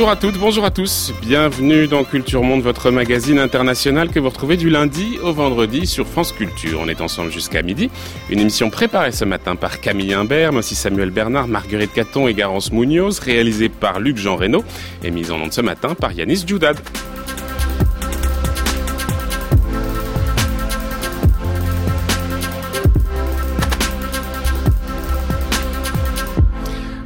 Bonjour 0.00 0.12
à 0.12 0.16
toutes, 0.16 0.38
bonjour 0.38 0.64
à 0.64 0.70
tous. 0.70 1.12
Bienvenue 1.20 1.86
dans 1.86 2.04
Culture 2.04 2.42
Monde, 2.42 2.62
votre 2.62 2.90
magazine 2.90 3.38
international 3.38 4.08
que 4.08 4.18
vous 4.18 4.30
retrouvez 4.30 4.56
du 4.56 4.70
lundi 4.70 5.18
au 5.22 5.34
vendredi 5.34 5.86
sur 5.86 6.06
France 6.06 6.32
Culture. 6.32 6.80
On 6.82 6.88
est 6.88 7.02
ensemble 7.02 7.30
jusqu'à 7.30 7.60
midi. 7.60 7.90
Une 8.30 8.40
émission 8.40 8.70
préparée 8.70 9.12
ce 9.12 9.26
matin 9.26 9.56
par 9.56 9.78
Camille 9.82 10.14
Imbert, 10.14 10.54
mais 10.54 10.62
Samuel 10.62 11.10
Bernard, 11.10 11.48
Marguerite 11.48 11.92
Caton 11.92 12.28
et 12.28 12.32
Garance 12.32 12.72
Munoz, 12.72 13.18
réalisée 13.18 13.68
par 13.68 14.00
Luc 14.00 14.16
Jean 14.16 14.36
Reynaud 14.36 14.64
et 15.04 15.10
mise 15.10 15.30
en 15.32 15.36
onde 15.38 15.52
ce 15.52 15.60
matin 15.60 15.94
par 15.94 16.12
Yanis 16.12 16.44
Djoudad. 16.46 16.78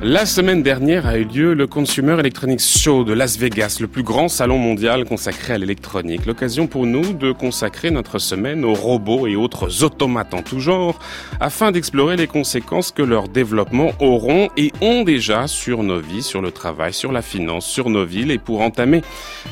La 0.06 0.26
semaine 0.26 0.62
dernière 0.62 1.06
a 1.06 1.16
eu 1.16 1.24
lieu 1.24 1.54
le 1.54 1.66
Consumer 1.66 2.18
Electronics 2.20 2.60
Show 2.60 3.04
de 3.04 3.14
Las 3.14 3.38
Vegas, 3.38 3.78
le 3.80 3.88
plus 3.88 4.02
grand 4.02 4.28
salon 4.28 4.58
mondial 4.58 5.06
consacré 5.06 5.54
à 5.54 5.58
l'électronique. 5.58 6.26
L'occasion 6.26 6.66
pour 6.66 6.84
nous 6.84 7.14
de 7.14 7.32
consacrer 7.32 7.90
notre 7.90 8.18
semaine 8.18 8.66
aux 8.66 8.74
robots 8.74 9.26
et 9.26 9.34
autres 9.34 9.82
automates 9.82 10.34
en 10.34 10.42
tout 10.42 10.60
genre, 10.60 10.98
afin 11.40 11.72
d'explorer 11.72 12.18
les 12.18 12.26
conséquences 12.26 12.92
que 12.92 13.00
leur 13.00 13.28
développement 13.28 13.92
auront 13.98 14.50
et 14.58 14.72
ont 14.82 15.04
déjà 15.04 15.46
sur 15.46 15.82
nos 15.82 16.00
vies, 16.00 16.22
sur 16.22 16.42
le 16.42 16.50
travail, 16.50 16.92
sur 16.92 17.10
la 17.10 17.22
finance, 17.22 17.64
sur 17.64 17.88
nos 17.88 18.04
villes. 18.04 18.30
Et 18.30 18.38
pour 18.38 18.60
entamer 18.60 19.00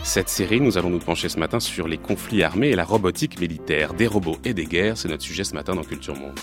cette 0.02 0.28
série, 0.28 0.60
nous 0.60 0.76
allons 0.76 0.90
nous 0.90 0.98
pencher 0.98 1.30
ce 1.30 1.38
matin 1.38 1.60
sur 1.60 1.88
les 1.88 1.96
conflits 1.96 2.42
armés 2.42 2.68
et 2.68 2.76
la 2.76 2.84
robotique 2.84 3.40
militaire, 3.40 3.94
des 3.94 4.06
robots 4.06 4.36
et 4.44 4.52
des 4.52 4.66
guerres. 4.66 4.98
C'est 4.98 5.08
notre 5.08 5.22
sujet 5.22 5.44
ce 5.44 5.54
matin 5.54 5.74
dans 5.74 5.82
Culture 5.82 6.14
Monde. 6.14 6.38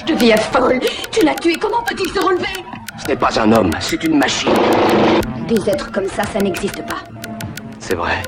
Je 0.00 0.12
deviens 0.12 0.36
folle. 0.36 0.80
Tu 1.10 1.24
l'as 1.24 1.34
tué. 1.34 1.54
Comment 1.60 1.82
peut-il 1.82 2.08
se 2.08 2.20
relever? 2.20 2.46
Ce 3.02 3.06
n'est 3.08 3.16
pas 3.16 3.40
un 3.40 3.52
homme, 3.52 3.70
c'est 3.80 4.02
une 4.04 4.18
machine. 4.18 4.52
Des 5.48 5.68
êtres 5.68 5.90
comme 5.90 6.08
ça, 6.08 6.22
ça 6.24 6.38
n'existe 6.38 6.84
pas. 6.86 6.98
C'est 7.78 7.94
vrai. 7.94 8.22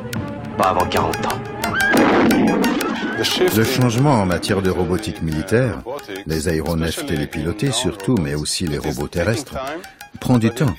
Pas 0.56 0.70
avant 0.70 0.86
40 0.86 1.26
ans. 1.26 1.38
Le 3.56 3.64
changement 3.64 4.14
en 4.14 4.26
matière 4.26 4.62
de 4.62 4.70
robotique 4.70 5.22
militaire, 5.22 5.82
les 6.26 6.48
aéronefs 6.48 7.06
télépilotés 7.06 7.70
surtout, 7.70 8.16
mais 8.16 8.34
aussi 8.34 8.66
les 8.66 8.78
robots 8.78 9.08
terrestres, 9.08 9.56
prend 10.20 10.38
du 10.38 10.50
temps. 10.50 10.74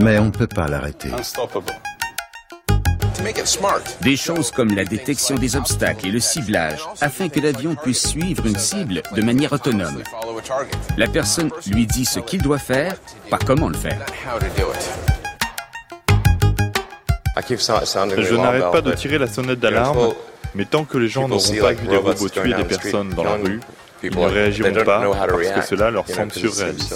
Mais 0.00 0.18
on 0.18 0.26
ne 0.26 0.30
peut 0.30 0.46
pas 0.46 0.68
l'arrêter. 0.68 1.10
Des 4.00 4.16
choses 4.16 4.50
comme 4.50 4.74
la 4.74 4.84
détection 4.84 5.34
des 5.36 5.56
obstacles 5.56 6.06
et 6.06 6.10
le 6.10 6.20
ciblage, 6.20 6.80
afin 7.00 7.28
que 7.28 7.40
l'avion 7.40 7.74
puisse 7.74 8.06
suivre 8.08 8.46
une 8.46 8.58
cible 8.58 9.02
de 9.14 9.22
manière 9.22 9.52
autonome. 9.52 10.02
La 10.96 11.06
personne 11.06 11.50
lui 11.70 11.86
dit 11.86 12.04
ce 12.04 12.20
qu'il 12.20 12.42
doit 12.42 12.58
faire, 12.58 12.96
pas 13.30 13.38
comment 13.38 13.68
le 13.68 13.76
faire. 13.76 14.04
Je 17.48 18.34
n'arrête 18.34 18.70
pas 18.72 18.80
de 18.80 18.92
tirer 18.92 19.18
la 19.18 19.26
sonnette 19.26 19.60
d'alarme, 19.60 20.14
mais 20.54 20.64
tant 20.64 20.84
que 20.84 20.98
les 20.98 21.08
gens 21.08 21.28
n'auront 21.28 21.56
pas 21.60 21.72
vu 21.72 21.86
des 21.86 21.96
robots 21.96 22.28
tuer 22.28 22.54
des 22.54 22.64
personnes 22.64 23.10
dans 23.10 23.24
la 23.24 23.34
rue, 23.34 23.60
ils 24.02 24.16
ne 24.16 24.26
réagiront 24.26 24.84
pas 24.84 25.10
parce 25.10 25.48
que 25.50 25.66
cela 25.66 25.90
leur 25.90 26.08
semble 26.08 26.32
surréaliste. 26.32 26.94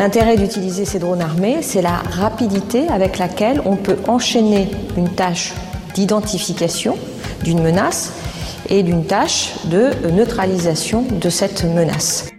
L'intérêt 0.00 0.38
d'utiliser 0.38 0.86
ces 0.86 0.98
drones 0.98 1.20
armés, 1.20 1.58
c'est 1.60 1.82
la 1.82 1.98
rapidité 1.98 2.88
avec 2.88 3.18
laquelle 3.18 3.60
on 3.66 3.76
peut 3.76 3.98
enchaîner 4.08 4.70
une 4.96 5.10
tâche 5.10 5.52
d'identification 5.92 6.96
d'une 7.44 7.60
menace 7.60 8.10
et 8.70 8.82
d'une 8.82 9.04
tâche 9.04 9.52
de 9.66 9.90
neutralisation 10.10 11.02
de 11.02 11.28
cette 11.28 11.64
menace. 11.64 12.30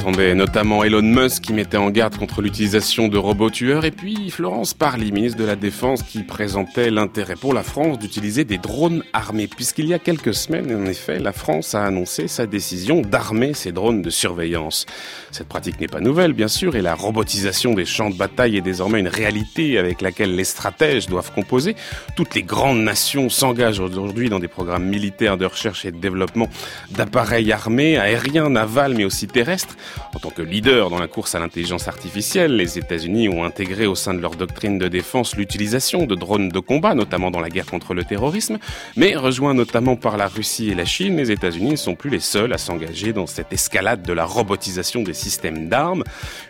Entendait 0.00 0.34
notamment 0.34 0.82
Elon 0.82 1.02
Musk 1.02 1.42
qui 1.42 1.52
mettait 1.52 1.76
en 1.76 1.90
garde 1.90 2.16
contre 2.16 2.40
l'utilisation 2.40 3.08
de 3.08 3.18
robots 3.18 3.50
tueurs 3.50 3.84
et 3.84 3.90
puis 3.90 4.30
Florence 4.30 4.72
Parly, 4.72 5.12
ministre 5.12 5.36
de 5.36 5.44
la 5.44 5.56
Défense, 5.56 6.02
qui 6.02 6.22
présentait 6.22 6.90
l'intérêt 6.90 7.36
pour 7.36 7.52
la 7.52 7.62
France 7.62 7.98
d'utiliser 7.98 8.44
des 8.44 8.56
drones 8.56 9.02
armés. 9.12 9.46
Puisqu'il 9.46 9.86
y 9.86 9.92
a 9.92 9.98
quelques 9.98 10.32
semaines, 10.32 10.74
en 10.74 10.86
effet, 10.86 11.18
la 11.18 11.32
France 11.32 11.74
a 11.74 11.84
annoncé 11.84 12.28
sa 12.28 12.46
décision 12.46 13.02
d'armer 13.02 13.52
ses 13.52 13.72
drones 13.72 14.00
de 14.00 14.08
surveillance. 14.08 14.86
Cette 15.32 15.48
pratique 15.48 15.78
n'est 15.80 15.86
pas 15.86 16.00
nouvelle, 16.00 16.32
bien 16.32 16.48
sûr, 16.48 16.76
et 16.76 16.82
la 16.82 16.94
robotisation 16.94 17.74
des 17.74 17.84
champs 17.84 18.08
de 18.08 18.16
bataille 18.16 18.56
est 18.56 18.62
désormais 18.62 19.00
une 19.00 19.08
réalité 19.08 19.76
avec 19.76 20.00
laquelle 20.00 20.34
les 20.34 20.44
stratèges 20.44 21.08
doivent 21.08 21.32
composer. 21.32 21.76
Toutes 22.16 22.34
les 22.34 22.42
grandes 22.42 22.82
nations 22.82 23.28
s'engagent 23.28 23.80
aujourd'hui 23.80 24.30
dans 24.30 24.38
des 24.38 24.48
programmes 24.48 24.86
militaires 24.86 25.36
de 25.36 25.44
recherche 25.44 25.84
et 25.84 25.92
de 25.92 25.98
développement 25.98 26.48
d'appareils 26.90 27.52
armés, 27.52 27.98
aériens, 27.98 28.48
navals, 28.48 28.94
mais 28.94 29.04
aussi 29.04 29.26
terrestres. 29.26 29.76
En 30.14 30.18
tant 30.18 30.30
que 30.30 30.42
leader 30.42 30.90
dans 30.90 30.98
la 30.98 31.08
course 31.08 31.34
à 31.34 31.38
l'intelligence 31.38 31.88
artificielle, 31.88 32.56
les 32.56 32.78
États-Unis 32.78 33.28
ont 33.28 33.44
intégré 33.44 33.86
au 33.86 33.94
sein 33.94 34.14
de 34.14 34.20
leur 34.20 34.34
doctrine 34.36 34.78
de 34.78 34.88
défense 34.88 35.36
l'utilisation 35.36 36.06
de 36.06 36.14
drones 36.14 36.48
de 36.48 36.58
combat, 36.58 36.94
notamment 36.94 37.30
dans 37.30 37.40
la 37.40 37.48
guerre 37.48 37.66
contre 37.66 37.94
le 37.94 38.04
terrorisme. 38.04 38.58
Mais 38.96 39.16
rejoints 39.16 39.54
notamment 39.54 39.96
par 39.96 40.16
la 40.16 40.28
Russie 40.28 40.70
et 40.70 40.74
la 40.74 40.84
Chine, 40.84 41.16
les 41.16 41.30
États-Unis 41.30 41.70
ne 41.72 41.76
sont 41.76 41.94
plus 41.94 42.10
les 42.10 42.20
seuls 42.20 42.52
à 42.52 42.58
s'engager 42.58 43.12
dans 43.12 43.26
cette 43.26 43.52
escalade 43.52 44.02
de 44.02 44.12
la 44.12 44.24
robotisation 44.24 45.02
des 45.02 45.14
systèmes 45.14 45.68
d'armes. 45.68 46.04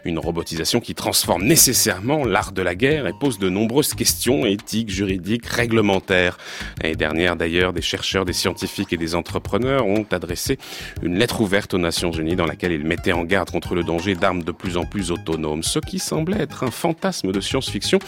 Une 0.04 0.18
robotisation 0.18 0.80
qui 0.80 0.94
transforme 0.94 1.44
nécessairement 1.44 2.24
l'art 2.24 2.52
de 2.52 2.62
la 2.62 2.74
guerre 2.74 3.06
et 3.06 3.12
pose 3.18 3.38
de 3.38 3.48
nombreuses 3.48 3.94
questions 3.94 4.46
éthiques, 4.46 4.90
juridiques, 4.90 5.46
réglementaires. 5.46 6.38
L'année 6.82 6.96
dernière, 6.96 7.36
d'ailleurs, 7.36 7.72
des 7.72 7.82
chercheurs, 7.82 8.24
des 8.24 8.32
scientifiques 8.32 8.92
et 8.92 8.96
des 8.96 9.14
entrepreneurs 9.14 9.86
ont 9.86 10.06
adressé 10.10 10.58
une 11.02 11.18
lettre 11.18 11.40
ouverte 11.40 11.74
aux 11.74 11.78
Nations 11.78 12.10
Unies 12.12 12.36
dans 12.36 12.46
laquelle 12.46 12.72
ils 12.72 12.84
mettaient 12.84 13.12
en 13.12 13.24
garde 13.30 13.50
contre 13.50 13.74
le 13.74 13.84
danger 13.84 14.14
d'armes 14.16 14.42
de 14.42 14.52
plus 14.52 14.76
en 14.76 14.84
plus 14.84 15.10
autonomes. 15.10 15.62
Ce 15.62 15.78
qui 15.78 15.98
semblait 15.98 16.40
être 16.40 16.64
un 16.64 16.70
fantasme 16.70 17.30
de 17.32 17.40
science-fiction 17.40 18.00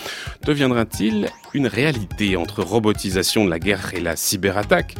deviendra-t-il 0.44 1.28
une 1.54 1.66
réalité 1.66 2.36
entre 2.36 2.62
robotisation 2.62 3.44
de 3.44 3.50
la 3.50 3.58
guerre 3.58 3.94
et 3.94 4.00
la 4.00 4.16
cyberattaque? 4.16 4.96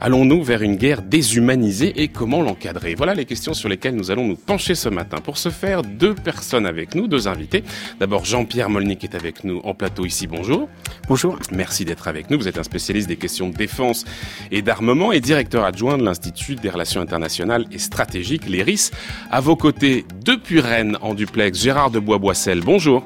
Allons-nous 0.00 0.42
vers 0.42 0.62
une 0.62 0.76
guerre 0.76 1.00
déshumanisée 1.00 2.02
et 2.02 2.08
comment 2.08 2.42
l'encadrer? 2.42 2.94
Voilà 2.94 3.14
les 3.14 3.24
questions 3.24 3.54
sur 3.54 3.68
lesquelles 3.68 3.96
nous 3.96 4.10
allons 4.10 4.26
nous 4.26 4.36
pencher 4.36 4.74
ce 4.74 4.90
matin. 4.90 5.16
Pour 5.24 5.38
ce 5.38 5.48
faire, 5.48 5.82
deux 5.82 6.14
personnes 6.14 6.66
avec 6.66 6.94
nous, 6.94 7.08
deux 7.08 7.26
invités. 7.26 7.64
D'abord 7.98 8.24
Jean-Pierre 8.26 8.68
Molnick 8.68 9.04
est 9.04 9.14
avec 9.14 9.42
nous 9.44 9.60
en 9.64 9.74
plateau 9.74 10.04
ici. 10.04 10.26
Bonjour. 10.26 10.68
Bonjour. 11.08 11.38
Merci 11.50 11.86
d'être 11.86 12.08
avec 12.08 12.28
nous. 12.30 12.38
Vous 12.38 12.48
êtes 12.48 12.58
un 12.58 12.62
spécialiste 12.62 13.08
des 13.08 13.16
questions 13.16 13.48
de 13.48 13.56
défense 13.56 14.04
et 14.50 14.60
d'armement 14.60 15.12
et 15.12 15.20
directeur 15.20 15.64
adjoint 15.64 15.96
de 15.96 16.04
l'Institut 16.04 16.56
des 16.56 16.68
relations 16.68 17.00
internationales 17.00 17.64
et 17.72 17.78
stratégiques, 17.78 18.48
l'ERIS. 18.48 18.90
À 19.30 19.40
vos 19.40 19.56
côtés, 19.62 20.04
depuis 20.24 20.58
Rennes 20.58 20.98
en 21.02 21.14
duplex, 21.14 21.56
Gérard 21.56 21.92
de 21.92 22.00
Bois-Boissel. 22.00 22.62
Bonjour. 22.62 23.04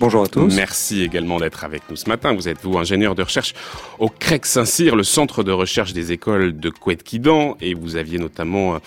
Bonjour 0.00 0.22
à 0.22 0.28
tous. 0.28 0.56
Merci 0.56 1.02
également 1.02 1.38
d'être 1.38 1.62
avec 1.62 1.82
nous 1.90 1.96
ce 1.96 2.08
matin. 2.08 2.32
Vous 2.32 2.48
êtes, 2.48 2.62
vous, 2.62 2.78
ingénieur 2.78 3.14
de 3.14 3.22
recherche 3.22 3.52
au 3.98 4.08
CREC 4.08 4.46
Saint-Cyr, 4.46 4.96
le 4.96 5.02
centre 5.02 5.42
de 5.42 5.52
recherche 5.52 5.92
des 5.92 6.10
écoles 6.10 6.58
de 6.58 6.70
Couette-Quidan, 6.70 7.58
et 7.60 7.74
vous 7.74 7.96
aviez 7.96 8.16
notamment 8.16 8.76
euh, 8.76 8.78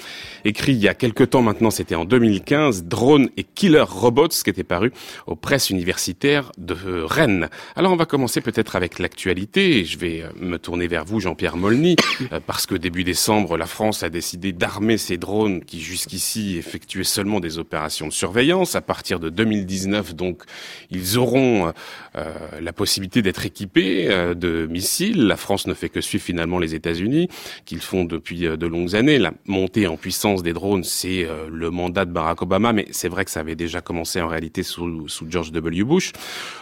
écrit 0.43 0.71
il 0.71 0.79
y 0.79 0.87
a 0.87 0.95
quelques 0.95 1.29
temps 1.29 1.43
maintenant, 1.43 1.69
c'était 1.69 1.93
en 1.93 2.05
2015, 2.05 2.85
Drone 2.85 3.29
et 3.37 3.43
Killer 3.43 3.85
Robots, 3.87 4.29
qui 4.29 4.49
était 4.49 4.63
paru 4.63 4.91
aux 5.27 5.35
presses 5.35 5.69
universitaires 5.69 6.51
de 6.57 6.75
Rennes. 7.03 7.47
Alors 7.75 7.93
on 7.93 7.95
va 7.95 8.07
commencer 8.07 8.41
peut-être 8.41 8.75
avec 8.75 8.97
l'actualité, 8.97 9.85
je 9.85 9.99
vais 9.99 10.23
euh, 10.23 10.29
me 10.39 10.57
tourner 10.57 10.87
vers 10.87 11.05
vous, 11.05 11.19
Jean-Pierre 11.19 11.57
Molny, 11.57 11.95
euh, 12.31 12.39
parce 12.43 12.65
que 12.65 12.73
début 12.73 13.03
décembre, 13.03 13.55
la 13.55 13.67
France 13.67 14.01
a 14.01 14.09
décidé 14.09 14.51
d'armer 14.51 14.97
ses 14.97 15.17
drones 15.17 15.63
qui 15.63 15.79
jusqu'ici 15.79 16.57
effectuaient 16.57 17.03
seulement 17.03 17.39
des 17.39 17.59
opérations 17.59 18.07
de 18.07 18.13
surveillance. 18.13 18.73
À 18.73 18.81
partir 18.81 19.19
de 19.19 19.29
2019, 19.29 20.15
donc, 20.15 20.41
ils 20.89 21.02
ils 21.03 21.17
auront 21.17 21.73
euh, 22.15 22.33
la 22.61 22.73
possibilité 22.73 23.21
d'être 23.21 23.45
équipés 23.45 24.07
euh, 24.09 24.33
de 24.33 24.67
missiles. 24.67 25.27
La 25.27 25.35
France 25.35 25.67
ne 25.67 25.73
fait 25.73 25.89
que 25.89 25.99
suivre 25.99 26.23
finalement 26.23 26.59
les 26.59 26.75
États-Unis, 26.75 27.27
qu'ils 27.65 27.81
font 27.81 28.05
depuis 28.05 28.45
euh, 28.47 28.55
de 28.55 28.67
longues 28.67 28.95
années. 28.95 29.19
La 29.19 29.33
montée 29.45 29.87
en 29.87 29.97
puissance 29.97 30.43
des 30.43 30.53
drones, 30.53 30.83
c'est 30.83 31.27
le 31.49 31.71
mandat 31.71 32.05
de 32.05 32.11
Barack 32.11 32.41
Obama, 32.41 32.73
mais 32.73 32.87
c'est 32.91 33.09
vrai 33.09 33.25
que 33.25 33.31
ça 33.31 33.41
avait 33.41 33.55
déjà 33.55 33.81
commencé 33.81 34.21
en 34.21 34.27
réalité 34.27 34.63
sous, 34.63 35.07
sous 35.09 35.25
George 35.29 35.51
W. 35.51 35.83
Bush. 35.83 36.11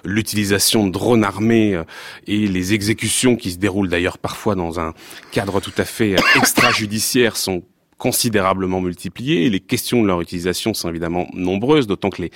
L'utilisation 0.03 0.87
de 0.87 0.91
drones 0.91 1.23
armés 1.23 1.81
et 2.27 2.47
les 2.47 2.73
exécutions 2.73 3.35
qui 3.35 3.51
se 3.51 3.57
déroulent 3.57 3.89
d'ailleurs 3.89 4.17
parfois 4.17 4.55
dans 4.55 4.79
un 4.79 4.93
cadre 5.31 5.59
tout 5.59 5.73
à 5.77 5.85
fait 5.85 6.15
extrajudiciaire 6.35 7.37
sont 7.37 7.63
considérablement 8.01 8.81
multipliés. 8.81 9.47
les 9.51 9.59
questions 9.59 10.01
de 10.01 10.07
leur 10.07 10.21
utilisation 10.21 10.73
sont 10.73 10.89
évidemment 10.89 11.27
nombreuses, 11.33 11.85
d'autant 11.85 12.09
que 12.09 12.23
les, 12.23 12.31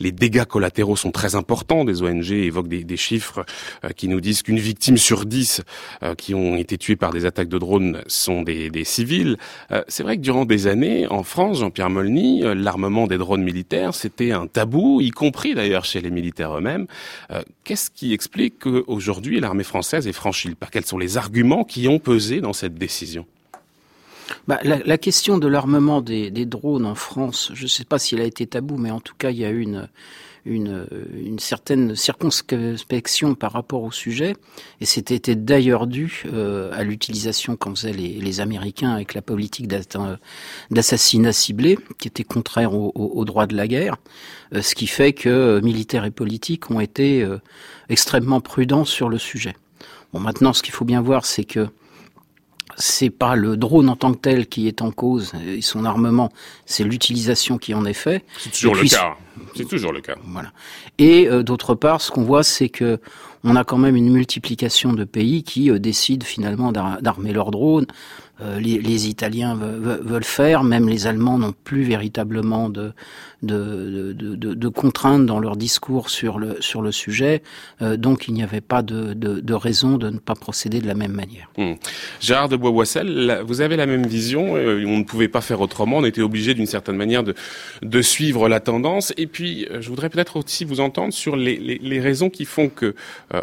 les 0.00 0.12
dégâts 0.12 0.44
collatéraux 0.44 0.96
sont 0.96 1.12
très 1.12 1.34
importants. 1.34 1.86
Des 1.86 2.02
ONG 2.02 2.30
évoquent 2.30 2.68
des, 2.68 2.84
des 2.84 2.98
chiffres 2.98 3.46
euh, 3.84 3.88
qui 3.96 4.06
nous 4.06 4.20
disent 4.20 4.42
qu'une 4.42 4.58
victime 4.58 4.98
sur 4.98 5.24
dix 5.24 5.62
euh, 6.02 6.14
qui 6.14 6.34
ont 6.34 6.56
été 6.56 6.76
tuées 6.76 6.96
par 6.96 7.10
des 7.10 7.24
attaques 7.24 7.48
de 7.48 7.56
drones 7.56 8.02
sont 8.06 8.42
des, 8.42 8.68
des 8.68 8.84
civils. 8.84 9.38
Euh, 9.72 9.82
c'est 9.88 10.02
vrai 10.02 10.18
que 10.18 10.20
durant 10.20 10.44
des 10.44 10.66
années, 10.66 11.06
en 11.06 11.22
France, 11.22 11.60
Jean-Pierre 11.60 11.88
Molny, 11.88 12.42
l'armement 12.42 13.06
des 13.06 13.16
drones 13.16 13.42
militaires, 13.42 13.94
c'était 13.94 14.32
un 14.32 14.46
tabou, 14.46 15.00
y 15.00 15.08
compris 15.08 15.54
d'ailleurs 15.54 15.86
chez 15.86 16.02
les 16.02 16.10
militaires 16.10 16.54
eux-mêmes. 16.54 16.86
Qu'est-ce 17.64 17.90
qui 17.90 18.12
explique 18.12 18.58
qu'aujourd'hui 18.58 19.40
l'armée 19.40 19.64
française 19.64 20.06
est 20.06 20.12
franchie? 20.12 20.48
Le 20.48 20.54
pas 20.54 20.68
Quels 20.70 20.84
sont 20.84 20.98
les 20.98 21.16
arguments 21.16 21.64
qui 21.64 21.88
ont 21.88 21.98
pesé 21.98 22.42
dans 22.42 22.52
cette 22.52 22.74
décision? 22.74 23.24
Bah, 24.48 24.58
la, 24.64 24.96
question 24.96 25.36
de 25.36 25.46
l'armement 25.46 26.00
des, 26.00 26.30
drones 26.46 26.86
en 26.86 26.94
France, 26.94 27.52
je 27.52 27.64
ne 27.64 27.68
sais 27.68 27.84
pas 27.84 27.98
s'il 27.98 28.18
a 28.22 28.24
été 28.24 28.46
tabou, 28.46 28.78
mais 28.78 28.90
en 28.90 28.98
tout 28.98 29.14
cas, 29.14 29.28
il 29.28 29.36
y 29.36 29.44
a 29.44 29.50
une, 29.50 29.90
une, 30.46 30.86
une 31.14 31.38
certaine 31.38 31.94
circonspection 31.94 33.34
par 33.34 33.52
rapport 33.52 33.82
au 33.82 33.92
sujet, 33.92 34.34
et 34.80 34.86
c'était 34.86 35.34
d'ailleurs 35.34 35.86
dû 35.86 36.24
euh, 36.32 36.70
à 36.72 36.82
l'utilisation 36.82 37.56
qu'en 37.56 37.74
faisaient 37.74 37.92
les, 37.92 38.14
les, 38.14 38.40
Américains 38.40 38.92
avec 38.92 39.12
la 39.12 39.20
politique 39.20 39.68
d'assassinat 40.70 41.32
ciblé, 41.34 41.78
qui 41.98 42.08
était 42.08 42.24
contraire 42.24 42.72
au, 42.72 42.90
au, 42.94 43.24
droit 43.26 43.46
de 43.46 43.54
la 43.54 43.68
guerre, 43.68 43.98
euh, 44.54 44.62
ce 44.62 44.74
qui 44.74 44.86
fait 44.86 45.12
que 45.12 45.28
euh, 45.28 45.60
militaires 45.60 46.06
et 46.06 46.10
politiques 46.10 46.70
ont 46.70 46.80
été 46.80 47.22
extrêmement 47.90 48.40
prudents 48.40 48.86
sur 48.86 49.10
le 49.10 49.18
sujet. 49.18 49.54
Bon, 50.14 50.20
maintenant, 50.20 50.54
ce 50.54 50.62
qu'il 50.62 50.72
faut 50.72 50.86
bien 50.86 51.02
voir, 51.02 51.26
c'est 51.26 51.44
que 51.44 51.68
c'est 52.76 53.10
pas 53.10 53.34
le 53.34 53.56
drone 53.56 53.88
en 53.88 53.96
tant 53.96 54.12
que 54.12 54.18
tel 54.18 54.46
qui 54.46 54.68
est 54.68 54.82
en 54.82 54.90
cause 54.90 55.32
et 55.46 55.62
son 55.62 55.84
armement, 55.84 56.30
c'est 56.66 56.84
l'utilisation 56.84 57.58
qui 57.58 57.74
en 57.74 57.84
est 57.84 57.92
fait. 57.92 58.24
C'est 58.38 58.52
toujours 58.52 58.74
le 58.74 58.84
cas. 58.84 59.16
C'est 59.54 59.68
toujours 59.68 59.92
le 59.92 60.00
cas. 60.00 60.16
Voilà. 60.26 60.52
Et 60.98 61.28
euh, 61.28 61.42
d'autre 61.42 61.74
part, 61.74 62.00
ce 62.00 62.10
qu'on 62.10 62.24
voit, 62.24 62.42
c'est 62.42 62.68
que 62.68 63.00
on 63.44 63.54
a 63.56 63.64
quand 63.64 63.78
même 63.78 63.96
une 63.96 64.10
multiplication 64.10 64.92
de 64.92 65.04
pays 65.04 65.42
qui 65.44 65.70
euh, 65.70 65.78
décident 65.78 66.26
finalement 66.26 66.72
d'armer 66.72 67.32
leurs 67.32 67.50
drones. 67.50 67.86
Euh, 68.40 68.60
les, 68.60 68.78
les, 68.78 69.08
Italiens 69.08 69.56
veulent 69.56 70.24
faire, 70.24 70.62
même 70.62 70.88
les 70.88 71.06
Allemands 71.08 71.38
n'ont 71.38 71.54
plus 71.64 71.82
véritablement 71.82 72.68
de, 72.68 72.92
de, 73.42 74.12
de, 74.12 74.34
de, 74.36 74.54
de, 74.54 74.68
contraintes 74.68 75.26
dans 75.26 75.40
leur 75.40 75.56
discours 75.56 76.08
sur 76.08 76.38
le, 76.38 76.56
sur 76.60 76.80
le 76.80 76.92
sujet, 76.92 77.42
euh, 77.82 77.96
donc 77.96 78.28
il 78.28 78.34
n'y 78.34 78.44
avait 78.44 78.60
pas 78.60 78.82
de, 78.82 79.12
de, 79.14 79.54
raison 79.54 79.96
de 79.96 80.10
ne 80.10 80.18
pas 80.18 80.34
procéder 80.34 80.80
de 80.80 80.86
la 80.86 80.94
même 80.94 81.12
manière. 81.12 81.50
Hmm. 81.56 81.74
Gérard 82.20 82.48
de 82.48 82.56
Bois-Boissel, 82.56 83.42
vous 83.44 83.60
avez 83.60 83.76
la 83.76 83.86
même 83.86 84.06
vision, 84.06 84.56
euh, 84.56 84.84
on 84.86 84.98
ne 84.98 85.04
pouvait 85.04 85.28
pas 85.28 85.40
faire 85.40 85.60
autrement, 85.60 85.98
on 85.98 86.04
était 86.04 86.22
obligé 86.22 86.54
d'une 86.54 86.66
certaine 86.66 86.96
manière 86.96 87.24
de, 87.24 87.34
de 87.82 88.02
suivre 88.02 88.48
la 88.48 88.60
tendance, 88.60 89.12
et 89.16 89.26
puis 89.26 89.66
je 89.80 89.88
voudrais 89.88 90.10
peut-être 90.10 90.36
aussi 90.36 90.64
vous 90.64 90.78
entendre 90.78 91.12
sur 91.12 91.34
les, 91.34 91.56
les, 91.56 91.78
les 91.78 92.00
raisons 92.00 92.30
qui 92.30 92.44
font 92.44 92.68
que 92.68 92.94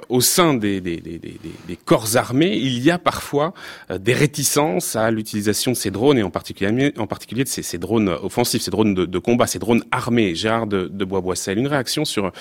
au 0.07 0.21
sein 0.21 0.53
des, 0.53 0.79
des, 0.79 0.97
des, 1.01 1.19
des, 1.19 1.75
corps 1.83 2.15
armés, 2.15 2.55
il 2.55 2.79
y 2.79 2.91
a 2.91 2.97
parfois 2.97 3.53
des 3.89 4.13
réticences 4.13 4.84
à 4.95 5.09
l'utilisation 5.09 5.71
de 5.71 5.75
ces 5.77 5.89
drones 5.89 6.17
et 6.17 6.23
en 6.23 6.29
particulier, 6.29 6.93
en 6.97 7.07
particulier 7.07 7.43
de 7.43 7.49
ces, 7.49 7.77
drones 7.77 8.09
offensifs, 8.09 8.61
ces 8.61 8.71
drones 8.71 8.93
de, 8.93 9.19
combat, 9.19 9.47
ces 9.47 9.59
drones 9.59 9.83
armés. 9.91 10.35
Gérard 10.35 10.67
de, 10.67 10.87
de 10.91 11.05
Bois-Boissel, 11.05 11.57
une 11.57 11.67
réaction 11.67 12.05
sur 12.05 12.31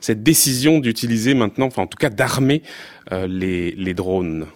cette 0.00 0.22
décision 0.22 0.78
d'utiliser 0.78 1.34
maintenant, 1.34 1.66
enfin 1.66 1.82
en 1.82 1.86
tout 1.86 1.98
cas 1.98 2.10
d'armer 2.10 2.62
euh, 3.12 3.26
les, 3.26 3.94
drones? 3.94 4.46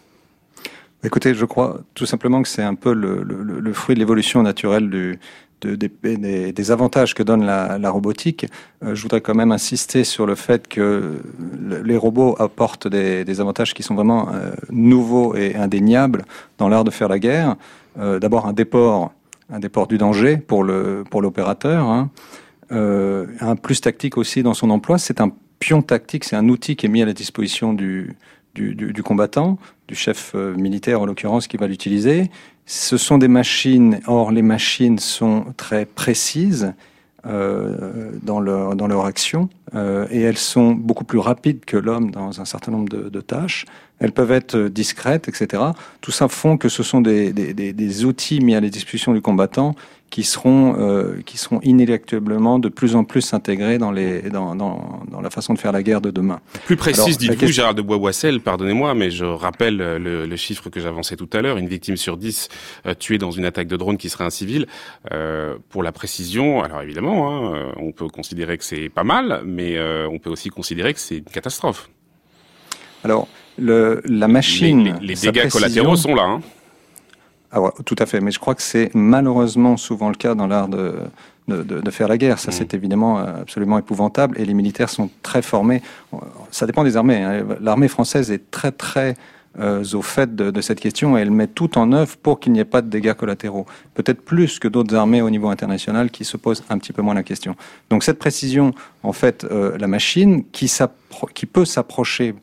Écoutez, 1.04 1.34
je 1.34 1.44
crois 1.44 1.80
tout 1.94 2.06
simplement 2.06 2.42
que 2.42 2.48
c'est 2.48 2.62
un 2.62 2.74
peu 2.74 2.92
le 2.92 3.72
fruit 3.72 3.94
de 3.94 4.00
l'évolution 4.00 4.42
naturelle 4.42 4.90
du, 4.90 5.18
de, 5.66 6.50
des, 6.50 6.70
avantages 6.70 7.14
que 7.14 7.22
donne 7.22 7.44
la, 7.44 7.90
robotique, 7.90 8.46
euh, 8.82 8.94
je 8.94 9.02
voudrais 9.02 9.20
quand 9.20 9.34
même 9.34 9.52
insister 9.52 10.04
sur 10.04 10.26
le 10.26 10.34
fait 10.34 10.68
que 10.68 11.20
les 11.84 11.96
robots 11.96 12.36
apportent 12.38 12.88
des, 12.88 13.40
avantages 13.40 13.74
qui 13.74 13.82
sont 13.82 13.94
vraiment 13.94 14.28
euh, 14.32 14.52
nouveaux 14.70 15.34
et 15.34 15.54
indéniables 15.54 16.24
dans 16.58 16.68
l'art 16.68 16.84
de 16.84 16.90
faire 16.90 17.08
la 17.08 17.18
guerre. 17.18 17.56
Euh, 17.98 18.18
d'abord 18.18 18.46
un 18.46 18.52
déport, 18.52 19.12
un 19.50 19.60
déport 19.60 19.86
du 19.86 19.98
danger 19.98 20.36
pour 20.36 20.64
le 20.64 21.04
pour 21.10 21.22
l'opérateur, 21.22 21.86
hein. 21.86 22.10
un 22.70 23.56
plus 23.56 23.80
tactique 23.80 24.16
aussi 24.16 24.42
dans 24.42 24.54
son 24.54 24.70
emploi. 24.70 24.98
C'est 24.98 25.20
un 25.20 25.30
pion 25.58 25.82
tactique, 25.82 26.24
c'est 26.24 26.36
un 26.36 26.48
outil 26.48 26.76
qui 26.76 26.86
est 26.86 26.88
mis 26.88 27.02
à 27.02 27.06
la 27.06 27.12
disposition 27.12 27.72
du, 27.72 28.16
du 28.54 29.02
combattant, 29.02 29.58
du 29.88 29.94
chef 29.94 30.34
militaire 30.34 31.00
en 31.00 31.06
l'occurrence 31.06 31.46
qui 31.46 31.56
va 31.56 31.66
l'utiliser. 31.66 32.30
Ce 32.66 32.96
sont 32.96 33.18
des 33.18 33.28
machines, 33.28 34.00
or 34.06 34.30
les 34.30 34.42
machines 34.42 34.98
sont 34.98 35.46
très 35.56 35.84
précises 35.84 36.72
euh, 37.24 38.10
dans, 38.22 38.40
leur, 38.40 38.74
dans 38.74 38.88
leur 38.88 39.04
action 39.04 39.48
euh, 39.76 40.08
et 40.10 40.20
elles 40.22 40.38
sont 40.38 40.72
beaucoup 40.72 41.04
plus 41.04 41.20
rapides 41.20 41.64
que 41.64 41.76
l'homme 41.76 42.10
dans 42.10 42.40
un 42.40 42.44
certain 42.44 42.72
nombre 42.72 42.88
de, 42.88 43.08
de, 43.08 43.20
tâches. 43.20 43.64
Elles 44.02 44.12
peuvent 44.12 44.32
être 44.32 44.58
discrètes, 44.58 45.28
etc. 45.28 45.62
Tout 46.00 46.10
ça 46.10 46.26
font 46.28 46.56
que 46.58 46.68
ce 46.68 46.82
sont 46.82 47.00
des, 47.00 47.32
des, 47.32 47.54
des, 47.54 47.72
des 47.72 48.04
outils 48.04 48.40
mis 48.40 48.54
à 48.56 48.60
la 48.60 48.68
disposition 48.68 49.14
du 49.14 49.20
combattant 49.22 49.76
qui 50.10 50.24
seront 50.24 50.76
euh, 50.78 51.22
qui 51.24 51.38
seront 51.38 51.58
inéluctablement 51.62 52.58
de 52.58 52.68
plus 52.68 52.96
en 52.96 53.04
plus 53.04 53.32
intégrés 53.32 53.78
dans 53.78 53.92
les 53.92 54.28
dans, 54.28 54.54
dans, 54.54 55.00
dans 55.10 55.20
la 55.22 55.30
façon 55.30 55.54
de 55.54 55.58
faire 55.58 55.72
la 55.72 55.82
guerre 55.82 56.02
de 56.02 56.10
demain. 56.10 56.40
Plus 56.66 56.76
précise, 56.76 57.16
dites-vous, 57.16 57.38
question... 57.38 57.62
Gérard 57.62 57.74
de 57.74 57.80
Bois-Boissel, 57.80 58.40
pardonnez-moi, 58.40 58.94
mais 58.94 59.10
je 59.10 59.24
rappelle 59.24 59.78
le, 59.78 60.26
le 60.26 60.36
chiffre 60.36 60.68
que 60.68 60.80
j'avançais 60.80 61.16
tout 61.16 61.30
à 61.32 61.40
l'heure 61.40 61.56
une 61.56 61.68
victime 61.68 61.96
sur 61.96 62.18
dix 62.18 62.48
euh, 62.84 62.92
tuée 62.92 63.16
dans 63.16 63.30
une 63.30 63.46
attaque 63.46 63.68
de 63.68 63.76
drone 63.76 63.96
qui 63.96 64.10
serait 64.10 64.24
un 64.24 64.30
civil. 64.30 64.66
Euh, 65.12 65.56
pour 65.70 65.82
la 65.82 65.92
précision, 65.92 66.62
alors 66.62 66.82
évidemment, 66.82 67.54
hein, 67.54 67.72
on 67.76 67.92
peut 67.92 68.08
considérer 68.08 68.58
que 68.58 68.64
c'est 68.64 68.90
pas 68.90 69.04
mal, 69.04 69.42
mais 69.46 69.78
euh, 69.78 70.06
on 70.12 70.18
peut 70.18 70.30
aussi 70.30 70.50
considérer 70.50 70.92
que 70.92 71.00
c'est 71.00 71.18
une 71.18 71.24
catastrophe. 71.24 71.88
Alors, 73.02 73.28
le, 73.58 74.02
la 74.04 74.28
machine. 74.28 74.84
Les, 74.84 74.92
les, 74.92 74.98
les 75.00 75.14
dégâts 75.14 75.40
précision... 75.40 75.50
collatéraux 75.50 75.96
sont 75.96 76.14
là. 76.14 76.24
Hein. 76.24 76.40
Ah 77.50 77.60
ouais, 77.60 77.70
tout 77.84 77.96
à 77.98 78.06
fait. 78.06 78.20
Mais 78.20 78.30
je 78.30 78.38
crois 78.38 78.54
que 78.54 78.62
c'est 78.62 78.90
malheureusement 78.94 79.76
souvent 79.76 80.08
le 80.08 80.14
cas 80.14 80.34
dans 80.34 80.46
l'art 80.46 80.68
de, 80.68 80.94
de, 81.48 81.62
de, 81.62 81.80
de, 81.80 81.90
faire 81.90 82.08
la 82.08 82.16
guerre. 82.16 82.38
Ça, 82.38 82.50
mmh. 82.50 82.54
c'est 82.54 82.74
évidemment 82.74 83.18
euh, 83.18 83.42
absolument 83.42 83.78
épouvantable. 83.78 84.40
Et 84.40 84.44
les 84.44 84.54
militaires 84.54 84.88
sont 84.88 85.10
très 85.22 85.42
formés. 85.42 85.82
Ça 86.50 86.66
dépend 86.66 86.82
des 86.82 86.96
armées. 86.96 87.22
Hein. 87.22 87.44
L'armée 87.60 87.88
française 87.88 88.30
est 88.30 88.50
très, 88.50 88.72
très 88.72 89.16
euh, 89.58 89.84
au 89.92 90.00
fait 90.00 90.34
de, 90.34 90.50
de, 90.50 90.60
cette 90.62 90.80
question 90.80 91.18
et 91.18 91.20
elle 91.20 91.30
met 91.30 91.46
tout 91.46 91.76
en 91.76 91.92
œuvre 91.92 92.16
pour 92.16 92.40
qu'il 92.40 92.52
n'y 92.52 92.60
ait 92.60 92.64
pas 92.64 92.80
de 92.80 92.88
dégâts 92.88 93.12
collatéraux. 93.12 93.66
Peut-être 93.92 94.22
plus 94.22 94.58
que 94.58 94.66
d'autres 94.66 94.94
armées 94.94 95.20
au 95.20 95.28
niveau 95.28 95.48
international 95.48 96.10
qui 96.10 96.24
se 96.24 96.38
posent 96.38 96.64
un 96.70 96.78
petit 96.78 96.94
peu 96.94 97.02
moins 97.02 97.12
la 97.12 97.22
question. 97.22 97.54
Donc 97.90 98.02
cette 98.02 98.18
précision, 98.18 98.72
en 99.02 99.12
fait, 99.12 99.44
euh, 99.44 99.76
la 99.76 99.88
machine 99.88 100.42
qui, 100.52 100.72
qui 101.34 101.44
peut 101.44 101.66
s'approcher 101.66 102.30
euh, 102.30 102.34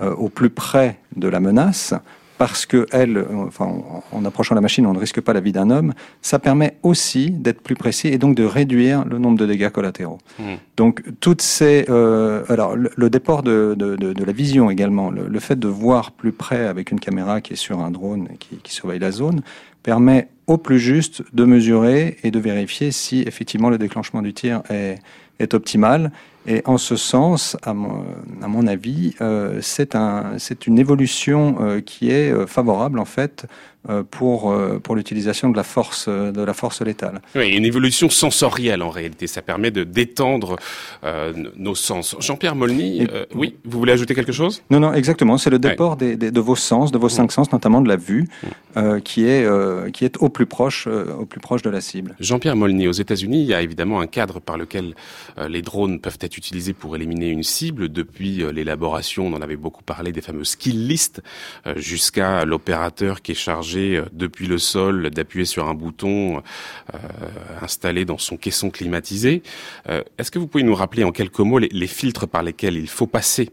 au 0.00 0.28
plus 0.28 0.50
près 0.50 0.98
de 1.16 1.28
la 1.28 1.40
menace 1.40 1.94
parce 2.38 2.66
que 2.66 2.86
elle, 2.90 3.24
enfin, 3.34 3.72
en 4.12 4.24
approchant 4.24 4.54
la 4.54 4.60
machine, 4.60 4.86
on 4.86 4.92
ne 4.92 4.98
risque 4.98 5.20
pas 5.20 5.32
la 5.32 5.40
vie 5.40 5.52
d'un 5.52 5.70
homme. 5.70 5.94
Ça 6.20 6.38
permet 6.38 6.76
aussi 6.82 7.30
d'être 7.30 7.60
plus 7.60 7.76
précis 7.76 8.08
et 8.08 8.18
donc 8.18 8.34
de 8.34 8.44
réduire 8.44 9.04
le 9.04 9.18
nombre 9.18 9.38
de 9.38 9.46
dégâts 9.46 9.70
collatéraux. 9.70 10.18
Mmh. 10.38 10.42
Donc 10.76 11.02
toutes 11.20 11.42
ces, 11.42 11.84
euh, 11.88 12.42
alors 12.48 12.76
le, 12.76 12.90
le 12.96 13.10
déport 13.10 13.42
de, 13.42 13.74
de, 13.78 13.96
de, 13.96 14.12
de, 14.12 14.24
la 14.24 14.32
vision 14.32 14.70
également, 14.70 15.10
le, 15.10 15.28
le, 15.28 15.40
fait 15.40 15.58
de 15.58 15.68
voir 15.68 16.10
plus 16.10 16.32
près 16.32 16.66
avec 16.66 16.90
une 16.90 17.00
caméra 17.00 17.40
qui 17.40 17.52
est 17.52 17.56
sur 17.56 17.80
un 17.80 17.90
drone 17.90 18.28
et 18.32 18.36
qui, 18.36 18.56
qui 18.56 18.72
surveille 18.72 18.98
la 19.00 19.12
zone, 19.12 19.42
permet 19.82 20.28
au 20.46 20.58
plus 20.58 20.78
juste 20.78 21.22
de 21.32 21.44
mesurer 21.44 22.16
et 22.24 22.30
de 22.30 22.38
vérifier 22.38 22.90
si 22.90 23.22
effectivement 23.22 23.70
le 23.70 23.78
déclenchement 23.78 24.22
du 24.22 24.34
tir 24.34 24.62
est, 24.70 24.98
est 25.38 25.54
optimal 25.54 26.10
et 26.46 26.62
en 26.64 26.78
ce 26.78 26.96
sens, 26.96 27.56
à 27.62 27.72
mon, 27.74 28.04
à 28.42 28.48
mon 28.48 28.66
avis, 28.66 29.14
euh, 29.20 29.58
c'est 29.62 29.94
un, 29.94 30.36
une 30.66 30.78
évolution 30.78 31.56
euh, 31.60 31.80
qui 31.80 32.10
est 32.10 32.30
euh, 32.30 32.46
favorable 32.46 32.98
en 32.98 33.04
fait 33.04 33.46
euh, 33.88 34.02
pour 34.02 34.54
pour 34.82 34.96
l'utilisation 34.96 35.50
de 35.50 35.56
la 35.56 35.62
force 35.62 36.08
de 36.08 36.42
la 36.42 36.54
force 36.54 36.80
létale. 36.80 37.20
Oui, 37.34 37.54
une 37.54 37.66
évolution 37.66 38.08
sensorielle 38.08 38.82
en 38.82 38.88
réalité. 38.88 39.26
Ça 39.26 39.42
permet 39.42 39.70
de 39.70 39.84
d'étendre 39.84 40.56
nos 41.56 41.74
sens. 41.74 42.16
Jean-Pierre 42.18 42.54
Molny, 42.54 43.06
oui, 43.34 43.56
vous 43.64 43.78
voulez 43.78 43.92
ajouter 43.92 44.14
quelque 44.14 44.32
chose? 44.32 44.62
Non, 44.70 44.80
non, 44.80 44.94
exactement. 44.94 45.36
C'est 45.36 45.50
le 45.50 45.58
déport 45.58 45.92
ouais. 45.92 45.98
des, 45.98 46.16
des, 46.16 46.30
de 46.30 46.40
vos 46.40 46.56
sens, 46.56 46.92
de 46.92 46.98
vos 46.98 47.10
cinq 47.10 47.30
sens, 47.30 47.52
notamment 47.52 47.82
de 47.82 47.88
la 47.88 47.96
vue, 47.96 48.26
qui 49.04 49.26
est 49.26 49.46
qui 49.92 50.06
est 50.06 50.16
au 50.16 50.30
plus 50.30 50.46
proche 50.46 50.86
au 50.86 51.26
plus 51.26 51.40
proche 51.40 51.60
de 51.60 51.70
la 51.70 51.82
cible. 51.82 52.16
Jean-Pierre 52.20 52.56
Molny, 52.56 52.88
aux 52.88 52.92
États-Unis, 52.92 53.42
il 53.42 53.48
y 53.48 53.54
a 53.54 53.60
évidemment 53.60 54.00
un 54.00 54.06
cadre 54.06 54.40
par 54.40 54.56
lequel 54.56 54.94
les 55.46 55.60
drones 55.60 56.00
peuvent 56.00 56.18
être 56.22 56.33
utilisés 56.36 56.72
pour 56.72 56.96
éliminer 56.96 57.28
une 57.28 57.42
cible. 57.42 57.88
Depuis 57.88 58.44
l'élaboration, 58.52 59.26
on 59.26 59.32
en 59.34 59.42
avait 59.42 59.56
beaucoup 59.56 59.82
parlé 59.82 60.12
des 60.12 60.20
fameux 60.20 60.44
skill 60.44 60.86
lists, 60.86 61.22
jusqu'à 61.76 62.44
l'opérateur 62.44 63.22
qui 63.22 63.32
est 63.32 63.34
chargé 63.36 64.02
depuis 64.12 64.46
le 64.46 64.58
sol 64.58 65.10
d'appuyer 65.10 65.44
sur 65.44 65.68
un 65.68 65.74
bouton 65.74 66.42
euh, 66.94 66.98
installé 67.60 68.04
dans 68.04 68.18
son 68.18 68.36
caisson 68.36 68.70
climatisé. 68.70 69.42
Euh, 69.88 70.02
Est-ce 70.18 70.30
que 70.30 70.38
vous 70.38 70.46
pouvez 70.46 70.64
nous 70.64 70.74
rappeler 70.74 71.04
en 71.04 71.12
quelques 71.12 71.40
mots 71.40 71.58
les, 71.58 71.68
les 71.68 71.86
filtres 71.86 72.28
par 72.28 72.42
lesquels 72.42 72.76
il 72.76 72.88
faut 72.88 73.06
passer 73.06 73.50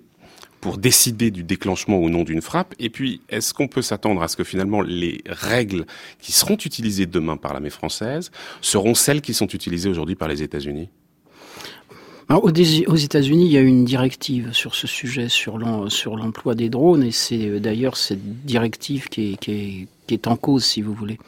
pour 0.60 0.78
décider 0.78 1.32
du 1.32 1.44
déclenchement 1.44 2.00
ou 2.00 2.10
non 2.10 2.24
d'une 2.24 2.42
frappe? 2.42 2.76
Et 2.80 2.90
puis, 2.90 3.22
est-ce 3.30 3.54
qu'on 3.54 3.68
peut 3.68 3.82
s'attendre 3.82 4.22
à 4.22 4.28
ce 4.28 4.36
que 4.36 4.44
finalement 4.44 4.82
les 4.82 5.22
règles 5.28 5.86
qui 6.20 6.32
seront 6.32 6.56
utilisées 6.56 7.06
demain 7.06 7.38
par 7.38 7.54
l'armée 7.54 7.70
française 7.70 8.32
seront 8.62 8.94
celles 8.94 9.22
qui 9.22 9.34
sont 9.34 9.48
utilisées 9.48 9.90
aujourd'hui 9.90 10.16
par 10.16 10.28
les 10.28 10.44
États-Unis? 10.44 10.90
Aux 12.30 12.96
États-Unis, 12.96 13.46
il 13.46 13.51
y 13.51 13.58
a 13.58 13.62
une 13.62 13.86
directive 13.86 14.54
sur 14.54 14.75
ce 14.75 14.88
sujet, 14.88 15.28
sur 15.30 15.58
l'emploi 15.58 16.56
des 16.56 16.70
drones, 16.70 17.04
et 17.04 17.12
c'est 17.12 17.48
euh, 17.48 17.60
d'ailleurs 17.60 17.98
cette 17.98 18.46
directive 18.46 19.10
qui 19.10 19.38
est, 20.10 20.28
en 20.28 20.36
cause, 20.36 20.63
si 20.63 20.82
vous 20.82 20.94
voulez. 20.94 21.20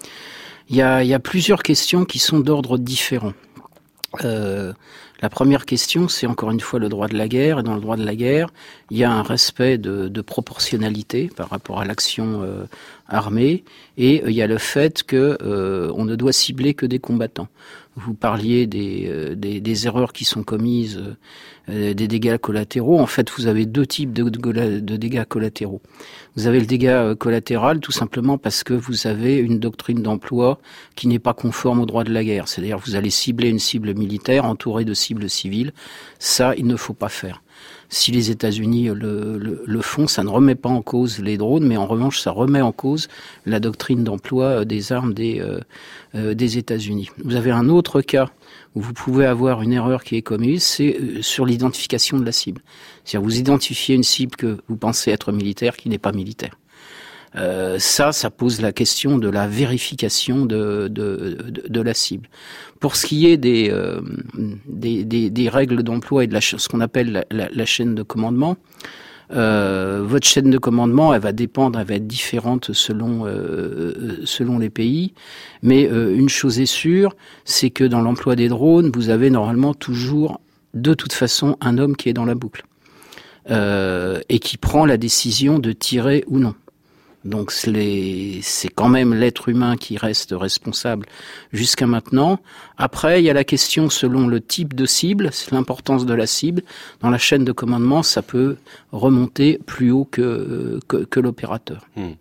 Il 0.70 0.76
y 0.76 0.82
a, 0.82 1.20
plusieurs 1.20 1.62
questions 1.62 2.06
qui 2.06 2.20
sont 2.20 2.40
d'ordre 2.40 2.78
différent. 2.78 3.34
Euh, 4.24 4.74
La 5.24 5.30
première 5.30 5.66
question, 5.66 6.10
c'est 6.10 6.28
encore 6.28 6.52
une 6.52 6.60
fois 6.60 6.80
le 6.80 6.90
droit 6.90 7.08
de 7.08 7.18
la 7.18 7.30
guerre. 7.30 7.60
Et 7.60 7.64
dans 7.64 7.76
le 7.76 7.80
droit 7.80 7.96
de 7.96 8.04
la 8.04 8.14
guerre, 8.14 8.50
il 8.92 8.98
y 8.98 9.06
a 9.06 9.10
un 9.10 9.24
respect 9.24 9.78
de, 9.78 10.22
proportionnalité 10.22 11.30
par 11.34 11.50
rapport 11.50 11.80
à 11.80 11.86
l'action 11.86 12.42
euh, 12.44 12.66
armée, 13.08 13.64
et 13.98 14.22
il 14.26 14.34
y 14.34 14.42
a 14.42 14.48
le 14.48 14.58
fait 14.58 15.02
que 15.04 15.38
euh, 15.42 15.94
on 15.96 16.04
ne 16.04 16.18
doit 16.18 16.34
cibler 16.34 16.74
que 16.74 16.86
des 16.86 17.00
combattants. 17.00 17.48
Vous 17.96 18.16
parliez 18.16 18.66
des, 18.66 19.36
des, 19.36 19.62
des 19.62 19.86
erreurs 19.86 20.14
qui 20.14 20.26
sont 20.26 20.42
commises, 20.42 21.00
des 21.68 21.94
dégâts 21.94 22.38
collatéraux. 22.38 23.00
En 23.00 23.06
fait, 23.06 23.30
vous 23.38 23.46
avez 23.46 23.68
deux 23.68 23.86
types 23.86 24.12
de, 24.12 24.24
de 24.24 24.98
dégâts 24.98 25.26
collatéraux. 25.26 25.82
Vous 26.36 26.48
avez 26.48 26.60
le 26.60 26.66
dégât 26.66 27.14
collatéral 27.14 27.80
tout 27.80 27.92
simplement 27.92 28.40
parce 28.40 28.64
que 28.64 28.74
vous 28.74 29.06
avez 29.06 29.38
une 29.38 29.60
doctrine 29.60 30.02
d'emploi 30.02 30.60
qui 30.96 31.08
n'est 31.08 31.20
pas 31.20 31.36
conforme 31.36 31.82
au 31.82 31.86
droit 31.86 32.04
de 32.04 32.12
la 32.12 32.24
guerre. 32.24 32.48
C'est-à-dire 32.48 32.80
vous 32.80 32.96
allez 32.96 33.12
cibler 33.12 33.50
une 33.50 33.60
cible 33.60 33.94
militaire 33.94 34.46
entourée 34.46 34.86
de 34.86 34.96
cibles 34.96 35.30
civiles. 35.30 35.72
Ça, 36.18 36.56
il 36.58 36.66
ne 36.66 36.76
faut 36.76 36.96
pas 36.96 37.10
faire. 37.10 37.43
Si 37.94 38.12
les 38.12 38.32
États-Unis 38.32 38.86
le, 38.86 39.62
le, 39.64 39.82
font, 39.82 40.08
ça 40.08 40.24
ne 40.24 40.30
remet 40.30 40.56
pas 40.56 40.70
en 40.70 40.82
cause 40.82 41.20
les 41.20 41.38
drones, 41.38 41.68
mais 41.68 41.78
en 41.78 41.86
revanche, 41.86 42.20
ça 42.20 42.32
remet 42.32 42.60
en 42.60 42.72
cause 42.72 43.08
la 43.46 43.60
doctrine 43.60 44.04
d'emploi 44.04 44.46
euh, 44.46 44.66
des 44.66 44.92
armes 44.92 45.14
des, 45.14 45.40
euh, 45.40 45.60
euh, 46.16 46.34
des 46.34 46.58
États-Unis. 46.58 47.12
Vous 47.24 47.36
avez 47.36 47.52
un 47.52 47.70
autre 47.70 48.02
cas 48.02 48.32
où 48.74 48.82
vous 48.82 48.94
pouvez 48.94 49.28
avoir 49.28 49.62
une 49.62 49.74
erreur 49.74 50.04
qui 50.04 50.16
est 50.16 50.24
commise, 50.24 50.64
c'est 50.64 51.22
sur 51.22 51.46
l'identification 51.46 52.18
de 52.18 52.26
la 52.26 52.32
cible. 52.32 52.64
C'est-à-dire 53.06 53.24
vous 53.24 53.38
identifiez 53.38 53.94
une 53.94 54.02
cible 54.02 54.36
que 54.38 54.58
vous 54.68 54.76
pensez 54.76 55.12
être 55.12 55.32
militaire 55.32 55.78
qui 55.78 55.88
n'est 55.88 56.00
pas 56.00 56.14
militaire. 56.14 56.56
Euh, 57.36 57.80
ça, 57.80 58.12
ça 58.12 58.30
pose 58.30 58.62
la 58.62 58.72
question 58.72 59.18
de 59.18 59.28
la 59.30 59.48
vérification 59.48 60.46
de, 60.46 60.88
de, 60.88 61.38
de, 61.68 61.82
la 61.82 61.94
cible. 61.94 62.30
Pour 62.80 62.96
ce 62.96 63.08
qui 63.08 63.28
est 63.28 63.38
des, 63.38 63.70
euh, 63.72 64.02
des, 64.68 65.04
des, 65.04 65.30
des, 65.30 65.50
règles 65.50 65.82
d'emploi 65.84 66.24
et 66.24 66.28
de 66.28 66.34
la, 66.34 66.42
ce 66.42 66.68
qu'on 66.70 66.82
appelle 66.82 67.26
la, 67.32 67.66
chaîne 67.66 67.96
de 67.96 68.04
commandement, 68.04 68.58
euh, 69.32 70.04
votre 70.06 70.28
chaîne 70.28 70.50
de 70.50 70.58
commandement, 70.58 71.14
elle 71.14 71.22
va 71.22 71.32
dépendre, 71.32 71.80
elle 71.80 71.88
va 71.88 71.96
être 71.96 72.08
différente 72.08 72.72
selon 72.74 73.26
euh, 73.26 74.20
selon 74.26 74.60
les 74.60 74.70
pays. 74.70 75.14
Mais 75.62 75.90
euh, 75.90 76.16
une 76.16 76.30
chose 76.30 76.60
est 76.60 76.68
sûre, 76.68 77.16
c'est 77.46 77.70
que 77.72 77.84
dans 77.84 78.02
l'emploi 78.02 78.36
des 78.36 78.48
drones, 78.48 78.92
vous 78.94 79.10
avez 79.10 79.30
normalement 79.30 79.74
toujours, 79.74 80.40
de 80.74 80.94
toute 80.94 81.14
façon, 81.14 81.58
un 81.62 81.78
homme 81.78 81.96
qui 81.96 82.10
est 82.10 82.14
dans 82.14 82.26
la 82.26 82.36
boucle 82.36 82.64
et 83.50 84.40
qui 84.40 84.56
prend 84.56 84.86
la 84.86 84.96
décision 84.96 85.60
de 85.60 85.74
tirer 85.74 86.24
ou 86.28 86.40
non. 86.40 86.56
Donc 87.26 87.52
c'est 87.52 88.70
quand 88.76 88.90
même 88.90 89.14
l'être 89.14 89.50
humain 89.50 89.78
qui 89.78 89.98
reste 89.98 90.34
responsable 90.38 91.06
jusqu'à 91.52 91.88
maintenant. 91.88 92.40
Après, 92.78 93.22
il 93.22 93.26
y 93.26 93.30
a 93.30 93.34
la 93.34 93.44
question 93.44 93.90
selon 93.90 94.28
le 94.28 94.42
type 94.42 94.74
de 94.74 94.86
cible, 94.86 95.30
l'importance 95.52 96.06
de 96.06 96.14
la 96.14 96.28
cible. 96.28 96.64
Dans 97.00 97.10
la 97.10 97.18
chaîne 97.18 97.46
de 97.46 97.52
commandement, 97.52 98.04
ça 98.04 98.22
peut 98.22 98.58
remonter 98.92 99.60
plus 99.66 99.92
haut 99.92 100.06
que, 100.06 100.80
que, 100.88 101.20
l'opérateur. 101.20 101.88
Hmm. 101.96 102.14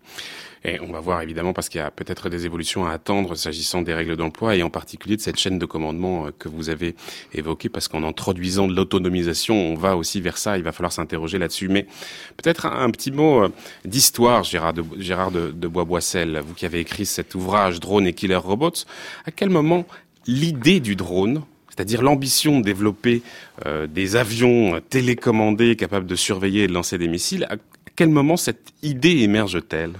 Et 0.65 0.81
on 0.81 0.93
va 0.93 1.01
voir 1.01 1.23
évidemment 1.23 1.53
parce 1.53 1.69
qu'il 1.69 1.81
y 1.81 1.83
a 1.83 1.91
peut-être 1.91 2.29
des 2.29 2.47
évolutions 2.47 2.87
à 2.87 2.93
attendre 2.93 3.35
s'agissant 3.35 3.83
des 3.83 3.95
règles 3.95 4.17
d'emploi 4.17 4.55
et 4.55 4.63
en 4.63 4.71
particulier 4.71 5.17
de 5.17 5.21
cette 5.21 5.37
chaîne 5.37 5.59
de 5.59 5.67
commandement 5.67 6.27
euh, 6.27 6.31
que 6.39 6.49
vous 6.49 6.71
avez 6.71 6.95
évoquée 7.33 7.69
parce 7.69 7.89
qu'en 7.89 8.05
introduisant 8.05 8.69
de 8.69 8.75
l'autonomisation, 8.75 9.55
on 9.55 9.75
va 9.75 9.97
aussi 9.97 10.21
vers 10.21 10.39
ça. 10.39 10.57
Il 10.57 10.63
va 10.63 10.73
falloir 10.73 10.93
s'interroger 10.93 11.39
là-dessus. 11.39 11.69
Mais 11.69 11.87
peut-être 12.37 12.67
un, 12.67 12.91
petit 12.91 13.11
mot 13.11 13.43
euh, 13.43 13.49
d'histoire, 13.85 14.45
Gérard 14.45 14.75
de, 14.75 14.85
Gérard 14.99 15.33
Bois-Boissel, 15.33 16.41
vous 16.47 16.55
qui 16.55 16.67
avez 16.67 16.81
écrit 16.81 17.07
cet 17.07 17.35
ouvrage 17.35 17.81
Drone 17.81 18.07
et 18.07 18.13
Killer 18.13 18.37
Robots. 18.37 18.85
À 19.27 19.33
quel 19.33 19.51
moment 19.51 19.85
l'idée 20.27 20.81
du 20.81 20.97
drone 20.97 21.43
c'est-à-dire 21.75 22.03
l'ambition 22.03 22.61
de 22.61 22.65
développer 22.65 23.23
euh, 23.65 23.87
des 23.87 24.17
avions 24.17 24.79
télécommandés 24.91 25.75
capables 25.75 26.05
de 26.05 26.17
surveiller 26.17 26.65
et 26.65 26.67
de 26.67 26.73
lancer 26.75 26.99
des 26.99 27.09
missiles, 27.09 27.47
à 27.49 27.57
quel 27.97 28.11
moment 28.11 28.37
cette 28.37 28.75
idée 28.83 29.23
émerge-t-elle? 29.23 29.95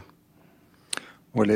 Elle 1.41 1.51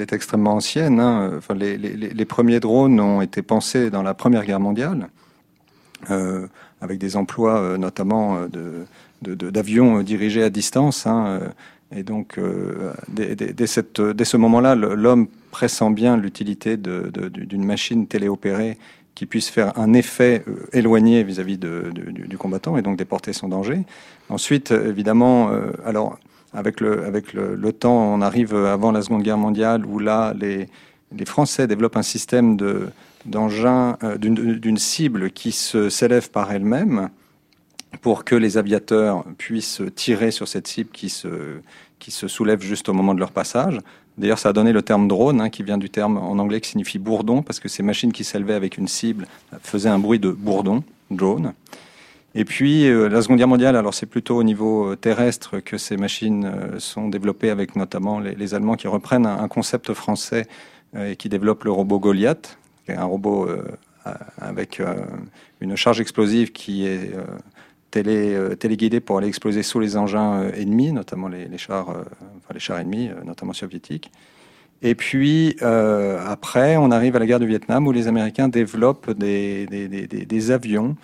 est, 0.00 0.12
extrêmement 0.12 0.54
ancienne. 0.54 1.00
Hein. 1.00 1.32
Enfin, 1.38 1.54
les, 1.54 2.24
premiers 2.24 2.60
drones 2.60 3.00
ont 3.00 3.22
été 3.22 3.42
pensés 3.42 3.90
dans 3.90 4.02
la 4.02 4.14
Première 4.14 4.44
Guerre 4.44 4.60
mondiale, 4.60 5.08
euh, 6.10 6.46
avec 6.80 6.98
des 6.98 7.16
emplois 7.16 7.58
euh, 7.58 7.76
notamment 7.76 8.36
euh, 8.36 8.84
d'avions 9.22 10.02
dirigés 10.02 10.42
à 10.42 10.50
distance. 10.50 11.06
Hein. 11.06 11.40
Et 11.94 12.02
donc, 12.02 12.38
dès, 13.08 13.66
ce 13.66 14.36
moment-là, 14.36 14.74
l'homme 14.74 15.28
pressent 15.50 15.90
bien 15.90 16.16
l'utilité 16.16 16.76
d'une 16.76 17.64
machine 17.64 18.06
téléopérée 18.06 18.78
qui 19.16 19.26
puisse 19.26 19.50
faire 19.50 19.76
un 19.78 19.92
effet 19.92 20.44
éloigné 20.72 21.24
vis-à-vis 21.24 21.58
du, 21.58 21.92
du, 22.12 22.38
combattant 22.38 22.78
et 22.78 22.82
donc 22.82 22.96
déporter 22.96 23.32
son 23.32 23.48
danger. 23.48 23.82
Ensuite, 24.28 24.70
évidemment, 24.70 25.50
alors 25.84 26.16
avec 26.52 26.80
le, 26.80 27.04
avec 27.04 27.32
le, 27.32 27.72
temps, 27.72 28.14
on 28.14 28.20
arrive 28.20 28.54
avant 28.54 28.92
la 28.92 29.02
Seconde 29.02 29.22
Guerre 29.22 29.38
mondiale 29.38 29.86
où 29.86 29.98
là, 29.98 30.34
les, 30.38 30.68
les 31.16 31.24
Français 31.24 31.66
développent 31.66 31.96
un 31.96 32.02
système 32.02 32.56
de, 32.56 32.88
d'engins, 33.26 33.96
euh, 34.02 34.16
d'une, 34.16 34.78
cible 34.78 35.30
qui 35.30 35.52
se 35.52 35.88
s'élève 35.88 36.30
par 36.30 36.52
elle-même 36.52 37.10
pour 38.02 38.24
que 38.24 38.34
les 38.34 38.56
aviateurs 38.56 39.24
puissent 39.36 39.82
tirer 39.94 40.30
sur 40.30 40.48
cette 40.48 40.68
cible 40.68 40.90
qui 40.92 41.08
se, 41.08 41.58
qui 41.98 42.10
se 42.10 42.28
soulève 42.28 42.62
juste 42.62 42.88
au 42.88 42.92
moment 42.92 43.14
de 43.14 43.20
leur 43.20 43.32
passage. 43.32 43.78
D'ailleurs, 44.16 44.38
ça 44.38 44.50
a 44.50 44.52
donné 44.52 44.72
le 44.72 44.82
terme 44.82 45.08
drone, 45.08 45.40
hein, 45.40 45.50
qui 45.50 45.62
vient 45.62 45.78
du 45.78 45.90
terme 45.90 46.18
en 46.18 46.38
anglais 46.38 46.60
qui 46.60 46.70
signifie 46.70 46.98
bourdon, 46.98 47.42
parce 47.42 47.58
que 47.58 47.68
ces 47.68 47.82
machines 47.82 48.12
qui 48.12 48.22
s'élevaient 48.22 48.54
avec 48.54 48.76
une 48.76 48.88
cible 48.88 49.26
faisaient 49.62 49.88
un 49.88 49.98
bruit 49.98 50.18
de 50.18 50.30
bourdon, 50.30 50.84
drone. 51.10 51.52
Et 52.34 52.44
puis 52.44 52.86
euh, 52.86 53.08
la 53.08 53.22
Seconde 53.22 53.38
Guerre 53.38 53.48
mondiale, 53.48 53.76
alors 53.76 53.92
c'est 53.92 54.06
plutôt 54.06 54.36
au 54.36 54.44
niveau 54.44 54.92
euh, 54.92 54.96
terrestre 54.96 55.58
que 55.58 55.76
ces 55.76 55.96
machines 55.96 56.44
euh, 56.44 56.78
sont 56.78 57.08
développées 57.08 57.50
avec 57.50 57.74
notamment 57.74 58.20
les, 58.20 58.54
Allemands 58.54 58.76
qui 58.76 58.86
reprennent 58.86 59.26
un, 59.26 59.48
concept 59.48 59.92
français 59.94 60.46
et 60.96 61.16
qui 61.16 61.28
développent 61.28 61.64
le 61.64 61.70
robot 61.70 62.00
Goliath, 62.00 62.58
un 62.88 63.04
robot 63.04 63.48
avec 64.38 64.82
une 65.60 65.76
charge 65.76 66.00
explosive 66.00 66.50
qui 66.50 66.84
est 66.84 67.12
télé, 67.92 68.36
téléguidée 68.58 68.98
pour 68.98 69.18
aller 69.18 69.28
exploser 69.28 69.62
sous 69.62 69.78
les 69.78 69.96
engins 69.96 70.50
ennemis, 70.50 70.90
notamment 70.90 71.28
les, 71.28 71.58
chars, 71.58 71.90
enfin 71.90 72.54
les 72.54 72.58
chars 72.58 72.80
ennemis, 72.80 73.10
notamment 73.24 73.52
soviétiques. 73.52 74.10
Et 74.82 74.96
puis 74.96 75.56
après, 75.60 76.76
on 76.76 76.90
arrive 76.90 77.14
à 77.14 77.20
la 77.20 77.26
guerre 77.26 77.40
du 77.40 77.46
Vietnam 77.46 77.86
où 77.86 77.92
les 77.92 78.08
Américains 78.08 78.48
développent 78.48 79.12
des 79.12 80.50
avions 80.50 80.96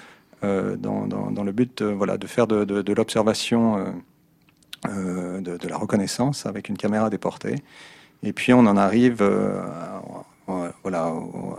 euh, 0.45 0.77
dans, 0.77 1.45
le 1.45 1.53
but 1.53 1.83
de, 1.83 1.87
voilà, 1.87 2.19
de 2.19 2.27
faire 2.27 2.47
de, 2.47 2.93
l'observation, 2.93 3.79
euh, 3.79 3.85
euh, 4.89 5.41
de, 5.41 5.69
la 5.69 5.77
reconnaissance 5.77 6.45
avec 6.47 6.69
une 6.69 6.77
caméra 6.77 7.09
déportée. 7.09 7.57
Et 8.23 8.33
puis 8.33 8.53
on 8.53 8.61
en 8.61 8.77
arrive 8.77 9.23
à, 9.23 10.03
voilà, 10.83 11.13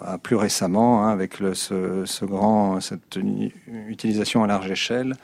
à 0.05 0.17
plus 0.17 0.35
récemment 0.35 1.03
hein, 1.03 1.09
avec 1.09 1.35
ce, 1.53 2.25
grand, 2.25 2.79
cette 2.81 3.17
utilisation 3.87 4.43
à 4.43 4.47
large 4.47 4.69
échelle 4.69 5.15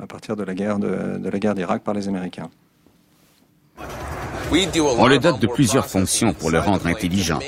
à 0.00 0.06
partir 0.06 0.36
de 0.36 0.44
la 0.44 0.54
guerre 0.54 0.78
de, 0.78 1.28
la 1.28 1.38
guerre 1.38 1.54
d'Irak 1.54 1.82
par 1.82 1.94
les 1.94 2.08
Américains. 2.08 2.48
On 4.52 5.06
le 5.06 5.18
dote 5.18 5.40
de 5.40 5.46
plusieurs 5.46 5.86
fonctions 5.86 6.32
pour 6.32 6.50
le 6.50 6.58
rendre 6.58 6.86
intelligent. 6.86 7.40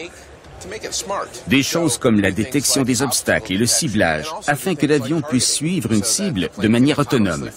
Des 1.47 1.63
choses 1.63 1.99
comme 1.99 2.21
la 2.21 2.31
détection 2.31 2.83
des 2.83 3.03
obstacles 3.03 3.53
et 3.53 3.57
le 3.57 3.67
ciblage, 3.67 4.27
afin 4.47 4.75
que 4.75 4.87
l'avion 4.87 5.21
puisse 5.21 5.53
suivre 5.53 5.93
une 5.93 6.05
cible 6.05 6.49
de 6.59 6.69
manière 6.69 6.99
autonome. 6.99 7.51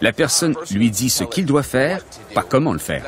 La 0.00 0.12
personne 0.12 0.54
lui 0.70 0.90
dit 0.90 1.10
ce 1.10 1.24
qu'il 1.24 1.46
doit 1.46 1.62
faire, 1.62 2.04
pas 2.34 2.44
comment 2.48 2.72
le 2.72 2.78
faire. 2.78 3.04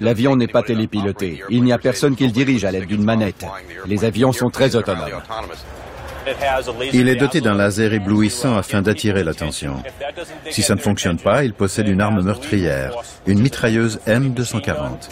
L'avion 0.00 0.36
n'est 0.36 0.48
pas 0.48 0.62
télépiloté. 0.62 1.42
Il 1.50 1.62
n'y 1.62 1.72
a 1.72 1.78
personne 1.78 2.16
qui 2.16 2.26
le 2.26 2.32
dirige 2.32 2.64
à 2.64 2.70
l'aide 2.70 2.86
d'une 2.86 3.04
manette. 3.04 3.44
Les 3.86 4.04
avions 4.04 4.32
sont 4.32 4.50
très 4.50 4.76
autonomes. 4.76 5.22
Il 6.92 7.08
est 7.08 7.16
doté 7.16 7.40
d'un 7.40 7.54
laser 7.54 7.92
éblouissant 7.92 8.56
afin 8.56 8.82
d'attirer 8.82 9.22
l'attention. 9.22 9.82
Si 10.50 10.62
ça 10.62 10.74
ne 10.74 10.80
fonctionne 10.80 11.18
pas, 11.18 11.44
il 11.44 11.52
possède 11.52 11.88
une 11.88 12.00
arme 12.00 12.22
meurtrière, 12.22 12.94
une 13.26 13.40
mitrailleuse 13.40 14.00
M240. 14.06 15.08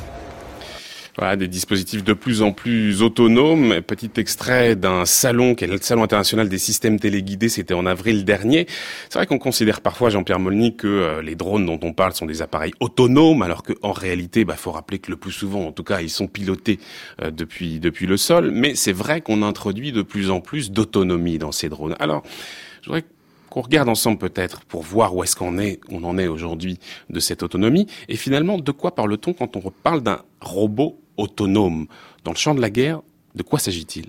Voilà, 1.16 1.36
des 1.36 1.46
dispositifs 1.46 2.02
de 2.02 2.12
plus 2.12 2.42
en 2.42 2.50
plus 2.50 3.00
autonomes. 3.00 3.80
Petit 3.82 4.10
extrait 4.16 4.74
d'un 4.74 5.04
salon 5.04 5.54
qui 5.54 5.62
est 5.62 5.68
le 5.68 5.78
Salon 5.80 6.02
international 6.02 6.48
des 6.48 6.58
systèmes 6.58 6.98
téléguidés, 6.98 7.48
c'était 7.48 7.74
en 7.74 7.86
avril 7.86 8.24
dernier. 8.24 8.66
C'est 9.08 9.20
vrai 9.20 9.26
qu'on 9.26 9.38
considère 9.38 9.80
parfois, 9.80 10.10
Jean-Pierre 10.10 10.40
Molny, 10.40 10.74
que 10.74 10.88
euh, 10.88 11.22
les 11.22 11.36
drones 11.36 11.66
dont 11.66 11.78
on 11.82 11.92
parle 11.92 12.14
sont 12.14 12.26
des 12.26 12.42
appareils 12.42 12.72
autonomes, 12.80 13.42
alors 13.42 13.62
qu'en 13.62 13.92
réalité, 13.92 14.40
il 14.40 14.46
bah, 14.46 14.56
faut 14.56 14.72
rappeler 14.72 14.98
que 14.98 15.10
le 15.10 15.16
plus 15.16 15.30
souvent, 15.30 15.66
en 15.66 15.72
tout 15.72 15.84
cas, 15.84 16.00
ils 16.00 16.10
sont 16.10 16.26
pilotés 16.26 16.80
euh, 17.22 17.30
depuis, 17.30 17.78
depuis 17.78 18.06
le 18.06 18.16
sol. 18.16 18.50
Mais 18.50 18.74
c'est 18.74 18.92
vrai 18.92 19.20
qu'on 19.20 19.42
introduit 19.42 19.92
de 19.92 20.02
plus 20.02 20.30
en 20.30 20.40
plus 20.40 20.72
d'autonomie 20.72 21.38
dans 21.38 21.52
ces 21.52 21.68
drones. 21.68 21.94
Alors, 22.00 22.24
je 22.82 22.86
voudrais 22.86 23.04
qu'on 23.50 23.60
regarde 23.60 23.88
ensemble 23.88 24.18
peut-être 24.18 24.62
pour 24.64 24.82
voir 24.82 25.14
où 25.14 25.22
est-ce 25.22 25.36
qu'on 25.36 25.58
est, 25.58 25.78
on 25.88 26.02
en 26.02 26.18
est 26.18 26.26
aujourd'hui 26.26 26.80
de 27.08 27.20
cette 27.20 27.44
autonomie. 27.44 27.86
Et 28.08 28.16
finalement, 28.16 28.58
de 28.58 28.72
quoi 28.72 28.96
parle-t-on 28.96 29.32
quand 29.32 29.56
on 29.56 29.70
parle 29.70 30.02
d'un 30.02 30.22
robot 30.40 30.98
autonome. 31.16 31.86
Dans 32.24 32.32
le 32.32 32.36
champ 32.36 32.54
de 32.54 32.60
la 32.60 32.70
guerre, 32.70 33.02
de 33.34 33.42
quoi 33.42 33.58
s'agit-il? 33.58 34.06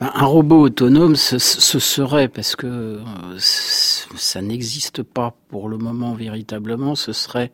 Ben, 0.00 0.10
Un 0.14 0.26
robot 0.26 0.66
autonome, 0.66 1.16
ce, 1.16 1.38
serait, 1.38 2.28
parce 2.28 2.56
que 2.56 2.66
euh, 2.66 3.38
ça 3.38 4.42
n'existe 4.42 5.02
pas 5.02 5.34
pour 5.48 5.68
le 5.68 5.78
moment 5.78 6.14
véritablement, 6.14 6.94
ce 6.94 7.12
serait 7.12 7.52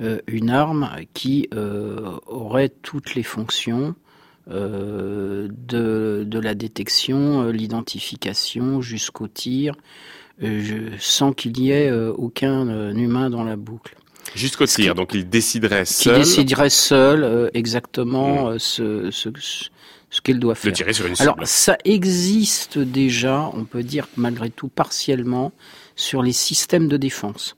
euh, 0.00 0.18
une 0.26 0.50
arme 0.50 0.90
qui 1.12 1.48
euh, 1.54 2.16
aurait 2.26 2.70
toutes 2.70 3.14
les 3.14 3.22
fonctions 3.22 3.94
de, 4.46 5.48
de, 5.48 6.38
la 6.38 6.54
détection, 6.54 7.48
l'identification 7.48 8.82
jusqu'au 8.82 9.26
tir, 9.26 9.74
sans 10.98 11.32
qu'il 11.32 11.58
y 11.60 11.70
ait 11.70 11.90
aucun 11.90 12.94
humain 12.94 13.30
dans 13.30 13.42
la 13.42 13.56
boucle. 13.56 13.96
Jusqu'au 14.34 14.66
tir, 14.66 14.94
donc 14.94 15.14
il 15.14 15.28
déciderait 15.28 15.84
seul. 15.84 16.16
Il 16.16 16.18
déciderait 16.20 16.70
seul 16.70 17.50
exactement 17.54 18.50
mmh. 18.50 18.58
ce, 18.58 19.10
ce, 19.10 19.28
ce 20.14 20.20
qu'il 20.20 20.38
doit 20.38 20.54
faire. 20.54 20.72
tirer 20.72 20.92
sur 20.92 21.06
une 21.06 21.14
Alors 21.18 21.36
ça 21.42 21.76
existe 21.84 22.78
déjà, 22.78 23.50
on 23.52 23.64
peut 23.64 23.82
dire 23.82 24.06
malgré 24.16 24.48
tout 24.48 24.68
partiellement, 24.68 25.52
sur 25.96 26.22
les 26.22 26.32
systèmes 26.32 26.86
de 26.86 26.96
défense. 26.96 27.56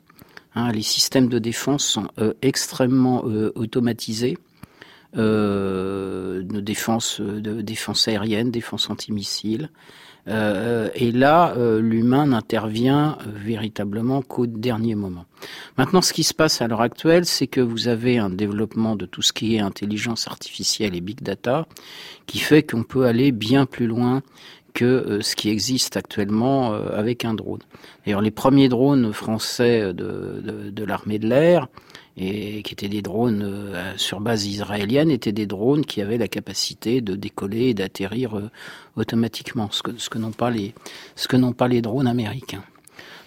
Hein, 0.55 0.73
les 0.73 0.83
systèmes 0.83 1.29
de 1.29 1.39
défense 1.39 1.85
sont 1.85 2.09
euh, 2.19 2.33
extrêmement 2.41 3.25
euh, 3.27 3.53
automatisés. 3.55 4.39
Euh, 5.19 6.43
de 6.43 6.61
défense, 6.61 7.21
de 7.21 7.61
défense 7.61 8.09
aérienne, 8.09 8.51
défense 8.51 8.89
antimissile. 8.91 9.71
Euh, 10.29 10.89
et 10.95 11.13
là, 11.13 11.55
euh, 11.57 11.81
l'humain 11.81 12.27
n'intervient 12.27 13.17
euh, 13.21 13.31
véritablement 13.33 14.23
qu'au 14.23 14.47
dernier 14.47 14.95
moment. 14.95 15.25
Maintenant, 15.79 16.03
ce 16.03 16.13
qui 16.13 16.25
se 16.25 16.35
passe 16.35 16.61
à 16.61 16.67
l'heure 16.67 16.81
actuelle, 16.81 17.27
c'est 17.27 17.47
que 17.47 17.61
vous 17.61 17.87
avez 17.87 18.19
un 18.19 18.31
développement 18.31 18.97
de 18.97 19.07
tout 19.07 19.23
ce 19.23 19.33
qui 19.33 19.55
est 19.55 19.61
intelligence 19.61 20.27
artificielle 20.27 20.97
et 20.97 21.01
big 21.01 21.23
data, 21.23 21.67
qui 22.27 22.39
fait 22.39 22.65
qu'on 22.65 22.83
peut 22.83 23.05
aller 23.05 23.31
bien 23.31 23.67
plus 23.67 23.87
loin 23.87 24.23
que 24.77 25.21
ce 25.23 25.35
qui 25.35 25.49
existe 25.49 25.97
actuellement 25.97 26.75
avec 26.75 27.25
un 27.25 27.33
drone. 27.33 27.61
D'ailleurs, 28.05 28.21
les 28.21 28.31
premiers 28.31 28.69
drones 28.69 29.13
français 29.13 29.95
de, 29.95 30.85
l'armée 30.85 31.19
de 31.19 31.27
l'air, 31.27 31.67
qui 32.17 32.73
étaient 32.73 32.89
des 32.89 33.03
drones 33.03 33.43
euh, 33.43 33.93
sur 33.97 34.21
base 34.21 34.47
israélienne, 34.47 35.11
étaient 35.11 35.33
des 35.33 35.47
drones 35.47 35.85
qui 35.85 36.01
avaient 36.01 36.17
la 36.17 36.29
capacité 36.29 37.01
de 37.03 37.15
décoller 37.15 37.69
et 37.69 37.75
d'atterrir 37.75 38.39
euh, 38.39 38.51
automatiquement, 38.97 39.69
ce 39.71 39.83
que 39.83 40.17
n'ont 40.17 40.33
pas 40.33 41.69
les 41.69 41.83
drones 41.83 42.07
américains. 42.07 42.65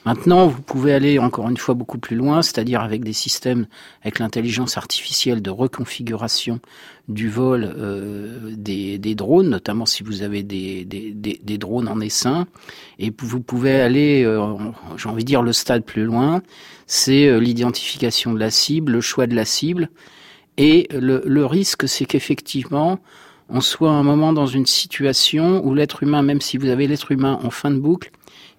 Maintenant, 0.10 0.48
vous 0.48 0.64
pouvez 0.64 0.96
aller 0.96 1.20
encore 1.20 1.48
une 1.50 1.58
fois 1.58 1.76
beaucoup 1.76 2.00
plus 2.00 2.16
loin, 2.16 2.42
c'est-à-dire 2.42 2.82
avec 2.82 3.04
des 3.04 3.14
systèmes 3.14 3.68
avec 4.02 4.18
l'intelligence 4.18 4.76
artificielle 4.76 5.40
de 5.44 5.52
reconfiguration 5.52 6.62
du 7.10 7.30
vol 7.30 7.72
euh, 7.78 8.56
des, 8.58 8.98
des, 8.98 9.14
drones, 9.14 9.50
notamment 9.50 9.86
si 9.86 10.02
vous 10.02 10.24
avez 10.24 10.42
des, 10.42 10.84
des, 10.84 11.14
des, 11.14 11.58
drones 11.60 11.88
en 11.88 12.02
essaim. 12.02 12.48
Et 12.98 13.14
vous 13.22 13.40
pouvez 13.40 13.80
aller, 13.80 14.24
euh, 14.24 14.56
j'ai 14.98 15.10
envie 15.10 15.24
de 15.24 15.28
dire, 15.28 15.44
le 15.44 15.54
stade 15.54 15.84
plus 15.84 16.06
loin, 16.06 16.42
c'est 16.88 17.28
euh, 17.28 17.38
l'identification 17.38 18.34
de 18.34 18.40
la 18.40 18.50
cible, 18.50 18.94
le 18.94 19.02
choix 19.02 19.28
de 19.28 19.36
la 19.36 19.46
cible. 19.46 19.92
Et 20.58 20.88
le, 20.92 21.22
le 21.24 21.46
risque, 21.46 21.88
c'est 21.88 22.06
qu'effectivement, 22.06 23.00
on 23.48 23.62
soit 23.62 23.92
à 23.92 23.94
un 23.94 24.04
moment 24.04 24.34
dans 24.34 24.48
une 24.48 24.66
situation 24.66 25.64
où 25.64 25.76
l'être 25.76 26.02
humain, 26.02 26.24
même 26.24 26.42
si 26.42 26.58
vous 26.58 26.70
avez 26.70 26.88
l'être 26.88 27.12
humain 27.12 27.40
en 27.44 27.52
fin 27.52 27.70
de 27.70 27.78
boucle, 27.78 28.10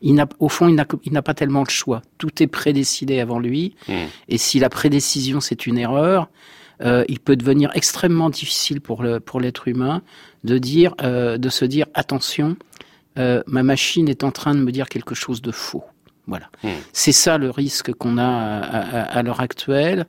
il 0.02 0.14
n'a, 0.14 0.28
au 0.38 0.48
fond, 0.48 0.68
il 0.68 0.74
n'a, 1.12 1.22
pas 1.22 1.34
tellement 1.34 1.62
le 1.62 1.70
choix. 1.70 2.02
Tout 2.18 2.42
est 2.42 2.46
prédécidé 2.46 3.20
avant 3.20 3.38
lui. 3.38 3.74
Hmm. 3.88 4.06
Et 4.28 4.38
si 4.38 4.58
la 4.58 4.68
prédécision, 4.68 5.40
c'est 5.40 5.66
une 5.66 5.78
erreur, 5.78 6.28
euh, 6.82 7.04
il 7.08 7.20
peut 7.20 7.36
devenir 7.36 7.70
extrêmement 7.74 8.30
difficile 8.30 8.80
pour, 8.80 9.02
le, 9.02 9.20
pour 9.20 9.40
l'être 9.40 9.68
humain 9.68 10.02
de, 10.44 10.58
dire, 10.58 10.94
euh, 11.02 11.36
de 11.36 11.48
se 11.48 11.64
dire 11.64 11.86
attention, 11.94 12.56
euh, 13.18 13.42
ma 13.46 13.62
machine 13.62 14.08
est 14.08 14.24
en 14.24 14.30
train 14.30 14.54
de 14.54 14.60
me 14.60 14.72
dire 14.72 14.88
quelque 14.88 15.14
chose 15.14 15.42
de 15.42 15.50
faux. 15.50 15.84
Voilà. 16.26 16.48
Hmm. 16.62 16.70
C'est 16.92 17.12
ça 17.12 17.38
le 17.38 17.50
risque 17.50 17.92
qu'on 17.92 18.16
a 18.16 18.24
à, 18.24 19.00
à, 19.02 19.22
l'heure 19.22 19.40
actuelle. 19.40 20.06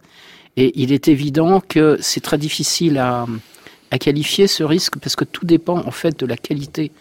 Et 0.57 0.71
il 0.81 0.91
est 0.91 1.07
évident 1.07 1.61
que 1.61 1.97
c'est 2.01 2.19
très 2.19 2.37
difficile 2.37 2.97
à, 2.97 3.25
à 3.91 3.97
qualifier 3.97 4.47
ce 4.47 4.63
risque 4.63 4.97
parce 4.99 5.15
que 5.15 5.25
tout 5.25 5.45
dépend 5.45 5.77
en 5.85 5.91
fait 5.91 6.17
de 6.19 6.25
la 6.25 6.37
qualité 6.37 6.91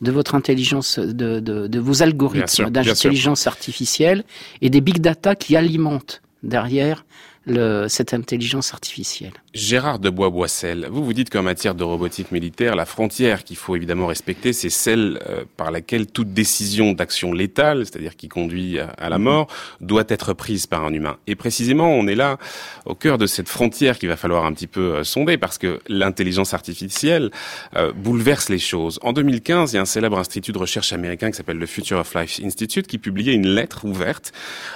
de 0.00 0.10
votre 0.10 0.34
intelligence, 0.34 0.98
de, 0.98 1.40
de, 1.40 1.66
de 1.66 1.78
vos 1.78 2.02
algorithmes 2.02 2.70
d'intelligence 2.70 3.46
artificielle 3.46 4.24
et 4.62 4.70
des 4.70 4.80
big 4.80 5.00
data 5.00 5.34
qui 5.34 5.56
alimentent 5.56 6.22
derrière 6.42 7.04
le, 7.46 7.86
cette 7.88 8.14
intelligence 8.14 8.72
artificielle. 8.72 9.32
Gérard 9.58 9.98
de 9.98 10.08
Bois-Boissel, 10.08 10.86
vous 10.88 11.04
vous 11.04 11.12
dites 11.12 11.30
qu'en 11.30 11.42
matière 11.42 11.74
de 11.74 11.82
robotique 11.82 12.30
militaire, 12.30 12.76
la 12.76 12.86
frontière 12.86 13.42
qu'il 13.42 13.56
faut 13.56 13.74
évidemment 13.74 14.06
respecter, 14.06 14.52
c'est 14.52 14.70
celle 14.70 15.20
euh, 15.28 15.44
par 15.56 15.72
laquelle 15.72 16.06
toute 16.06 16.32
décision 16.32 16.92
d'action 16.92 17.32
létale, 17.32 17.84
c'est-à-dire 17.84 18.14
qui 18.14 18.28
conduit 18.28 18.78
à, 18.78 19.08
la 19.08 19.18
mort, 19.18 19.48
doit 19.80 20.04
être 20.08 20.32
prise 20.32 20.68
par 20.68 20.84
un 20.84 20.92
humain. 20.92 21.16
Et 21.26 21.34
précisément, 21.34 21.88
on 21.88 22.06
est 22.06 22.14
là 22.14 22.38
au 22.86 22.94
cœur 22.94 23.18
de 23.18 23.26
cette 23.26 23.48
frontière 23.48 23.98
qu'il 23.98 24.08
va 24.08 24.16
falloir 24.16 24.44
un 24.44 24.52
petit 24.52 24.68
peu 24.68 24.94
euh, 24.94 25.04
sonder, 25.04 25.38
parce 25.38 25.58
que 25.58 25.80
l'intelligence 25.88 26.54
artificielle 26.54 27.32
euh, 27.74 27.92
bouleverse 27.92 28.50
les 28.50 28.60
choses. 28.60 29.00
En 29.02 29.12
2015, 29.12 29.72
il 29.72 29.76
y 29.76 29.78
a 29.80 29.82
un 29.82 29.86
célèbre 29.86 30.20
institut 30.20 30.52
de 30.52 30.58
recherche 30.58 30.92
américain 30.92 31.32
qui 31.32 31.36
s'appelle 31.36 31.58
le 31.58 31.66
Future 31.66 31.98
of 31.98 32.14
Life 32.14 32.38
Institute 32.44 32.86
qui 32.86 32.98
publiait 32.98 33.34
une 33.34 33.48
lettre 33.48 33.84
ouverte 33.84 34.32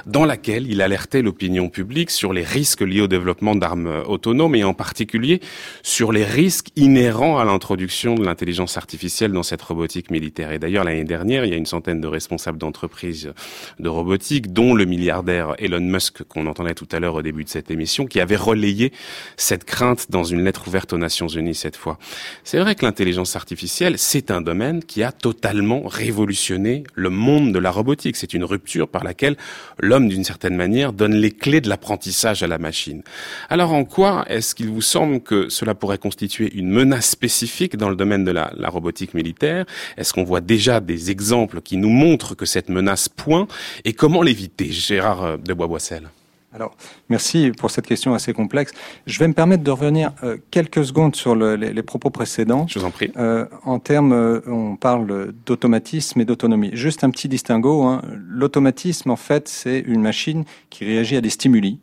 dans 0.06 0.24
laquelle 0.24 0.68
il 0.68 0.82
alertait 0.82 1.22
l'opinion 1.22 1.68
publique 1.68 2.10
sur 2.10 2.32
les 2.32 2.42
risques 2.42 2.80
liés 2.80 3.02
au 3.02 3.08
développement 3.08 3.54
d'armes 3.54 4.02
autonomes 4.08 4.56
et 4.56 4.64
en 4.64 4.71
particulier 4.74 5.40
sur 5.82 6.12
les 6.12 6.24
risques 6.24 6.68
inhérents 6.76 7.38
à 7.38 7.44
l'introduction 7.44 8.14
de 8.14 8.24
l'intelligence 8.24 8.76
artificielle 8.76 9.32
dans 9.32 9.42
cette 9.42 9.62
robotique 9.62 10.10
militaire. 10.10 10.52
Et 10.52 10.58
d'ailleurs, 10.58 10.84
l'année 10.84 11.04
dernière, 11.04 11.44
il 11.44 11.50
y 11.50 11.54
a 11.54 11.56
une 11.56 11.66
centaine 11.66 12.00
de 12.00 12.06
responsables 12.06 12.58
d'entreprises 12.58 13.32
de 13.78 13.88
robotique, 13.88 14.52
dont 14.52 14.74
le 14.74 14.84
milliardaire 14.84 15.54
Elon 15.58 15.80
Musk, 15.80 16.22
qu'on 16.24 16.46
entendait 16.46 16.74
tout 16.74 16.88
à 16.92 17.00
l'heure 17.00 17.14
au 17.14 17.22
début 17.22 17.44
de 17.44 17.48
cette 17.48 17.70
émission, 17.70 18.06
qui 18.06 18.20
avait 18.20 18.36
relayé 18.36 18.92
cette 19.36 19.64
crainte 19.64 20.10
dans 20.10 20.24
une 20.24 20.44
lettre 20.44 20.68
ouverte 20.68 20.92
aux 20.92 20.98
Nations 20.98 21.28
Unies 21.28 21.54
cette 21.54 21.76
fois. 21.76 21.98
C'est 22.44 22.58
vrai 22.58 22.74
que 22.74 22.84
l'intelligence 22.84 23.36
artificielle, 23.36 23.98
c'est 23.98 24.30
un 24.30 24.40
domaine 24.40 24.82
qui 24.84 25.02
a 25.02 25.12
totalement 25.12 25.82
révolutionné 25.86 26.84
le 26.94 27.10
monde 27.10 27.52
de 27.52 27.58
la 27.58 27.70
robotique. 27.70 28.16
C'est 28.16 28.34
une 28.34 28.44
rupture 28.44 28.88
par 28.88 29.04
laquelle 29.04 29.36
l'homme, 29.78 30.08
d'une 30.08 30.24
certaine 30.24 30.56
manière, 30.56 30.92
donne 30.92 31.14
les 31.14 31.30
clés 31.30 31.60
de 31.60 31.68
l'apprentissage 31.68 32.42
à 32.42 32.46
la 32.46 32.58
machine. 32.58 33.02
Alors 33.48 33.72
en 33.72 33.84
quoi 33.84 34.24
est-ce 34.28 34.51
qu'il 34.54 34.70
vous 34.70 34.82
semble 34.82 35.20
que 35.20 35.48
cela 35.48 35.74
pourrait 35.74 35.98
constituer 35.98 36.52
une 36.54 36.70
menace 36.70 37.08
spécifique 37.08 37.76
dans 37.76 37.88
le 37.88 37.96
domaine 37.96 38.24
de 38.24 38.30
la, 38.30 38.52
robotique 38.68 39.14
militaire 39.14 39.66
Est-ce 39.96 40.12
qu'on 40.12 40.24
voit 40.24 40.40
déjà 40.40 40.80
des 40.80 41.10
exemples 41.10 41.60
qui 41.60 41.76
nous 41.76 41.90
montrent 41.90 42.34
que 42.34 42.46
cette 42.46 42.68
menace 42.68 43.08
point 43.08 43.46
Et 43.84 43.92
comment 43.92 44.22
l'éviter 44.22 44.70
Gérard 44.70 45.22
euh, 45.22 45.36
de 45.36 45.52
Bois-Boissel 45.54 46.08
alors, 46.54 46.76
merci 47.08 47.50
pour 47.56 47.70
cette 47.70 47.86
question 47.86 48.12
assez 48.12 48.34
complexe. 48.34 48.72
Je 49.06 49.18
vais 49.18 49.26
me 49.26 49.32
permettre 49.32 49.64
de 49.64 49.70
revenir 49.70 50.12
euh, 50.22 50.36
quelques 50.50 50.84
secondes 50.84 51.16
sur 51.16 51.34
les, 51.34 51.82
propos 51.82 52.10
précédents. 52.10 52.66
Je 52.68 52.78
vous 52.78 52.84
en 52.84 52.90
prie. 52.90 53.10
Euh, 53.16 53.46
en 53.64 53.78
termes, 53.78 54.42
on 54.46 54.76
parle 54.76 55.32
d'automatisme 55.46 56.20
et 56.20 56.26
d'autonomie. 56.26 56.68
Juste 56.74 57.04
un 57.04 57.10
petit 57.10 57.26
distinguo. 57.26 57.84
Hein. 57.84 58.02
L'automatisme, 58.28 59.08
en 59.08 59.16
fait, 59.16 59.48
c'est 59.48 59.78
une 59.78 60.02
machine 60.02 60.44
qui 60.68 60.84
réagit 60.84 61.16
à 61.16 61.22
des 61.22 61.30
stimuli 61.30 61.78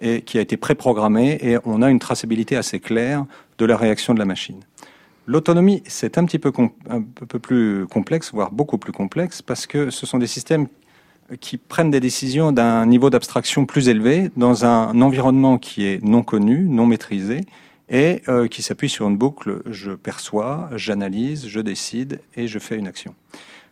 et 0.00 0.22
qui 0.22 0.38
a 0.38 0.40
été 0.40 0.56
préprogrammé 0.56 1.38
et 1.42 1.58
on 1.64 1.82
a 1.82 1.90
une 1.90 1.98
traçabilité 1.98 2.56
assez 2.56 2.80
claire 2.80 3.24
de 3.58 3.64
la 3.64 3.76
réaction 3.76 4.14
de 4.14 4.18
la 4.18 4.24
machine. 4.24 4.60
L'autonomie, 5.26 5.82
c'est 5.86 6.16
un 6.16 6.24
petit 6.24 6.38
peu 6.38 6.52
un 6.88 7.02
peu 7.02 7.38
plus 7.38 7.86
complexe, 7.86 8.32
voire 8.32 8.50
beaucoup 8.50 8.78
plus 8.78 8.92
complexe, 8.92 9.42
parce 9.42 9.66
que 9.66 9.90
ce 9.90 10.06
sont 10.06 10.18
des 10.18 10.26
systèmes 10.26 10.68
qui 11.40 11.58
prennent 11.58 11.90
des 11.90 12.00
décisions 12.00 12.52
d'un 12.52 12.86
niveau 12.86 13.10
d'abstraction 13.10 13.66
plus 13.66 13.88
élevé 13.88 14.30
dans 14.36 14.64
un 14.64 15.00
environnement 15.02 15.58
qui 15.58 15.84
est 15.84 16.02
non 16.02 16.22
connu, 16.22 16.66
non 16.68 16.86
maîtrisé, 16.86 17.42
et 17.90 18.22
euh, 18.28 18.48
qui 18.48 18.62
s'appuie 18.62 18.88
sur 18.88 19.08
une 19.08 19.16
boucle 19.16 19.62
je 19.66 19.92
perçois, 19.92 20.68
j'analyse, 20.74 21.46
je 21.46 21.60
décide 21.60 22.20
et 22.36 22.46
je 22.46 22.58
fais 22.58 22.76
une 22.76 22.86
action. 22.86 23.14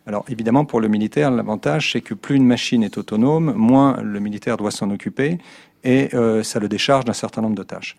Alors 0.07 0.23
évidemment, 0.29 0.63
pour 0.63 0.79
le 0.79 0.87
militaire, 0.87 1.29
l'avantage, 1.31 1.91
c'est 1.91 2.01
que 2.01 2.13
plus 2.13 2.35
une 2.35 2.45
machine 2.45 2.81
est 2.81 2.97
autonome, 2.97 3.53
moins 3.53 3.99
le 4.01 4.19
militaire 4.19 4.55
doit 4.57 4.71
s'en 4.71 4.89
occuper, 4.89 5.37
et 5.83 6.09
euh, 6.13 6.43
ça 6.43 6.59
le 6.59 6.67
décharge 6.67 7.05
d'un 7.05 7.13
certain 7.13 7.41
nombre 7.41 7.55
de 7.55 7.63
tâches. 7.63 7.97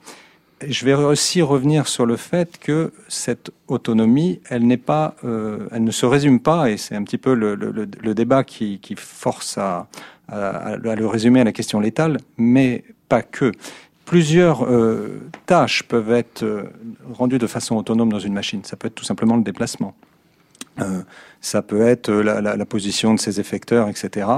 je 0.66 0.84
vais 0.84 0.94
aussi 0.94 1.42
revenir 1.42 1.88
sur 1.88 2.06
le 2.06 2.16
fait 2.16 2.58
que 2.58 2.92
cette 3.08 3.50
autonomie, 3.68 4.40
elle 4.48 4.66
n'est 4.66 4.76
pas, 4.76 5.14
euh, 5.24 5.68
elle 5.72 5.84
ne 5.84 5.90
se 5.90 6.06
résume 6.06 6.40
pas, 6.40 6.70
et 6.70 6.76
c'est 6.76 6.96
un 6.96 7.04
petit 7.04 7.18
peu 7.18 7.34
le, 7.34 7.56
débat 8.14 8.44
qui, 8.44 8.80
force 8.96 9.58
à, 9.58 9.86
le 10.28 11.06
résumer 11.06 11.40
à 11.40 11.44
la 11.44 11.52
question 11.52 11.80
létale, 11.80 12.18
mais 12.36 12.84
pas 13.08 13.22
que. 13.22 13.52
Plusieurs 14.04 14.64
euh, 14.64 15.20
tâches 15.44 15.82
peuvent 15.82 16.12
être 16.12 16.64
rendues 17.12 17.38
de 17.38 17.46
façon 17.46 17.76
autonome 17.76 18.10
dans 18.10 18.18
une 18.18 18.32
machine. 18.32 18.64
Ça 18.64 18.74
peut 18.76 18.88
être 18.88 18.94
tout 18.94 19.04
simplement 19.04 19.36
le 19.36 19.42
déplacement. 19.42 19.94
ça 21.40 21.60
peut 21.60 21.82
être 21.82 22.10
la, 22.10 22.40
la, 22.40 22.64
position 22.64 23.12
de 23.12 23.20
ses 23.20 23.38
effecteurs, 23.38 23.88
etc. 23.88 24.28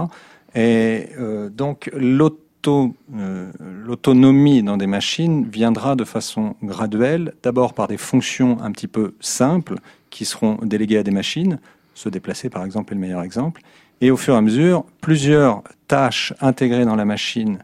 Et 0.57 1.11
donc 1.50 1.88
l'autonomie 1.94 2.50
l'autonomie 2.68 4.62
dans 4.62 4.77
des 4.77 4.87
machines 4.87 5.49
viendra 5.49 5.96
de 5.96 6.05
façon 6.05 6.55
graduelle, 6.62 7.35
d'abord 7.42 7.75
par 7.75 7.88
des 7.88 7.96
fonctions 7.96 8.59
un 8.61 8.73
petit 8.73 8.88
peu 8.88 9.14
simples 9.20 9.77
qui 10.11 10.25
seront 10.25 10.59
délégués 10.62 10.99
à 10.99 11.03
des 11.03 11.11
machines. 11.11 11.59
Se 11.94 12.09
déplacer, 12.09 12.51
par 12.51 12.64
exemple, 12.64 12.92
est 12.92 12.96
le 12.96 13.01
meilleur 13.01 13.23
exemple. 13.23 13.62
Et 14.01 14.11
au 14.11 14.16
fur 14.16 14.35
et 14.35 14.37
à 14.37 14.40
mesure, 14.40 14.85
plusieurs 15.01 15.62
tâches 15.88 16.33
intégrées 16.40 16.85
dans 16.85 16.96
la 16.96 17.05
machine 17.05 17.59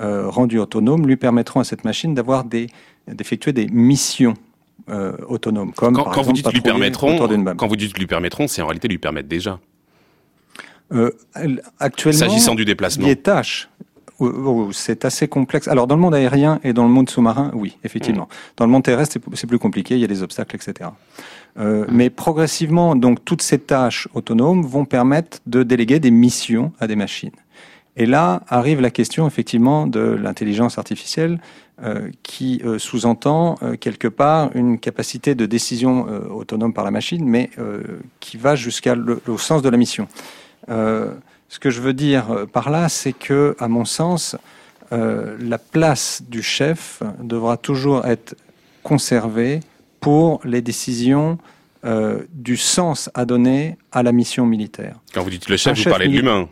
euh, 0.00 0.28
rendues 0.28 0.58
autonomes 0.58 1.06
lui 1.06 1.16
permettront 1.16 1.60
à 1.60 1.64
cette 1.64 1.84
machine 1.84 2.14
d'avoir 2.14 2.44
des 2.44 2.68
d'effectuer 3.08 3.52
des 3.52 3.66
missions 3.66 4.34
euh, 4.88 5.12
autonomes, 5.28 5.72
comme 5.72 5.94
quand, 5.94 6.04
par 6.04 6.14
quand 6.14 6.20
exemple, 6.20 6.38
vous 6.38 6.42
dites 6.42 6.52
lui 6.52 6.60
permettront, 6.60 7.54
quand 7.56 7.66
vous 7.66 7.76
dites 7.76 7.98
lui 7.98 8.06
permettront, 8.06 8.48
c'est 8.48 8.62
en 8.62 8.66
réalité 8.66 8.88
lui 8.88 8.98
permettre 8.98 9.28
déjà. 9.28 9.60
Euh, 10.92 11.10
actuellement, 11.78 12.18
S'agissant 12.18 12.54
du 12.54 12.64
déplacement. 12.64 13.06
les 13.06 13.16
tâches, 13.16 13.68
oh, 14.26 14.70
c'est 14.72 15.04
assez 15.04 15.28
complexe. 15.28 15.68
Alors 15.68 15.86
dans 15.86 15.94
le 15.96 16.00
monde 16.00 16.14
aérien 16.14 16.60
et 16.64 16.72
dans 16.72 16.84
le 16.84 16.90
monde 16.90 17.08
sous-marin, 17.10 17.50
oui, 17.54 17.76
effectivement. 17.84 18.28
Dans 18.56 18.64
le 18.66 18.70
monde 18.72 18.82
terrestre, 18.84 19.18
c'est- 19.34 19.46
plus 19.46 19.58
compliqué, 19.58 19.94
il 19.94 20.00
y 20.00 20.04
a 20.04 20.08
des 20.08 20.22
obstacles, 20.22 20.56
etc. 20.56 20.90
Euh, 21.58 21.84
Mais 21.90 22.08
progressivement, 22.10 22.96
donc 22.96 23.24
toutes 23.24 23.42
ces 23.42 23.58
tâches 23.58 24.08
autonomes 24.14 24.62
vont 24.62 24.84
permettre 24.84 25.38
de 25.46 25.62
déléguer 25.62 26.00
des 26.00 26.10
missions 26.10 26.72
à 26.80 26.86
des 26.86 26.96
machines. 26.96 27.32
Et 27.96 28.06
là 28.06 28.42
arrive 28.48 28.80
la 28.80 28.90
question 28.90 29.26
effectivement 29.26 29.86
de 29.86 30.00
l'intelligence 30.00 30.78
artificielle 30.78 31.40
euh, 31.82 32.10
qui 32.22 32.62
euh, 32.64 32.78
sous-entend 32.78 33.56
euh, 33.62 33.76
quelque 33.76 34.08
part 34.08 34.50
une 34.54 34.78
capacité 34.78 35.34
de 35.34 35.44
décision 35.46 36.06
autonome 36.30 36.72
par 36.72 36.84
la 36.84 36.90
machine, 36.90 37.24
mais 37.24 37.50
qui 38.20 38.36
va 38.36 38.56
jusqu'à 38.56 38.94
le, 38.94 39.20
au 39.26 39.38
sens 39.38 39.62
de 39.62 39.68
la 39.68 39.76
mission. 39.76 40.06
Ce 41.52 41.58
que 41.58 41.68
je 41.68 41.82
veux 41.82 41.92
dire 41.92 42.30
euh, 42.32 42.46
par 42.46 42.70
là, 42.70 42.88
c'est 42.88 43.12
que, 43.12 43.54
à 43.58 43.68
mon 43.68 43.84
sens, 43.84 44.36
euh, 44.92 45.36
la 45.38 45.58
place 45.58 46.22
du 46.26 46.42
chef 46.42 47.02
devra 47.22 47.58
toujours 47.58 48.06
être 48.06 48.34
conservée 48.82 49.60
pour 50.00 50.40
les 50.44 50.62
décisions 50.62 51.36
euh, 51.84 52.22
du 52.32 52.56
sens 52.56 53.10
à 53.12 53.26
donner 53.26 53.76
à 53.92 54.02
la 54.02 54.12
mission 54.12 54.46
militaire. 54.46 54.96
Quand 55.12 55.22
vous 55.22 55.28
dites 55.28 55.50
le 55.50 55.58
chef, 55.58 55.72
Un 55.72 55.74
vous 55.74 55.82
chef 55.82 55.90
parlez 55.92 56.08
de 56.08 56.12
l'humain. 56.14 56.48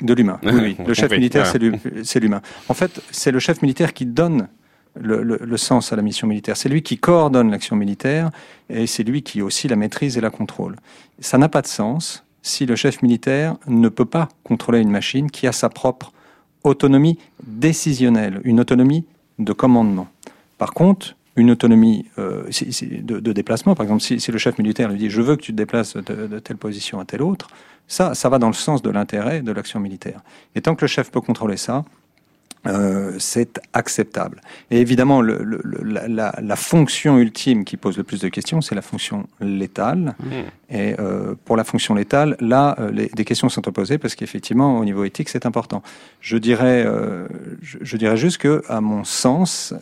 De 0.00 0.14
l'humain, 0.14 0.38
oui, 0.44 0.52
oui. 0.54 0.76
On 0.78 0.84
Le 0.86 0.94
chef 0.94 1.10
militaire, 1.10 1.42
Ouais. 1.46 1.50
c'est 1.50 1.58
l'hu- 1.58 1.80
c'est 2.04 2.20
l'humain. 2.20 2.42
En 2.68 2.74
fait, 2.74 3.02
c'est 3.10 3.32
le 3.32 3.40
chef 3.40 3.60
militaire 3.60 3.92
qui 3.92 4.06
donne 4.06 4.46
le, 4.94 5.22
le- 5.24 5.40
le 5.42 5.56
sens 5.56 5.92
à 5.92 5.96
la 5.96 6.02
mission 6.02 6.28
militaire. 6.28 6.56
C'est 6.56 6.68
lui 6.68 6.82
qui 6.82 6.96
coordonne 6.96 7.50
l'action 7.50 7.74
militaire 7.74 8.30
et 8.70 8.86
c'est 8.86 9.02
lui 9.02 9.22
qui 9.24 9.42
aussi 9.42 9.66
la 9.66 9.76
maîtrise 9.76 10.16
et 10.16 10.20
la 10.20 10.30
contrôle. 10.30 10.76
Ça 11.18 11.38
n'a 11.38 11.48
pas 11.48 11.60
de 11.62 11.66
sens 11.66 12.24
si 12.42 12.66
le 12.66 12.76
chef 12.76 13.02
militaire 13.02 13.56
ne 13.66 13.88
peut 13.88 14.04
pas 14.04 14.28
contrôler 14.44 14.80
une 14.80 14.90
machine 14.90 15.30
qui 15.30 15.46
a 15.46 15.52
sa 15.52 15.68
propre 15.68 16.12
autonomie 16.64 17.18
décisionnelle, 17.44 18.40
une 18.44 18.60
autonomie 18.60 19.04
de 19.38 19.52
commandement. 19.52 20.08
Par 20.58 20.72
contre, 20.72 21.16
une 21.34 21.50
autonomie 21.50 22.06
euh, 22.18 22.44
de, 23.02 23.32
déplacement, 23.32 23.74
par 23.74 23.84
exemple, 23.84 24.02
si, 24.02 24.20
si 24.20 24.30
le 24.30 24.38
chef 24.38 24.58
militaire 24.58 24.90
lui 24.90 24.98
dit 24.98 25.10
je 25.10 25.22
veux 25.22 25.36
que 25.36 25.42
tu 25.42 25.52
te 25.52 25.56
déplaces 25.56 25.96
de, 25.96 26.26
de 26.26 26.38
telle 26.38 26.58
position 26.58 27.00
à 27.00 27.04
telle 27.04 27.22
autre, 27.22 27.48
ça, 27.88 28.14
ça 28.14 28.28
va 28.28 28.38
dans 28.38 28.48
le 28.48 28.54
sens 28.54 28.82
de 28.82 28.90
l'intérêt 28.90 29.42
de 29.42 29.52
l'action 29.52 29.80
militaire. 29.80 30.20
Et 30.54 30.60
tant 30.60 30.74
que 30.74 30.82
le 30.82 30.88
chef 30.88 31.10
peut 31.10 31.20
contrôler 31.20 31.56
ça, 31.56 31.84
euh, 32.66 33.12
c'est 33.18 33.60
acceptable. 33.72 34.40
Et 34.70 34.80
évidemment, 34.80 35.20
le, 35.20 35.38
le- 35.42 35.60
la, 36.08 36.32
la- 36.40 36.56
fonction 36.56 37.18
ultime 37.18 37.64
qui 37.64 37.76
pose 37.76 37.96
le 37.96 38.04
plus 38.04 38.20
de 38.20 38.28
questions, 38.28 38.60
c'est 38.60 38.74
la 38.76 38.82
fonction 38.82 39.26
létale. 39.40 40.14
Et 40.70 40.94
euh, 41.00 41.34
pour 41.44 41.56
la 41.56 41.64
fonction 41.64 41.94
létale, 41.94 42.36
là, 42.40 42.76
euh, 42.78 42.90
les, 42.92 43.08
des 43.08 43.24
questions 43.24 43.48
sont 43.48 43.62
posées 43.62 43.98
parce 43.98 44.14
qu'effectivement, 44.14 44.78
au 44.78 44.84
niveau 44.84 45.04
éthique, 45.04 45.28
c'est 45.28 45.44
important. 45.46 45.82
Je 46.20 46.36
dirais, 46.36 46.84
euh, 46.86 47.26
je, 47.62 47.78
je 47.80 47.96
dirais 47.96 48.16
juste 48.16 48.38
que, 48.38 48.62
à 48.68 48.80
mon 48.80 49.02
sens, 49.04 49.74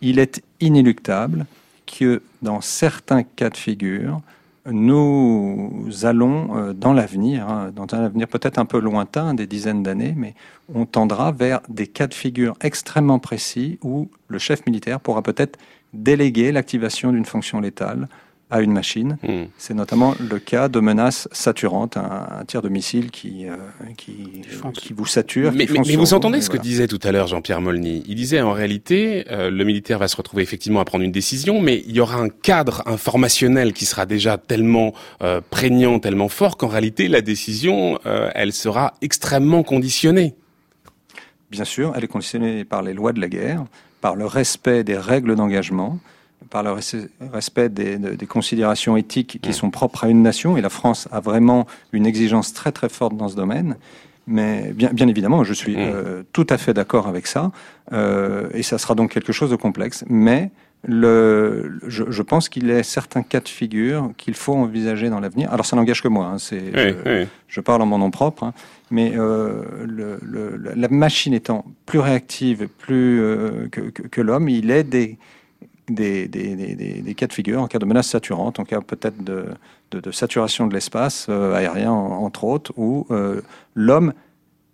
il 0.00 0.18
est 0.18 0.42
inéluctable 0.60 1.44
que 1.86 2.22
dans 2.40 2.60
certains 2.62 3.22
cas 3.24 3.50
de 3.50 3.56
figure, 3.56 4.20
nous 4.66 5.90
allons 6.02 6.56
euh, 6.56 6.72
dans 6.72 6.92
l'avenir, 6.92 7.48
hein, 7.48 7.72
dans 7.74 7.86
un 7.94 8.04
avenir 8.04 8.28
peut-être 8.28 8.58
un 8.58 8.64
peu 8.64 8.78
lointain, 8.78 9.34
des 9.34 9.46
dizaines 9.46 9.82
d'années, 9.82 10.14
mais 10.16 10.34
on 10.72 10.86
tendra 10.86 11.32
vers 11.32 11.60
des 11.68 11.86
cas 11.86 12.06
de 12.06 12.14
figure 12.14 12.54
extrêmement 12.60 13.18
précis 13.18 13.78
où 13.82 14.08
le 14.28 14.38
chef 14.38 14.64
militaire 14.66 15.00
pourra 15.00 15.22
peut-être 15.22 15.58
déléguer 15.92 16.52
l'activation 16.52 17.12
d'une 17.12 17.24
fonction 17.24 17.60
létale 17.60 18.08
à 18.52 18.60
une 18.60 18.70
machine. 18.72 19.16
Hmm. 19.22 19.44
C'est 19.56 19.72
notamment 19.72 20.14
le 20.20 20.38
cas 20.38 20.68
de 20.68 20.78
menaces 20.78 21.26
saturantes, 21.32 21.96
un, 21.96 22.26
un 22.40 22.44
tir 22.44 22.60
de 22.60 22.68
missile 22.68 23.10
qui, 23.10 23.48
euh, 23.48 23.56
qui, 23.96 24.42
qui 24.74 24.92
vous 24.92 25.06
sature. 25.06 25.50
Mais, 25.52 25.66
qui 25.66 25.72
mais- 25.72 25.78
fonce 25.78 25.86
mais 25.86 25.92
sur 25.94 26.00
vous 26.00 26.14
entendez 26.14 26.40
ce 26.42 26.46
voilà. 26.48 26.58
que 26.60 26.62
disait 26.68 26.86
tout 26.86 27.00
à 27.02 27.12
l'heure 27.12 27.26
Jean-Pierre 27.26 27.62
Molny 27.62 28.04
Il 28.06 28.14
disait 28.14 28.42
en 28.42 28.52
réalité, 28.52 29.24
euh, 29.30 29.50
le 29.50 29.64
militaire 29.64 29.98
va 29.98 30.06
se 30.06 30.16
retrouver 30.16 30.42
effectivement 30.42 30.80
à 30.80 30.84
prendre 30.84 31.02
une 31.02 31.12
décision, 31.12 31.60
mais 31.62 31.82
il 31.88 31.96
y 31.96 32.00
aura 32.00 32.16
un 32.16 32.28
cadre 32.28 32.82
informationnel 32.86 33.72
qui 33.72 33.86
sera 33.86 34.04
déjà 34.04 34.36
tellement 34.36 34.92
euh, 35.22 35.40
prégnant, 35.50 35.98
tellement 35.98 36.28
fort 36.28 36.58
qu'en 36.58 36.68
réalité 36.68 37.08
la 37.08 37.22
décision, 37.22 37.98
euh, 38.04 38.30
elle 38.34 38.52
sera 38.52 38.92
extrêmement 39.00 39.62
conditionnée. 39.62 40.34
Bien 41.50 41.64
sûr, 41.64 41.92
elle 41.96 42.04
est 42.04 42.08
conditionnée 42.08 42.64
par 42.64 42.82
les 42.82 42.92
lois 42.92 43.12
de 43.14 43.20
la 43.20 43.28
guerre, 43.28 43.64
par 44.02 44.14
le 44.14 44.26
respect 44.26 44.84
des 44.84 44.96
règles 44.98 45.36
d'engagement, 45.36 45.98
par 46.50 46.62
le 46.62 46.70
res- 46.70 47.08
respect 47.32 47.68
des, 47.68 47.96
de- 47.98 48.14
des 48.14 48.26
considérations 48.26 48.96
éthiques 48.96 49.38
qui 49.42 49.52
sont 49.52 49.70
propres 49.70 50.04
à 50.04 50.08
une 50.08 50.22
nation. 50.22 50.56
Et 50.56 50.60
la 50.60 50.68
France 50.70 51.08
a 51.12 51.20
vraiment 51.20 51.66
une 51.92 52.06
exigence 52.06 52.52
très 52.52 52.72
très 52.72 52.88
forte 52.88 53.16
dans 53.16 53.28
ce 53.28 53.36
domaine. 53.36 53.76
Mais 54.26 54.72
bien, 54.72 54.90
bien 54.92 55.08
évidemment, 55.08 55.42
je 55.42 55.52
suis 55.52 55.74
euh, 55.76 56.22
tout 56.32 56.46
à 56.48 56.56
fait 56.58 56.72
d'accord 56.74 57.08
avec 57.08 57.26
ça. 57.26 57.50
Euh, 57.92 58.48
et 58.54 58.62
ça 58.62 58.78
sera 58.78 58.94
donc 58.94 59.10
quelque 59.10 59.32
chose 59.32 59.50
de 59.50 59.56
complexe. 59.56 60.04
Mais 60.08 60.50
le, 60.84 61.78
je, 61.86 62.04
je 62.08 62.22
pense 62.22 62.48
qu'il 62.48 62.66
y 62.66 62.72
a 62.72 62.82
certains 62.82 63.22
cas 63.22 63.40
de 63.40 63.48
figure 63.48 64.10
qu'il 64.16 64.34
faut 64.34 64.54
envisager 64.54 65.10
dans 65.10 65.20
l'avenir. 65.20 65.52
Alors 65.52 65.66
ça 65.66 65.74
n'engage 65.76 66.02
que 66.02 66.08
moi. 66.08 66.26
hein, 66.26 66.38
c'est, 66.38 66.60
Oui, 66.60 66.94
je, 67.04 67.20
oui. 67.22 67.26
je 67.48 67.60
parle 67.60 67.82
en 67.82 67.86
mon 67.86 67.98
nom 67.98 68.10
propre. 68.10 68.44
hein, 68.44 68.52
mais 68.90 69.12
euh, 69.16 69.62
le, 69.86 70.18
le- 70.22 70.72
la 70.74 70.88
machine 70.88 71.34
étant 71.34 71.64
plus 71.86 71.98
réactive 72.00 72.68
plus 72.78 73.20
euh, 73.20 73.68
que, 73.70 73.80
que- 73.80 74.02
que 74.02 74.20
l'homme, 74.20 74.48
il 74.48 74.70
est 74.70 74.84
des, 74.84 75.18
des, 75.88 76.28
des, 76.28 76.54
des- 76.56 76.74
des- 76.76 77.02
des 77.02 77.14
cas 77.14 77.26
de 77.26 77.32
figure 77.32 77.60
en 77.60 77.66
cas 77.66 77.78
de 77.78 77.84
menace 77.86 78.08
saturante, 78.08 78.58
en 78.60 78.64
cas 78.64 78.80
peut-être 78.80 79.22
de, 79.24 79.46
de, 79.90 80.00
de 80.00 80.10
saturation 80.10 80.66
de 80.66 80.74
l'espace 80.74 81.26
euh, 81.28 81.54
aérien, 81.54 81.90
en- 81.90 82.24
entre 82.24 82.44
autres, 82.44 82.72
où 82.76 83.06
euh, 83.10 83.40
l'homme 83.74 84.12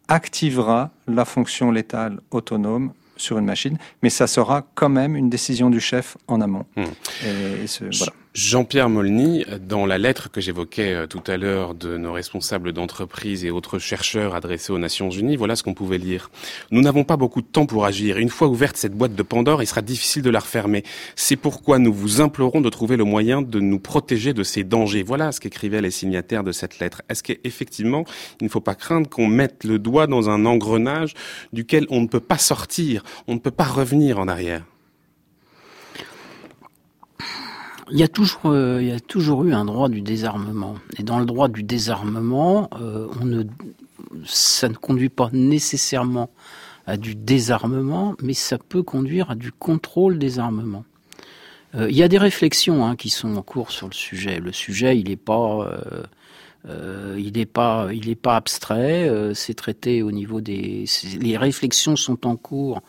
activera 0.08 0.90
la 1.06 1.24
fonction 1.24 1.70
létale 1.70 2.20
autonome 2.30 2.92
sur 3.16 3.38
une 3.38 3.44
machine, 3.46 3.76
mais 4.02 4.10
ça 4.10 4.26
sera 4.26 4.64
quand 4.74 4.88
même 4.88 5.16
une 5.16 5.28
décision 5.28 5.70
du 5.70 5.80
chef 5.80 6.16
en 6.28 6.40
amont. 6.40 6.64
Hmm. 6.76 6.84
Et, 7.26 7.64
et 7.64 7.66
ce- 7.66 7.84
voilà. 7.96 8.12
Jean-Pierre 8.38 8.88
Molny, 8.88 9.44
dans 9.66 9.84
la 9.84 9.98
lettre 9.98 10.30
que 10.30 10.40
j'évoquais 10.40 10.94
euh, 10.94 11.06
tout 11.08 11.24
à 11.26 11.36
l'heure 11.36 11.74
de 11.74 11.96
nos 11.96 12.12
responsables 12.12 12.72
d'entreprise 12.72 13.44
et 13.44 13.50
autres 13.50 13.80
chercheurs 13.80 14.36
adressés 14.36 14.72
aux 14.72 14.78
Nations 14.78 15.10
Unies, 15.10 15.34
voilà 15.34 15.56
ce 15.56 15.64
qu'on 15.64 15.74
pouvait 15.74 15.98
lire. 15.98 16.30
Nous 16.70 16.80
n'avons 16.80 17.02
pas 17.02 17.16
beaucoup 17.16 17.42
de 17.42 17.48
temps 17.48 17.66
pour 17.66 17.84
agir. 17.84 18.16
Une 18.18 18.28
fois 18.28 18.46
ouverte 18.46 18.76
cette 18.76 18.92
boîte 18.92 19.16
de 19.16 19.22
Pandore, 19.24 19.60
il 19.60 19.66
sera 19.66 19.82
difficile 19.82 20.22
de 20.22 20.30
la 20.30 20.38
refermer. 20.38 20.84
C'est 21.16 21.34
pourquoi 21.34 21.80
nous 21.80 21.92
vous 21.92 22.20
implorons 22.20 22.60
de 22.60 22.68
trouver 22.68 22.96
le 22.96 23.02
moyen 23.02 23.42
de 23.42 23.58
nous 23.58 23.80
protéger 23.80 24.34
de 24.34 24.44
ces 24.44 24.62
dangers. 24.62 25.02
Voilà 25.02 25.32
ce 25.32 25.40
qu'écrivaient 25.40 25.82
les 25.82 25.90
signataires 25.90 26.44
de 26.44 26.52
cette 26.52 26.78
lettre. 26.78 27.02
Est-ce 27.08 27.24
qu'effectivement, 27.24 28.04
il 28.40 28.44
ne 28.44 28.50
faut 28.50 28.60
pas 28.60 28.76
craindre 28.76 29.10
qu'on 29.10 29.26
mette 29.26 29.64
le 29.64 29.80
doigt 29.80 30.06
dans 30.06 30.30
un 30.30 30.46
engrenage 30.46 31.14
duquel 31.52 31.86
on 31.90 32.02
ne 32.02 32.06
peut 32.06 32.20
pas 32.20 32.38
sortir, 32.38 33.02
on 33.26 33.34
ne 33.34 33.40
peut 33.40 33.50
pas 33.50 33.64
revenir 33.64 34.20
en 34.20 34.28
arrière? 34.28 34.62
Il 37.90 37.98
y 37.98 38.02
a 38.02 38.08
toujours, 38.08 38.40
euh, 38.46 38.78
il 38.82 38.88
y 38.88 38.92
a 38.92 39.00
toujours 39.00 39.44
eu 39.44 39.52
un 39.52 39.64
droit 39.64 39.88
du 39.88 40.02
désarmement. 40.02 40.74
Et 40.98 41.02
dans 41.02 41.18
le 41.18 41.26
droit 41.26 41.48
du 41.48 41.62
désarmement, 41.62 42.68
euh, 42.80 43.44
ça 44.26 44.68
ne 44.68 44.74
conduit 44.74 45.08
pas 45.08 45.30
nécessairement 45.32 46.30
à 46.86 46.96
du 46.96 47.14
désarmement, 47.14 48.14
mais 48.22 48.34
ça 48.34 48.58
peut 48.58 48.82
conduire 48.82 49.30
à 49.30 49.34
du 49.34 49.52
contrôle 49.52 50.18
des 50.18 50.38
armements. 50.38 50.84
Euh, 51.74 51.90
il 51.90 51.96
y 51.96 52.02
a 52.02 52.08
des 52.08 52.18
réflexions 52.18 52.84
hein, 52.84 52.96
qui 52.96 53.10
sont 53.10 53.36
en 53.36 53.42
cours 53.42 53.70
sur 53.70 53.88
le 53.88 53.94
sujet. 53.94 54.38
Le 54.38 54.52
sujet, 54.52 54.98
il 54.98 55.08
n'est 55.08 55.16
pas, 55.16 55.70
pas, 58.22 58.36
abstrait. 58.36 59.32
c'est 59.34 59.54
traité 59.54 60.02
au 60.02 60.12
niveau 60.12 60.40
des, 60.40 60.84
les 61.20 61.36
réflexions 61.36 61.96
sont 61.96 62.26
en 62.26 62.36
cours 62.36 62.82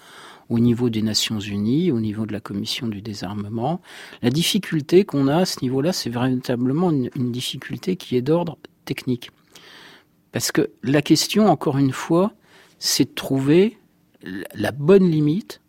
au 0.50 0.60
niveau 0.60 0.90
des 0.90 1.02
Nations 1.04 1.40
Unies, 1.40 1.92
au 1.92 2.00
niveau 2.00 2.26
de 2.26 2.34
la 2.34 2.40
Commission 2.40 2.88
du 2.88 3.02
désarmement. 3.02 3.82
La 4.22 4.32
difficulté 4.32 5.06
qu'on 5.06 5.28
a 5.28 5.38
à 5.38 5.46
ce 5.46 5.60
niveau-là, 5.62 5.94
c'est 5.94 6.10
véritablement 6.10 6.92
une, 6.92 7.32
difficulté 7.32 7.96
qui 7.96 8.16
est 8.16 8.22
d'ordre 8.22 8.58
technique. 8.86 9.32
Parce 10.32 10.52
que 10.52 10.72
la 10.84 11.02
question, 11.02 11.48
encore 11.48 11.78
une 11.78 11.92
fois, 11.92 12.34
c'est 12.80 13.06
de 13.06 13.14
trouver 13.14 13.78
la- 14.56 14.72
bonne 14.72 15.10
limite 15.10 15.62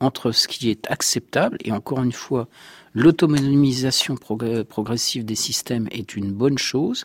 entre 0.00 0.32
ce 0.32 0.48
qui 0.48 0.70
est 0.70 0.90
acceptable, 0.90 1.56
et 1.64 1.72
encore 1.72 2.02
une 2.02 2.12
fois, 2.12 2.48
l'autonomisation 2.92 4.16
progr- 4.16 4.64
progressive 4.64 5.24
des 5.24 5.34
systèmes 5.36 5.88
est 5.92 6.16
une 6.16 6.32
bonne 6.32 6.58
chose, 6.58 7.04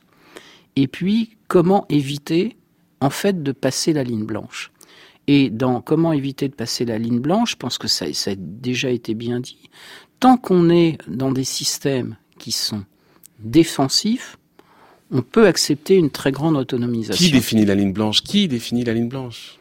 et 0.76 0.88
puis 0.88 1.38
comment 1.48 1.86
éviter 1.90 2.58
en 3.02 3.10
fait 3.10 3.44
de 3.44 3.52
passer 3.52 3.94
la 3.94 4.04
ligne 4.04 4.26
blanche? 4.26 4.72
Et 5.32 5.52
dans 5.52 5.80
comment 5.80 6.12
éviter 6.12 6.48
de 6.48 6.56
passer 6.56 6.86
la 6.86 6.98
ligne 6.98 7.20
blanche, 7.20 7.52
je 7.52 7.56
pense 7.56 7.78
que 7.78 7.88
ça, 7.88 8.12
ça 8.14 8.32
a 8.32 8.36
déjà 8.36 8.90
été 8.90 9.14
bien 9.14 9.40
dit, 9.40 9.70
tant 10.20 10.38
qu'on 10.38 10.72
est 10.72 10.98
dans 11.08 11.32
des 11.32 11.44
systèmes 11.44 12.18
qui 12.40 12.52
sont 12.52 12.84
défensif, 13.38 14.40
on 15.12 15.22
peut 15.22 15.46
accepter 15.46 15.94
une 15.94 16.10
très 16.10 16.32
grande 16.32 16.58
autonomisation. 16.58 17.24
Qui 17.24 17.32
définit 17.32 17.64
la 17.64 17.76
ligne 17.76 17.94
blanche? 17.94 18.24
Qui 18.24 18.48
définit 18.48 18.84
la 18.84 18.96
ligne 18.96 19.08
blanche? 19.08 19.60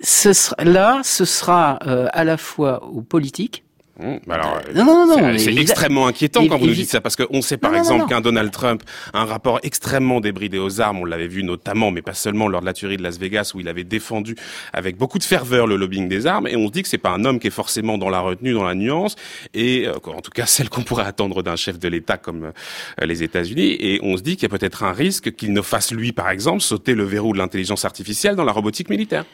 Ce 0.00 0.32
sera, 0.32 0.64
Là, 0.64 1.02
ce 1.04 1.24
sera 1.24 1.78
euh, 1.86 2.08
à 2.12 2.24
la 2.24 2.36
fois 2.36 2.82
aux 2.82 3.02
politiques. 3.02 3.62
Alors, 4.00 4.60
non, 4.74 4.84
non, 4.84 5.06
non, 5.06 5.38
c'est 5.38 5.54
extrêmement 5.54 6.06
inquiétant 6.06 6.46
quand 6.46 6.56
vous 6.56 6.66
nous 6.66 6.74
dites 6.74 6.88
ça, 6.88 7.00
parce 7.00 7.14
qu'on 7.14 7.42
sait 7.42 7.58
par 7.58 7.74
exemple 7.76 8.08
qu'un 8.08 8.20
Donald 8.20 8.50
Trump 8.50 8.82
a 9.12 9.20
un 9.20 9.24
rapport 9.24 9.60
extrêmement 9.62 10.20
débridé 10.20 10.58
aux 10.58 10.80
armes, 10.80 10.98
on 11.00 11.04
l'avait 11.04 11.28
vu 11.28 11.44
notamment, 11.44 11.90
mais 11.90 12.00
pas 12.00 12.14
seulement 12.14 12.48
lors 12.48 12.62
de 12.62 12.66
la 12.66 12.72
tuerie 12.72 12.96
de 12.96 13.02
Las 13.02 13.18
Vegas, 13.18 13.52
où 13.54 13.60
il 13.60 13.68
avait 13.68 13.84
défendu 13.84 14.34
avec 14.72 14.96
beaucoup 14.96 15.18
de 15.18 15.24
ferveur 15.24 15.66
le 15.66 15.76
lobbying 15.76 16.08
des 16.08 16.26
armes, 16.26 16.46
et 16.46 16.56
on 16.56 16.68
se 16.68 16.72
dit 16.72 16.82
que 16.82 16.88
c'est 16.88 16.98
pas 16.98 17.10
un 17.10 17.24
homme 17.24 17.38
qui 17.38 17.48
est 17.48 17.50
forcément 17.50 17.98
dans 17.98 18.08
la 18.08 18.20
retenue, 18.20 18.54
dans 18.54 18.64
la 18.64 18.74
nuance, 18.74 19.16
et 19.52 19.86
euh, 19.86 19.94
en 20.06 20.20
tout 20.20 20.30
cas 20.30 20.46
celle 20.46 20.70
qu'on 20.70 20.82
pourrait 20.82 21.06
attendre 21.06 21.42
d'un 21.42 21.56
chef 21.56 21.78
de 21.78 21.88
l'État 21.88 22.16
comme 22.16 22.44
euh, 22.44 23.06
les 23.06 23.22
États-Unis, 23.22 23.76
et 23.78 24.00
on 24.02 24.16
se 24.16 24.22
dit 24.22 24.36
qu'il 24.36 24.50
y 24.50 24.52
a 24.52 24.58
peut-être 24.58 24.84
un 24.84 24.92
risque 24.92 25.34
qu'il 25.34 25.52
ne 25.52 25.62
fasse 25.62 25.92
lui, 25.92 26.12
par 26.12 26.30
exemple, 26.30 26.60
sauter 26.60 26.94
le 26.94 27.04
verrou 27.04 27.34
de 27.34 27.38
l'intelligence 27.38 27.84
artificielle 27.84 28.36
dans 28.36 28.44
la 28.44 28.52
robotique 28.52 28.88
militaire. 28.88 29.24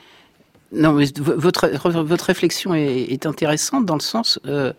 Non, 0.72 0.92
mais 0.92 1.06
votre, 1.16 1.68
votre 2.02 2.24
réflexion 2.26 2.74
est, 2.74 3.06
est 3.10 3.26
intéressante 3.26 3.86
dans 3.86 3.94
le 3.94 4.00
sens 4.00 4.38
euh, 4.46 4.72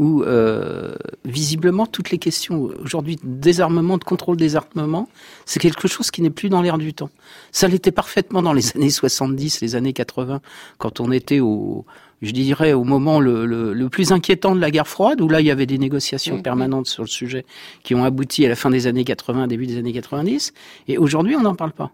où, 0.00 0.22
euh, 0.22 0.94
visiblement, 1.24 1.86
toutes 1.86 2.10
les 2.10 2.18
questions 2.18 2.70
aujourd'hui 2.82 3.16
de 3.16 3.22
désarmement, 3.24 3.98
de 3.98 4.04
contrôle 4.04 4.36
des 4.36 4.56
armements, 4.56 5.08
c'est 5.44 5.60
quelque 5.60 5.86
chose 5.86 6.10
qui 6.10 6.22
n'est 6.22 6.30
plus 6.30 6.48
dans 6.48 6.62
l'air 6.62 6.78
du 6.78 6.94
temps. 6.94 7.10
Ça 7.52 7.68
l'était 7.68 7.92
parfaitement 7.92 8.42
dans 8.42 8.52
les 8.52 8.62
années 8.76 8.90
70, 8.90 9.60
les 9.60 9.76
années 9.76 9.92
80, 9.92 10.40
quand 10.78 11.00
on 11.00 11.12
était 11.12 11.38
au, 11.40 11.84
je 12.22 12.32
dirais, 12.32 12.72
au 12.72 12.82
moment 12.82 13.20
le, 13.20 13.46
le, 13.46 13.72
le, 13.72 13.88
plus 13.88 14.10
inquiétant 14.10 14.56
de 14.56 14.60
la 14.60 14.70
guerre 14.70 14.88
froide, 14.88 15.20
où 15.20 15.28
là, 15.28 15.40
il 15.40 15.46
y 15.46 15.50
avait 15.50 15.66
des 15.66 15.78
négociations 15.78 16.38
mmh. 16.38 16.42
permanentes 16.42 16.86
sur 16.86 17.04
le 17.04 17.08
sujet 17.08 17.44
qui 17.84 17.94
ont 17.94 18.02
abouti 18.02 18.44
à 18.46 18.48
la 18.48 18.56
fin 18.56 18.70
des 18.70 18.86
années 18.86 19.04
80, 19.04 19.46
début 19.46 19.66
des 19.66 19.78
années 19.78 19.92
90. 19.92 20.54
Et 20.88 20.98
aujourd'hui, 20.98 21.36
on 21.36 21.42
n'en 21.42 21.54
parle 21.54 21.72
pas. 21.72 21.92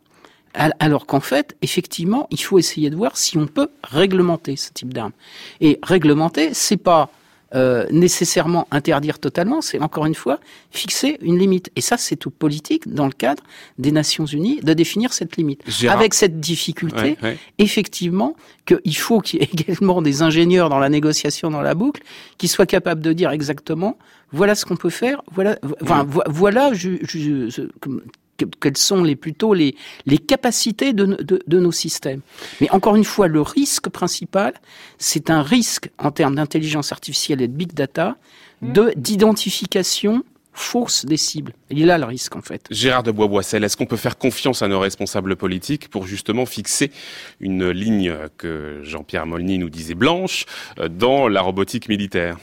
Alors 0.56 1.06
qu'en 1.06 1.20
fait, 1.20 1.56
effectivement, 1.62 2.26
il 2.30 2.40
faut 2.40 2.58
essayer 2.58 2.90
de 2.90 2.96
voir 2.96 3.16
si 3.16 3.36
on 3.36 3.46
peut 3.46 3.68
réglementer 3.84 4.56
ce 4.56 4.72
type 4.72 4.94
d'armes. 4.94 5.12
Et 5.60 5.78
réglementer, 5.82 6.54
c'est 6.54 6.78
pas 6.78 7.10
euh, 7.54 7.86
nécessairement 7.92 8.66
interdire 8.72 9.20
totalement, 9.20 9.60
c'est 9.60 9.78
encore 9.80 10.06
une 10.06 10.16
fois 10.16 10.40
fixer 10.72 11.16
une 11.20 11.38
limite. 11.38 11.70
Et 11.76 11.80
ça, 11.80 11.96
c'est 11.96 12.16
tout 12.16 12.30
politique 12.30 12.92
dans 12.92 13.06
le 13.06 13.12
cadre 13.12 13.42
des 13.78 13.92
Nations 13.92 14.26
Unies 14.26 14.60
de 14.62 14.72
définir 14.72 15.12
cette 15.12 15.36
limite. 15.36 15.62
Avec 15.88 16.12
cette 16.12 16.40
difficulté, 16.40 17.16
effectivement, 17.58 18.34
qu'il 18.66 18.96
faut 18.96 19.20
qu'il 19.20 19.40
y 19.40 19.44
ait 19.44 19.48
également 19.52 20.02
des 20.02 20.22
ingénieurs 20.22 20.68
dans 20.70 20.80
la 20.80 20.88
négociation, 20.88 21.50
dans 21.50 21.62
la 21.62 21.74
boucle, 21.74 22.02
qui 22.36 22.48
soient 22.48 22.66
capables 22.66 23.00
de 23.00 23.12
dire 23.12 23.30
exactement 23.30 23.96
voilà 24.32 24.56
ce 24.56 24.64
qu'on 24.64 24.76
peut 24.76 24.90
faire, 24.90 25.22
voilà, 25.32 25.56
enfin, 25.82 26.04
voilà, 26.26 26.72
je, 26.74 26.96
je, 27.02 27.68
quelles 28.60 28.76
sont 28.76 29.02
les 29.02 29.16
plutôt 29.16 29.54
les, 29.54 29.74
les 30.06 30.18
capacités 30.18 30.92
de, 30.92 31.04
de, 31.06 31.42
de, 31.46 31.60
nos 31.60 31.72
systèmes. 31.72 32.20
Mais 32.60 32.70
encore 32.70 32.96
une 32.96 33.04
fois, 33.04 33.28
le 33.28 33.40
risque 33.40 33.88
principal, 33.88 34.54
c'est 34.98 35.30
un 35.30 35.42
risque 35.42 35.90
en 35.98 36.10
termes 36.10 36.36
d'intelligence 36.36 36.92
artificielle 36.92 37.42
et 37.42 37.48
de 37.48 37.52
big 37.52 37.72
data, 37.72 38.16
de 38.62 38.92
d'identification 38.96 40.24
fausse 40.56 41.04
des 41.04 41.18
cibles. 41.18 41.52
Il 41.70 41.82
est 41.82 41.86
là 41.86 41.98
le 41.98 42.06
risque 42.06 42.34
en 42.34 42.40
fait. 42.40 42.66
Gérard 42.70 43.02
de 43.02 43.10
Bois-Boissel, 43.10 43.62
est-ce 43.62 43.76
qu'on 43.76 43.86
peut 43.86 43.96
faire 43.96 44.16
confiance 44.16 44.62
à 44.62 44.68
nos 44.68 44.80
responsables 44.80 45.36
politiques 45.36 45.88
pour 45.88 46.06
justement 46.06 46.46
fixer 46.46 46.90
une 47.40 47.68
ligne 47.70 48.14
que 48.38 48.80
Jean-Pierre 48.82 49.26
Molny 49.26 49.58
nous 49.58 49.70
disait 49.70 49.94
blanche 49.94 50.46
euh, 50.78 50.88
dans 50.88 51.28
la 51.28 51.42
robotique 51.42 51.88
militaire? 51.88 52.38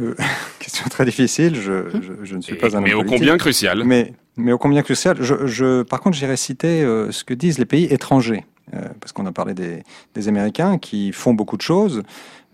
Euh, 0.00 0.14
question 0.58 0.88
très 0.88 1.04
difficile. 1.04 1.54
Je, 1.54 1.88
je, 1.90 2.24
je 2.24 2.36
ne 2.36 2.40
suis 2.40 2.56
pas 2.56 2.76
un 2.76 2.80
Mais 2.80 2.94
ô 2.94 3.04
combien 3.04 3.36
crucial? 3.36 3.84
Mais, 3.84 4.12
mais 4.36 4.52
ô 4.52 4.58
combien 4.58 4.82
crucial? 4.82 5.16
Je, 5.20 5.46
je, 5.46 5.82
par 5.82 6.00
contre, 6.00 6.16
j'irais 6.16 6.36
citer 6.36 6.82
euh, 6.82 7.10
ce 7.12 7.24
que 7.24 7.34
disent 7.34 7.58
les 7.58 7.66
pays 7.66 7.84
étrangers. 7.84 8.44
Euh, 8.74 8.80
parce 9.00 9.12
qu'on 9.12 9.24
a 9.24 9.32
parlé 9.32 9.54
des, 9.54 9.82
des, 10.14 10.28
Américains 10.28 10.76
qui 10.76 11.12
font 11.12 11.32
beaucoup 11.32 11.56
de 11.56 11.62
choses. 11.62 12.02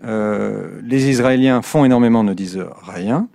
Euh, 0.04 0.80
les 0.82 1.08
Israéliens 1.08 1.60
font 1.60 1.84
énormément, 1.84 2.22
ne 2.22 2.34
disent 2.34 2.64
rien. 2.86 3.28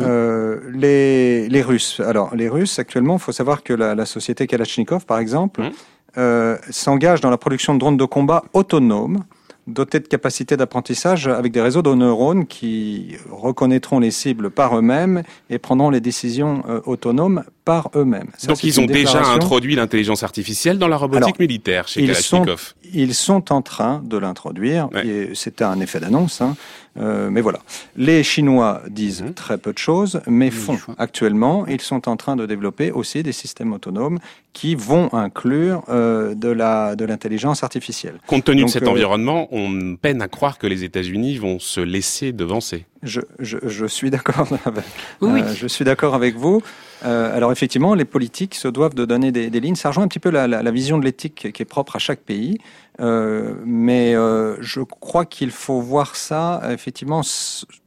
Euh, 0.00 0.60
les, 0.72 1.48
les, 1.48 1.62
Russes. 1.62 2.00
Alors, 2.04 2.34
les 2.34 2.48
Russes, 2.48 2.78
actuellement, 2.78 3.16
il 3.16 3.20
faut 3.20 3.32
savoir 3.32 3.62
que 3.62 3.72
la, 3.72 3.94
la, 3.94 4.06
société 4.06 4.46
Kalachnikov, 4.46 5.06
par 5.06 5.18
exemple, 5.18 5.62
mmh. 5.62 5.70
euh, 6.18 6.56
s'engage 6.70 7.20
dans 7.20 7.30
la 7.30 7.38
production 7.38 7.74
de 7.74 7.78
drones 7.78 7.96
de 7.96 8.04
combat 8.04 8.44
autonomes 8.52 9.24
dotés 9.66 10.00
de 10.00 10.06
capacités 10.06 10.56
d'apprentissage 10.56 11.28
avec 11.28 11.52
des 11.52 11.60
réseaux 11.60 11.82
de 11.82 11.92
neurones 11.94 12.46
qui 12.46 13.16
reconnaîtront 13.30 13.98
les 13.98 14.10
cibles 14.10 14.50
par 14.50 14.76
eux-mêmes 14.78 15.22
et 15.50 15.58
prendront 15.58 15.90
les 15.90 16.00
décisions 16.00 16.62
euh, 16.68 16.80
autonomes 16.86 17.44
par 17.66 17.90
eux-mêmes. 17.96 18.28
Donc 18.46 18.62
ils 18.62 18.80
ont 18.80 18.86
déjà 18.86 19.26
introduit 19.26 19.74
l'intelligence 19.74 20.22
artificielle 20.22 20.78
dans 20.78 20.86
la 20.86 20.96
robotique 20.96 21.40
militaire 21.40 21.88
chez 21.88 22.00
ils 22.00 22.06
Kalachnikov. 22.06 22.60
Sont, 22.60 22.74
ils 22.94 23.12
sont 23.12 23.52
en 23.52 23.60
train 23.60 24.00
de 24.04 24.16
l'introduire. 24.16 24.88
Ouais. 24.92 25.30
C'était 25.34 25.64
un 25.64 25.80
effet 25.80 25.98
d'annonce. 25.98 26.40
Hein. 26.40 26.56
Euh, 26.96 27.28
mais 27.28 27.40
voilà. 27.40 27.58
Les 27.96 28.22
Chinois 28.22 28.82
disent 28.88 29.22
mmh. 29.22 29.34
très 29.34 29.58
peu 29.58 29.72
de 29.72 29.78
choses, 29.78 30.20
mais 30.28 30.50
font 30.50 30.78
actuellement. 30.96 31.66
Ils 31.66 31.80
sont 31.80 32.08
en 32.08 32.16
train 32.16 32.36
de 32.36 32.46
développer 32.46 32.92
aussi 32.92 33.24
des 33.24 33.32
systèmes 33.32 33.72
autonomes 33.72 34.20
qui 34.52 34.76
vont 34.76 35.12
inclure 35.12 35.82
euh, 35.88 36.34
de 36.34 36.48
la 36.48 36.94
de 36.94 37.04
l'intelligence 37.04 37.64
artificielle. 37.64 38.14
Compte 38.28 38.44
tenu 38.44 38.60
Donc, 38.60 38.68
de 38.68 38.72
cet 38.72 38.84
euh, 38.84 38.90
environnement, 38.90 39.48
on 39.50 39.96
peine 39.96 40.22
à 40.22 40.28
croire 40.28 40.56
que 40.56 40.68
les 40.68 40.84
États-Unis 40.84 41.36
vont 41.36 41.58
se 41.58 41.80
laisser 41.80 42.32
devancer. 42.32 42.86
Je, 43.02 43.20
je, 43.40 43.58
je 43.66 43.86
suis 43.86 44.10
d'accord. 44.10 44.48
oui. 45.20 45.40
Euh, 45.42 45.54
je 45.54 45.66
suis 45.66 45.84
d'accord 45.84 46.14
avec 46.14 46.36
vous. 46.36 46.62
Euh, 47.04 47.36
alors 47.36 47.52
effectivement, 47.52 47.94
les 47.94 48.04
politiques 48.04 48.54
se 48.54 48.68
doivent 48.68 48.94
de 48.94 49.04
donner 49.04 49.32
des, 49.32 49.50
des 49.50 49.60
lignes. 49.60 49.74
Ça 49.74 49.88
rejoint 49.88 50.04
un 50.04 50.08
petit 50.08 50.18
peu 50.18 50.30
la, 50.30 50.70
vision 50.70 50.98
de 50.98 51.04
l'éthique 51.04 51.52
qui 51.52 51.62
est 51.62 51.66
propre 51.66 51.96
à 51.96 51.98
chaque 51.98 52.20
pays. 52.20 52.58
Euh, 53.00 53.54
mais 53.64 54.14
euh, 54.14 54.56
je 54.60 54.80
crois 54.80 55.26
qu'il 55.26 55.50
faut 55.50 55.80
voir 55.80 56.16
ça 56.16 56.62
effectivement 56.70 57.20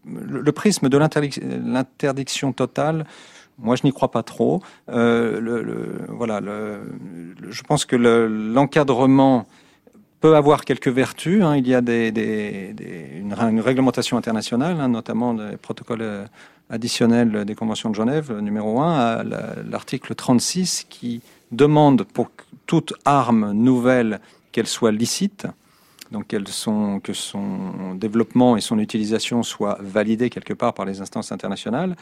le, 0.06 0.52
prisme 0.52 0.89
de 0.89 0.98
l'interdiction 0.98 2.54
totale. 2.54 3.06
Moi, 3.58 3.76
je 3.76 3.82
n'y 3.84 3.91
crois 3.91 4.12
pas 4.12 4.24
trop. 4.24 4.62
Voilà, 4.88 6.41
je 7.50 7.62
pense 7.63 7.86
que 7.86 7.95
l'encadrement 7.95 9.48
peut 10.22 10.36
avoir 10.36 10.65
quelques 10.65 10.88
vertus. 10.88 11.43
Hein. 11.43 11.58
Il 11.58 11.67
y 11.67 11.74
a 11.74 11.82
des, 11.82 12.12
des, 12.12 12.74
des, 12.74 13.08
une, 13.19 13.34
réglementation 13.62 14.17
internationale, 14.17 14.80
hein, 14.80 14.89
notamment 14.89 15.34
les 15.34 15.58
protocoles 15.58 16.28
additionnels 16.69 17.45
des 17.45 17.55
conventions 17.55 17.89
de 17.89 17.95
Genève, 17.95 18.32
numéro 18.39 18.79
1, 18.79 18.99
à 18.99 19.23
l'article 19.69 20.15
36, 20.15 20.86
qui 20.89 21.21
demande 21.51 22.03
pour 22.03 22.29
toute 22.65 22.93
arme 23.05 23.51
nouvelle 23.53 24.19
qu'elle 24.51 24.67
soit 24.67 24.91
licite, 24.91 25.47
donc 26.12 26.36
sont, 26.47 26.99
que 26.99 27.13
son 27.13 27.95
développement 27.95 28.58
et 28.58 28.62
son 28.62 28.79
utilisation 28.79 29.43
soient 29.43 29.77
validés 29.82 30.29
quelque 30.29 30.53
part 30.53 30.73
par 30.73 30.86
les 30.86 31.01
instances 31.01 31.32
internationales, 31.32 31.95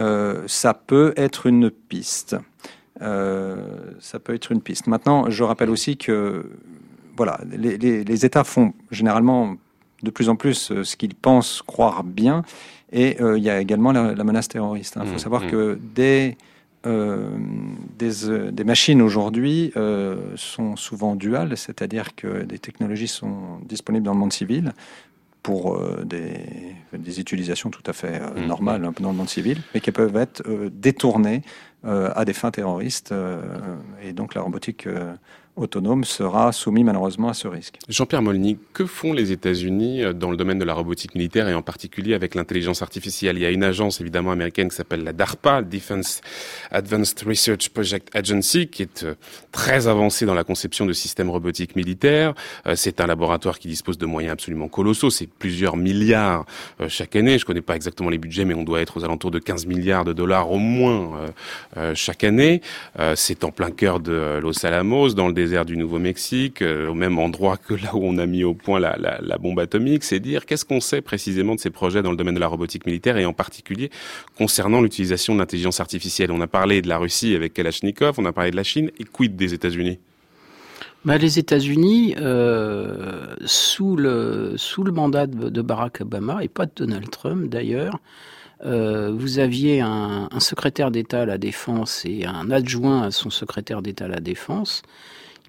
euh, 0.00 0.44
ça 0.46 0.74
peut 0.74 1.12
être 1.16 1.46
une 1.46 1.70
piste. 1.70 2.36
Euh, 3.00 3.56
ça 4.00 4.18
peut 4.18 4.34
être 4.34 4.52
une 4.52 4.60
piste. 4.60 4.86
Maintenant, 4.86 5.30
je 5.30 5.44
rappelle 5.44 5.70
aussi 5.70 5.96
que 5.96 6.50
voilà, 7.16 7.40
les, 7.50 7.78
les, 7.78 8.04
les 8.04 8.24
États 8.24 8.44
font 8.44 8.74
généralement 8.90 9.56
de 10.02 10.10
plus 10.10 10.28
en 10.28 10.36
plus 10.36 10.70
euh, 10.70 10.84
ce 10.84 10.96
qu'ils 10.96 11.14
pensent 11.14 11.62
croire 11.62 12.04
bien, 12.04 12.42
et 12.92 13.20
euh, 13.20 13.38
il 13.38 13.44
y 13.44 13.50
a 13.50 13.60
également 13.60 13.92
la, 13.92 14.14
la 14.14 14.24
menace 14.24 14.48
terroriste. 14.48 14.94
Il 14.96 15.02
hein. 15.02 15.06
faut 15.06 15.14
mmh, 15.14 15.18
savoir 15.18 15.44
mmh. 15.44 15.50
que 15.50 15.78
des 15.94 16.36
euh, 16.86 17.28
des, 17.98 18.28
euh, 18.28 18.50
des, 18.52 18.64
machines 18.64 19.02
aujourd'hui 19.02 19.72
sont 20.36 20.76
souvent 20.76 21.16
duales, 21.16 21.56
c'est-à-dire 21.56 22.14
que 22.14 22.44
des 22.44 22.58
technologies 22.58 23.08
sont 23.08 23.58
disponibles 23.68 24.04
dans 24.04 24.12
le 24.14 24.20
monde 24.20 24.32
civil 24.32 24.72
pour 25.48 25.76
euh, 25.76 26.04
des, 26.04 26.44
des, 26.92 27.20
utilisations 27.20 27.70
tout 27.70 27.82
à 27.86 27.94
fait 27.94 28.20
euh, 28.20 28.42
mmh. 28.42 28.46
normales 28.46 28.84
hein, 28.84 28.92
dans 29.00 29.12
le 29.12 29.16
monde 29.16 29.30
civil, 29.30 29.62
mais 29.72 29.80
qui 29.80 29.92
peuvent 29.92 30.16
être 30.16 30.42
euh, 30.46 30.68
détournées 30.70 31.42
à 31.84 32.24
des 32.24 32.32
fins 32.32 32.50
terroristes. 32.50 33.14
et 34.02 34.12
donc 34.12 34.34
la 34.34 34.40
robotique 34.40 34.88
autonome 35.58 36.04
sera 36.04 36.52
soumis 36.52 36.84
malheureusement 36.84 37.28
à 37.28 37.34
ce 37.34 37.48
risque. 37.48 37.78
Jean-Pierre 37.88 38.22
Molny, 38.22 38.58
que 38.72 38.86
font 38.86 39.12
les 39.12 39.32
États-Unis 39.32 40.02
euh, 40.02 40.12
dans 40.12 40.30
le 40.30 40.36
domaine 40.36 40.58
de 40.58 40.64
la 40.64 40.74
robotique 40.74 41.14
militaire 41.14 41.48
et 41.48 41.54
en 41.54 41.62
particulier 41.62 42.14
avec 42.14 42.34
l'intelligence 42.34 42.82
artificielle? 42.82 43.36
Il 43.36 43.42
y 43.42 43.46
a 43.46 43.50
une 43.50 43.64
agence 43.64 44.00
évidemment 44.00 44.30
américaine 44.30 44.68
qui 44.68 44.76
s'appelle 44.76 45.04
la 45.04 45.12
DARPA, 45.12 45.62
Defense 45.62 46.20
Advanced 46.70 47.22
Research 47.26 47.70
Project 47.70 48.14
Agency, 48.14 48.68
qui 48.68 48.82
est 48.82 49.04
euh, 49.04 49.14
très 49.52 49.88
avancée 49.88 50.26
dans 50.26 50.34
la 50.34 50.44
conception 50.44 50.86
de 50.86 50.92
systèmes 50.92 51.30
robotiques 51.30 51.76
militaires. 51.76 52.34
Euh, 52.66 52.74
c'est 52.76 53.00
un 53.00 53.06
laboratoire 53.06 53.58
qui 53.58 53.68
dispose 53.68 53.98
de 53.98 54.06
moyens 54.06 54.32
absolument 54.32 54.68
colossaux, 54.68 55.10
c'est 55.10 55.28
plusieurs 55.28 55.76
milliards 55.76 56.44
chaque 56.88 57.16
année. 57.16 57.38
Je 57.38 57.44
connais 57.44 57.60
pas 57.60 57.76
exactement 57.76 58.10
les 58.10 58.18
budgets, 58.18 58.44
mais 58.44 58.54
on 58.54 58.64
doit 58.64 58.80
être 58.80 58.96
aux 58.98 59.04
alentours 59.04 59.30
de 59.30 59.38
15 59.38 59.66
milliards 59.66 60.04
de 60.04 60.12
dollars 60.12 60.50
au 60.50 60.58
moins 60.58 61.26
chaque 61.94 62.24
année. 62.24 62.60
C'est 63.14 63.44
en 63.44 63.50
plein 63.50 63.70
cœur 63.70 64.00
de 64.00 64.38
Los 64.40 64.64
Alamos, 64.64 65.10
dans 65.10 65.26
le 65.26 65.32
désert 65.32 65.47
désert 65.48 65.64
du 65.64 65.76
Nouveau-Mexique, 65.76 66.62
au 66.62 66.94
même 66.94 67.18
endroit 67.18 67.56
que 67.56 67.74
là 67.74 67.94
où 67.94 68.00
on 68.04 68.18
a 68.18 68.26
mis 68.26 68.44
au 68.44 68.54
point 68.54 68.78
la, 68.78 68.96
la, 68.98 69.18
la 69.20 69.38
bombe 69.38 69.58
atomique, 69.60 70.04
c'est 70.04 70.20
dire 70.20 70.44
qu'est-ce 70.44 70.64
qu'on 70.64 70.80
sait 70.80 71.00
précisément 71.00 71.54
de 71.54 71.60
ces 71.60 71.70
projets 71.70 72.02
dans 72.02 72.10
le 72.10 72.16
domaine 72.16 72.34
de 72.34 72.40
la 72.40 72.48
robotique 72.48 72.84
militaire 72.86 73.16
et 73.16 73.24
en 73.24 73.32
particulier 73.32 73.90
concernant 74.36 74.80
l'utilisation 74.80 75.34
de 75.34 75.38
l'intelligence 75.38 75.80
artificielle. 75.80 76.30
On 76.32 76.40
a 76.40 76.46
parlé 76.46 76.82
de 76.82 76.88
la 76.88 76.98
Russie 76.98 77.34
avec 77.34 77.54
Kalachnikov, 77.54 78.16
on 78.18 78.26
a 78.26 78.32
parlé 78.32 78.50
de 78.50 78.56
la 78.56 78.62
Chine, 78.62 78.90
et 78.98 79.04
quid 79.04 79.36
des 79.36 79.54
États-Unis? 79.54 79.98
Bah, 81.04 81.16
les 81.16 81.38
États-Unis, 81.38 82.14
euh, 82.18 83.34
sous, 83.46 83.96
le, 83.96 84.54
sous 84.56 84.82
le 84.82 84.92
mandat 84.92 85.26
de, 85.26 85.62
Barack 85.62 86.02
Obama, 86.02 86.42
et 86.42 86.48
pas 86.48 86.66
de 86.66 86.72
Donald 86.74 87.08
Trump 87.10 87.48
d'ailleurs, 87.48 88.00
euh, 88.66 89.12
vous 89.16 89.38
aviez 89.38 89.80
un, 89.80 90.28
un 90.32 90.40
secrétaire 90.40 90.90
d'État 90.90 91.22
à 91.22 91.26
la 91.26 91.38
Défense 91.38 92.04
et 92.04 92.26
un 92.26 92.50
adjoint 92.50 93.02
à 93.04 93.10
son 93.12 93.30
secrétaire 93.30 93.82
d'État 93.82 94.06
à 94.06 94.08
la 94.08 94.20
Défense 94.20 94.82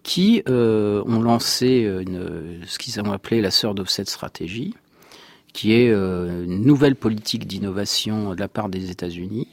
qui 0.03 0.43
euh, 0.47 1.03
ont 1.05 1.21
lancé 1.21 1.81
une, 1.81 2.61
ce 2.65 2.77
qu'ils 2.77 2.99
ont 3.01 3.11
appelé 3.11 3.41
la 3.41 3.51
sœur 3.51 3.75
d'offset 3.75 4.05
stratégie, 4.05 4.73
qui 5.53 5.73
est 5.73 5.89
euh, 5.89 6.45
une 6.45 6.63
nouvelle 6.63 6.95
politique 6.95 7.47
d'innovation 7.47 8.33
de 8.33 8.39
la 8.39 8.47
part 8.47 8.69
des 8.69 8.91
États-Unis, 8.91 9.47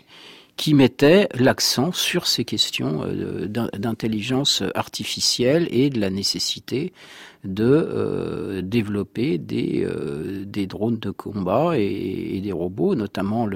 qui 0.57 0.73
mettait 0.73 1.29
l'accent 1.35 1.93
sur 1.93 2.27
ces 2.27 2.45
questions 2.45 3.03
euh, 3.05 3.47
d'intelligence 3.47 4.63
artificielle 4.75 5.69
et 5.71 5.91
de 5.91 6.01
la 6.01 6.11
nécessité 6.11 6.93
de 7.45 7.65
euh, 7.65 8.63
développer 8.63 9.39
des, 9.39 9.85
euh, 9.85 10.45
drones 10.67 10.99
de 10.99 11.11
combat 11.11 11.79
et, 11.79 12.41
des 12.41 12.53
robots, 12.53 12.95
notamment 12.95 13.47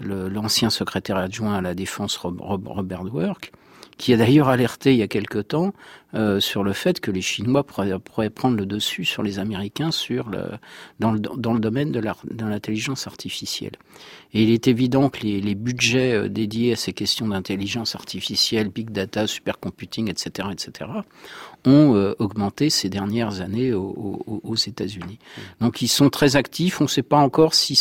l'ancien 0.00 0.70
secrétaire 0.70 1.16
adjoint 1.16 1.54
à 1.54 1.60
la 1.60 1.74
défense 1.74 2.16
Robert 2.16 3.14
Work, 3.14 3.52
qui 3.98 4.14
a 4.14 4.16
d'ailleurs 4.16 4.48
alerté 4.48 4.92
il 4.92 4.98
y 4.98 5.02
a 5.02 5.08
quelque 5.08 5.38
temps 5.40 5.74
euh, 6.14 6.40
sur 6.40 6.64
le 6.64 6.72
fait 6.72 7.00
que 7.00 7.10
les 7.10 7.20
Chinois 7.20 7.64
pourraient, 7.64 8.30
prendre 8.30 8.56
le 8.56 8.64
dessus 8.64 9.04
sur 9.04 9.22
les 9.22 9.38
Américains 9.38 9.90
dans 11.00 11.12
le 11.12 11.58
domaine 11.58 11.92
de 11.92 12.00
l'intelligence 12.44 13.06
artificielle. 13.06 13.72
Et 14.32 14.42
il 14.42 14.50
est 14.50 14.68
évident 14.68 15.10
que 15.10 15.20
les, 15.20 15.40
les 15.40 15.54
budgets 15.54 16.14
euh, 16.14 16.28
dédiés 16.28 16.72
à 16.72 16.76
ces 16.76 16.92
questions 16.92 17.28
d'intelligence 17.28 17.94
artificielle, 17.94 18.68
big 18.68 18.90
data, 18.90 19.26
supercomputing, 19.26 20.08
etc., 20.08 20.48
etc., 20.52 20.90
ont 21.64 21.94
euh, 21.94 22.14
augmenté 22.18 22.70
ces 22.70 22.88
dernières 22.88 23.40
années 23.40 23.72
aux, 23.72 24.54
États-Unis. 24.54 25.18
Donc 25.60 25.82
ils 25.82 25.88
sont 25.88 26.10
très 26.10 26.36
actifs. 26.36 26.80
On 26.80 26.84
ne 26.84 26.88
sait 26.88 27.02
pas 27.02 27.18
encore 27.18 27.54
si, 27.54 27.76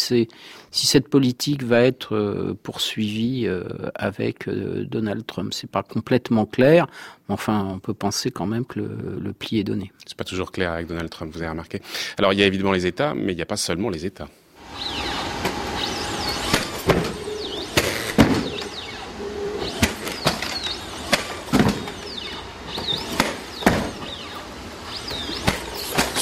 cette 0.72 1.08
politique 1.10 1.64
va 1.64 1.82
être 1.82 2.56
poursuivie 2.62 3.48
avec 3.96 4.48
Donald 4.50 5.26
Trump. 5.26 5.54
C'est 5.54 5.70
pas 5.70 5.84
complètement 5.84 6.46
clair. 6.46 6.88
Enfin, 7.30 7.66
on 7.74 7.80
peut 7.80 7.94
penser 7.94 8.32
quand 8.32 8.46
même 8.46 8.66
que 8.66 8.80
le, 8.80 9.34
pli 9.34 9.60
est 9.60 9.64
donné. 9.64 9.92
C'est 10.06 10.18
pas 10.18 10.24
toujours 10.24 10.52
clair 10.52 10.72
avec 10.72 10.88
Donald 10.88 11.10
Trump, 11.10 11.32
vous 11.34 11.40
avez 11.40 11.50
remarqué. 11.50 11.82
Alors, 12.18 12.34
il 12.34 12.40
y 12.40 12.44
a 12.44 12.46
évidemment 12.46 12.72
les 12.72 12.86
États, 12.86 13.14
mais 13.14 13.34
il 13.34 13.36
n'y 13.36 13.42
a 13.42 13.46
pas 13.46 13.58
seulement 13.58 13.90
les 13.90 14.06
États. 14.06 14.28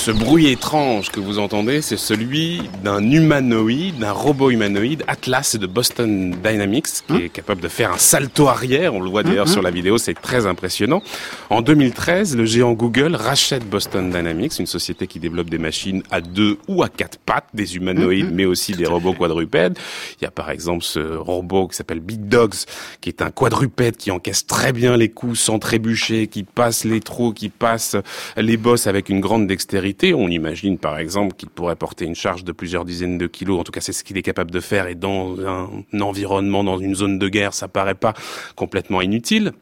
Ce 0.06 0.12
bruit 0.12 0.52
étrange 0.52 1.10
que 1.10 1.20
vous 1.20 1.40
entendez, 1.40 1.82
c'est 1.82 1.98
celui 1.98 2.62
d'un 2.84 3.02
humanoïde, 3.10 3.98
d'un 3.98 4.12
robot 4.12 4.52
humanoïde, 4.52 5.04
Atlas 5.08 5.56
de 5.56 5.66
Boston 5.66 6.30
Dynamics, 6.44 6.86
qui 7.08 7.14
hein 7.14 7.20
est 7.24 7.30
capable 7.30 7.60
de 7.60 7.68
faire 7.68 7.92
un 7.92 7.98
salto 7.98 8.48
arrière. 8.48 8.94
On 8.94 9.02
le 9.02 9.10
voit 9.10 9.24
d'ailleurs 9.24 9.48
hein, 9.48 9.52
sur 9.52 9.62
hein. 9.62 9.64
la 9.64 9.72
vidéo, 9.72 9.98
c'est 9.98 10.14
très 10.14 10.46
impressionnant. 10.46 11.02
En 11.50 11.64
2013, 11.64 12.38
le 12.38 12.46
géant 12.46 12.74
Google 12.74 13.16
rachète 13.16 13.68
Boston 13.68 14.12
Dynamics, 14.12 14.60
une 14.60 14.68
société 14.68 15.08
qui 15.08 15.18
développe 15.18 15.50
des 15.50 15.58
machines 15.58 16.04
à 16.12 16.22
deux 16.22 16.60
ou 16.68 16.84
à 16.84 16.90
quatre 16.90 17.18
pattes, 17.18 17.50
des 17.56 17.76
humanoïdes, 17.76 18.30
mais 18.32 18.46
aussi 18.46 18.74
des 18.74 18.86
robots 18.86 19.14
quadrupèdes. 19.14 19.76
Il 20.22 20.24
y 20.24 20.28
a 20.28 20.32
par 20.32 20.52
exemple 20.52 20.84
ce 20.84 21.00
robot 21.00 21.70
qui 21.70 21.78
s'appelle 21.78 22.00
Big 22.00 22.28
Dogs, 22.28 22.54
qui 23.02 23.10
est 23.10 23.24
un 23.24 23.32
quadrupède 23.32 23.98
qui 23.98 24.12
encaisse 24.12 24.46
très 24.46 24.72
bien 24.72 24.98
les 24.98 25.10
coups 25.10 25.40
sans 25.40 25.58
trébucher, 25.58 26.28
qui 26.28 26.44
passe 26.44 26.84
les 26.84 27.00
trous, 27.00 27.34
qui 27.34 27.50
passe 27.50 27.96
les 28.38 28.58
bosses 28.58 28.86
avec 28.86 29.10
une 29.10 29.20
grande 29.20 29.48
dextérité 29.48 29.95
on 30.04 30.28
imagine 30.28 30.78
par 30.78 30.98
exemple 30.98 31.36
qu'il 31.36 31.50
pourrait 31.50 31.76
porter 31.76 32.06
une 32.06 32.16
charge 32.16 32.44
de 32.44 32.52
plusieurs 32.52 32.86
dizaines 32.86 33.18
de 33.18 33.28
kilos. 33.28 33.60
En 33.60 33.64
tout 33.64 33.72
cas, 33.72 33.82
c'est 33.82 33.94
ce 33.94 34.04
qu'il 34.04 34.18
est 34.18 34.22
capable 34.22 34.52
de 34.52 34.60
faire. 34.60 34.88
Et 34.88 34.96
dans 34.96 35.36
un 35.40 35.70
environnement, 36.00 36.64
dans 36.64 36.78
une 36.78 36.96
zone 36.96 37.20
de 37.20 37.28
guerre, 37.28 37.54
ça 37.54 37.68
paraît 37.68 37.96
pas 37.96 38.14
complètement 38.56 39.02
inutile. 39.02 39.54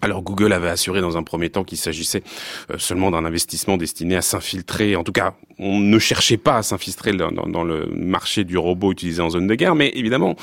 Alors 0.00 0.22
Google 0.22 0.52
avait 0.52 0.68
assuré 0.68 1.00
dans 1.00 1.16
un 1.16 1.22
premier 1.24 1.50
temps 1.50 1.64
qu'il 1.64 1.78
s'agissait 1.78 2.22
euh, 2.70 2.78
seulement 2.78 3.10
d'un 3.10 3.24
investissement 3.24 3.76
destiné 3.76 4.16
à 4.16 4.22
s'infiltrer. 4.22 4.94
En 4.94 5.02
tout 5.02 5.12
cas, 5.12 5.34
on 5.58 5.80
ne 5.80 5.98
cherchait 5.98 6.36
pas 6.36 6.58
à 6.58 6.62
s'infiltrer 6.62 7.12
dans, 7.12 7.64
le 7.64 7.86
marché 7.86 8.44
du 8.44 8.56
robot 8.56 8.92
utilisé 8.92 9.20
en 9.20 9.30
zone 9.30 9.48
de 9.48 9.54
guerre, 9.56 9.74
mais 9.74 9.90
évidemment, 9.94 10.36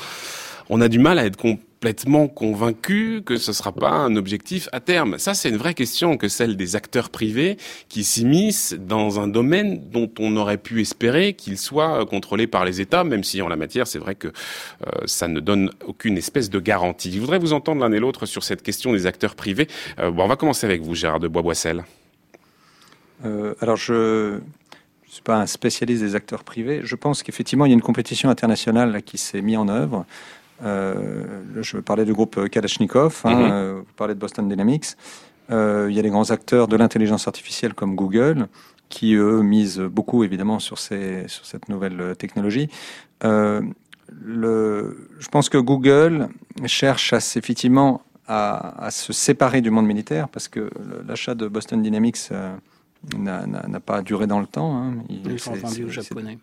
on 0.68 0.80
a 0.80 0.88
du 0.88 0.98
mal 0.98 1.18
à 1.18 1.24
être 1.24 1.38
complètement 1.76 2.26
convaincu 2.26 3.20
que 3.22 3.36
ce 3.36 3.50
ne 3.50 3.54
sera 3.54 3.70
pas 3.70 3.90
un 3.90 4.16
objectif 4.16 4.66
à 4.72 4.80
terme. 4.80 5.18
Ça, 5.18 5.34
c'est 5.34 5.50
une 5.50 5.58
vraie 5.58 5.74
question 5.74 6.16
que 6.16 6.26
celle 6.26 6.56
des 6.56 6.74
acteurs 6.74 7.10
privés 7.10 7.58
qui 7.90 8.02
s'immiscent 8.02 8.74
dans 8.74 9.20
un 9.20 9.28
domaine 9.28 9.82
dont 9.90 10.10
on 10.18 10.36
aurait 10.36 10.56
pu 10.56 10.80
espérer 10.80 11.34
qu'il 11.34 11.58
soit 11.58 12.06
contrôlé 12.06 12.46
par 12.46 12.64
les 12.64 12.80
États, 12.80 13.04
même 13.04 13.22
si 13.22 13.42
en 13.42 13.48
la 13.48 13.56
matière, 13.56 13.86
c'est 13.86 13.98
vrai 13.98 14.14
que 14.14 14.28
euh, 14.28 14.90
ça 15.04 15.28
ne 15.28 15.38
donne 15.38 15.70
aucune 15.86 16.16
espèce 16.16 16.48
de 16.48 16.58
garantie. 16.60 17.12
Je 17.12 17.20
voudrais 17.20 17.38
vous 17.38 17.52
entendre 17.52 17.82
l'un 17.82 17.92
et 17.92 18.00
l'autre 18.00 18.24
sur 18.24 18.42
cette 18.42 18.62
question 18.62 18.94
des 18.94 19.04
acteurs 19.04 19.34
privés. 19.34 19.68
Euh, 19.98 20.10
on 20.16 20.26
va 20.26 20.36
commencer 20.36 20.64
avec 20.64 20.80
vous, 20.80 20.94
Gérard 20.94 21.20
de 21.20 21.28
Bois-Boissel. 21.28 21.84
Euh, 23.26 23.54
alors, 23.60 23.76
je 23.76 24.36
ne 24.36 24.40
suis 25.08 25.22
pas 25.22 25.36
un 25.36 25.46
spécialiste 25.46 26.02
des 26.02 26.14
acteurs 26.14 26.42
privés. 26.42 26.80
Je 26.84 26.96
pense 26.96 27.22
qu'effectivement, 27.22 27.66
il 27.66 27.68
y 27.68 27.72
a 27.72 27.74
une 27.74 27.82
compétition 27.82 28.30
internationale 28.30 29.02
qui 29.02 29.18
s'est 29.18 29.42
mise 29.42 29.58
en 29.58 29.68
œuvre 29.68 30.06
je 30.62 31.78
parlais 31.78 32.04
du 32.04 32.12
groupe 32.12 32.48
Kalashnikov, 32.48 33.22
hein, 33.24 33.34
mhm. 33.34 33.50
euh, 33.50 33.74
vous 33.80 33.92
parlez 33.96 34.14
de 34.14 34.20
Boston 34.20 34.48
Dynamics. 34.48 34.96
Euh, 35.50 35.86
il 35.90 35.96
y 35.96 35.98
a 35.98 36.02
les 36.02 36.10
grands 36.10 36.30
acteurs 36.30 36.68
de 36.68 36.76
l'intelligence 36.76 37.28
artificielle 37.28 37.74
comme 37.74 37.94
Google, 37.94 38.48
qui 38.88 39.14
eux 39.14 39.42
misent 39.42 39.80
beaucoup 39.80 40.24
évidemment 40.24 40.58
sur, 40.58 40.78
ces, 40.78 41.28
sur 41.28 41.44
cette 41.46 41.68
nouvelle 41.68 42.14
technologie. 42.16 42.68
le, 43.22 45.08
je 45.18 45.28
pense 45.28 45.48
que 45.48 45.58
Google 45.58 46.28
cherche 46.66 47.12
à, 47.12 47.18
effectivement 47.18 48.02
à, 48.28 48.86
à, 48.86 48.90
se 48.90 49.12
séparer 49.12 49.60
du 49.60 49.70
monde 49.70 49.86
militaire 49.86 50.28
parce 50.28 50.48
que 50.48 50.70
l'achat 51.06 51.34
de 51.34 51.48
Boston 51.48 51.82
Dynamics 51.82 52.30
n'a 53.16 53.80
pas 53.84 54.02
duré 54.02 54.26
dans 54.26 54.40
le 54.40 54.46
temps. 54.46 54.76
Hein. 54.76 54.94
Il, 55.08 55.30
est 55.30 55.48
vendu 55.48 55.84
aux 55.84 55.90
Japonais. 55.90 56.38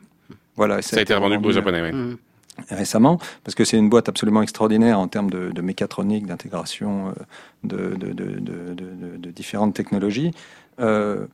Voilà, 0.56 0.82
ça, 0.82 0.97
a 0.97 1.02
été 1.02 1.13
revendu 1.13 1.38
aux 1.45 1.52
Japonais, 1.52 1.82
oui. 1.82 1.91
Mm 1.91 2.17
récemment, 2.70 3.20
parce 3.44 3.56
que 3.56 3.63
c'est 3.63 3.78
une 3.78 3.89
boîte 3.89 4.10
absolument 4.10 4.42
extraordinaire 4.42 5.00
en 5.00 5.08
termes 5.08 5.30
de, 5.30 5.62
mécatronique, 5.62 6.26
d'intégration 6.26 7.10
euh, 7.10 7.96
de, 7.96 9.32
différentes 9.32 9.74
technologies. 9.74 10.32
Euh, 10.80 11.26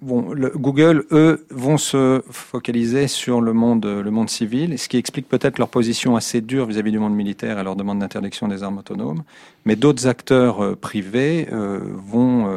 bon, 0.00 0.32
le, 0.32 0.48
Google, 0.48 1.04
eux, 1.12 1.44
vont 1.50 1.76
se 1.76 2.22
focaliser 2.30 3.06
sur 3.06 3.42
le 3.42 3.52
monde, 3.52 3.84
le 3.84 4.10
monde 4.10 4.30
civil, 4.30 4.78
ce 4.78 4.88
qui 4.88 4.96
explique 4.96 5.28
peut-être 5.28 5.58
leur 5.58 5.68
position 5.68 6.16
assez 6.16 6.40
dure 6.40 6.66
vis-à-vis 6.66 6.92
du 6.92 6.98
monde 6.98 7.14
militaire 7.14 7.58
et 7.58 7.64
leur 7.64 7.76
demande 7.76 7.98
d'interdiction 7.98 8.48
des 8.48 8.62
armes 8.62 8.78
autonomes. 8.78 9.22
Mais 9.66 9.76
d'autres 9.76 10.06
acteurs 10.06 10.64
euh, 10.64 10.74
privés 10.74 11.48
vont, 11.50 12.48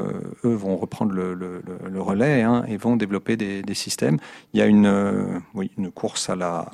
eux, 0.46 0.54
vont 0.54 0.78
reprendre 0.78 1.12
le, 1.14 2.02
relais 2.02 2.44
hein, 2.44 2.64
et 2.70 2.78
vont 2.78 2.96
développer 2.96 3.36
des, 3.36 3.74
systèmes. 3.74 4.18
Il 4.54 4.60
y 4.60 4.64
a 4.64 4.68
une 4.68 5.92
course 5.94 6.30
à 6.30 6.36
la 6.36 6.72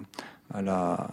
à 0.54 0.62
la, 0.62 1.10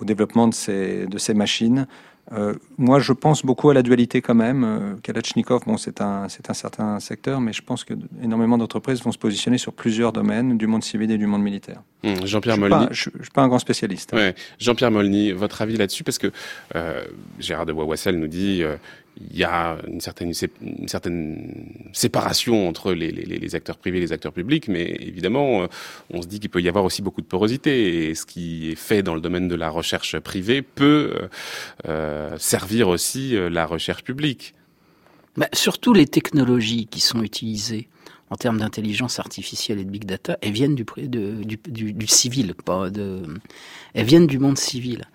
au 0.00 0.04
développement 0.04 0.48
de 0.48 0.54
ces, 0.54 1.06
de 1.06 1.18
ces 1.18 1.34
machines. 1.34 1.86
Euh, 2.32 2.54
moi, 2.78 3.00
je 3.00 3.12
pense 3.12 3.44
beaucoup 3.44 3.68
à 3.68 3.74
la 3.74 3.82
dualité 3.82 4.22
quand 4.22 4.34
même. 4.34 4.64
Euh, 4.64 4.94
Kalachnikov, 5.02 5.64
bon, 5.66 5.76
c'est 5.76 6.00
un, 6.00 6.28
c'est 6.28 6.48
un 6.48 6.54
certain 6.54 6.98
secteur, 6.98 7.40
mais 7.40 7.52
je 7.52 7.60
pense 7.60 7.84
que 7.84 7.92
énormément 8.22 8.56
d'entreprises 8.56 9.02
vont 9.02 9.12
se 9.12 9.18
positionner 9.18 9.58
sur 9.58 9.74
plusieurs 9.74 10.12
domaines, 10.12 10.56
du 10.56 10.66
monde 10.66 10.82
civil 10.82 11.10
et 11.10 11.18
du 11.18 11.26
monde 11.26 11.42
militaire. 11.42 11.82
Hum, 12.02 12.26
Jean-Pierre 12.26 12.56
Molny. 12.58 12.86
je 12.90 13.10
ne 13.14 13.22
suis 13.22 13.30
pas 13.32 13.42
un 13.42 13.48
grand 13.48 13.58
spécialiste. 13.58 14.12
Ouais. 14.14 14.34
Jean-Pierre 14.58 14.90
Molny, 14.90 15.32
votre 15.32 15.60
avis 15.60 15.76
là-dessus 15.76 16.04
Parce 16.04 16.18
que 16.18 16.32
euh, 16.74 17.04
Gérard 17.38 17.66
de 17.66 17.72
Bois-Wassel 17.72 18.18
nous 18.18 18.28
dit 18.28 18.62
euh, 18.62 18.76
il 19.16 19.36
y 19.36 19.44
a 19.44 19.78
une 19.86 20.00
certaine, 20.00 20.32
séparation 21.92 22.68
entre 22.68 22.92
les, 22.92 23.54
acteurs 23.54 23.76
privés 23.76 23.98
et 23.98 24.00
les 24.00 24.12
acteurs 24.12 24.32
publics, 24.32 24.68
mais 24.68 24.96
évidemment, 25.00 25.62
euh, 25.62 25.66
on 26.10 26.22
se 26.22 26.26
dit 26.26 26.40
qu'il 26.40 26.50
peut 26.50 26.60
y 26.60 26.68
avoir 26.68 26.84
aussi 26.84 27.02
beaucoup 27.02 27.20
de 27.20 27.26
porosité, 27.26 28.08
et 28.08 28.14
ce 28.14 28.26
qui 28.26 28.70
est 28.70 28.74
fait 28.76 29.02
dans 29.02 29.14
le 29.14 29.20
domaine 29.20 29.48
de 29.48 29.54
la 29.54 29.70
recherche 29.70 30.18
privée 30.18 30.62
peut 30.62 31.14
euh, 31.14 31.28
euh 31.88 32.38
servir 32.38 32.88
aussi 32.88 33.36
la 33.50 33.66
recherche 33.66 34.02
publique. 34.02 34.54
Bah, 35.36 35.48
surtout 35.52 35.92
les 35.92 36.06
technologies 36.06 36.86
qui 36.86 37.00
sont 37.00 37.22
utilisées 37.22 37.88
en 38.30 38.36
termes 38.36 38.58
d'intelligence 38.58 39.18
artificielle 39.18 39.78
et 39.78 39.84
de 39.84 39.90
big 39.90 40.04
data, 40.04 40.38
elles 40.40 40.52
viennent 40.52 40.74
du, 40.74 40.84
civil, 42.08 42.54
elles 43.94 44.04
viennent 44.04 44.26
du 44.26 44.38
monde 44.38 44.58
civil. 44.58 45.06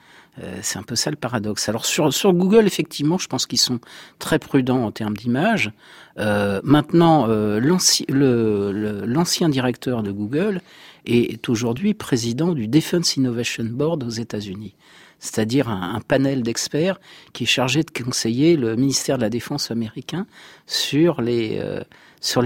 Euh, 0.42 0.60
c'est 0.62 0.80
un 0.80 0.84
peu 0.84 0.96
ça 0.96 1.10
le 1.10 1.16
paradoxe. 1.16 1.70
Alors 1.70 1.86
sur, 1.86 2.34
Google, 2.34 2.66
effectivement, 2.66 3.18
je 3.18 3.28
pense 3.28 3.46
qu'ils 3.46 3.60
sont 3.60 3.80
très 4.20 4.40
prudents 4.40 4.86
en 4.86 4.92
termes 4.92 5.18
d'image. 5.18 5.72
Euh, 6.18 6.62
maintenant, 6.64 7.28
euh, 7.30 7.60
l'ancien 7.60 9.50
directeur 9.50 10.04
de 10.04 10.12
Google 10.12 10.62
est 11.06 11.50
aujourd'hui 11.50 11.94
président 11.94 12.54
du 12.54 12.68
Defense 12.68 13.16
Innovation 13.16 13.66
Board 13.66 14.04
aux 14.04 14.10
États-Unis, 14.10 14.76
c'est-à-dire 15.20 15.70
un, 15.70 16.02
panel 16.02 16.44
d'experts 16.44 17.00
qui 17.34 17.44
est 17.44 17.48
chargé 17.48 17.84
de 17.84 17.92
conseiller 17.92 18.58
le 18.58 18.76
ministère 18.76 19.18
de 19.18 19.24
la 19.24 19.30
Défense 19.30 19.72
américain 19.72 20.28
sur 20.68 21.22
les 21.22 21.64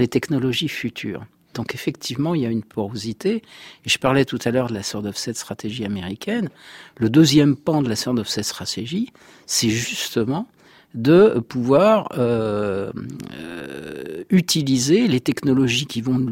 technologies 0.08 0.68
futures. 0.68 1.26
Donc 1.54 1.74
effectivement, 1.74 2.34
il 2.34 2.42
y 2.42 2.46
a 2.46 2.50
une 2.50 2.62
porosité. 2.62 3.42
Et 3.84 3.88
je 3.88 3.98
parlais 3.98 4.24
tout 4.24 4.38
à 4.44 4.50
l'heure 4.50 4.68
de 4.68 4.74
la 4.74 4.82
Sword 4.82 5.06
of 5.06 5.16
Set 5.16 5.36
stratégie 5.36 5.84
américaine. 5.84 6.50
Le 6.98 7.08
deuxième 7.08 7.56
pan 7.56 7.82
de 7.82 7.88
la 7.88 7.96
Sword 7.96 8.18
of 8.18 8.28
Set 8.28 8.44
stratégie, 8.44 9.12
c'est 9.46 9.70
justement 9.70 10.48
de 10.94 11.40
pouvoir 11.40 12.08
euh, 12.16 12.92
euh, 13.36 14.22
utiliser 14.30 15.08
les 15.08 15.20
technologies 15.20 15.86
qui, 15.86 16.00
vont 16.00 16.24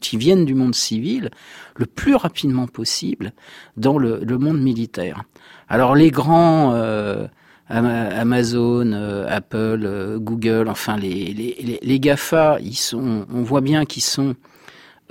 qui 0.00 0.16
viennent 0.18 0.44
du 0.44 0.54
monde 0.54 0.74
civil 0.74 1.30
le 1.76 1.86
plus 1.86 2.14
rapidement 2.14 2.66
possible 2.66 3.32
dans 3.78 3.96
le, 3.98 4.20
monde 4.38 4.60
militaire. 4.60 5.22
Alors 5.68 5.94
les 5.94 6.10
grands 6.10 6.74
euh, 6.74 7.26
Amazon, 7.70 8.92
Apple, 9.26 10.18
Google, 10.18 10.68
enfin 10.68 10.98
les, 10.98 11.32
les, 11.32 11.80
les, 11.82 12.00
GAFA, 12.00 12.58
ils 12.60 12.76
sont, 12.76 13.24
on 13.32 13.42
voit 13.42 13.62
bien 13.62 13.86
qu'ils 13.86 14.02
sont 14.02 14.34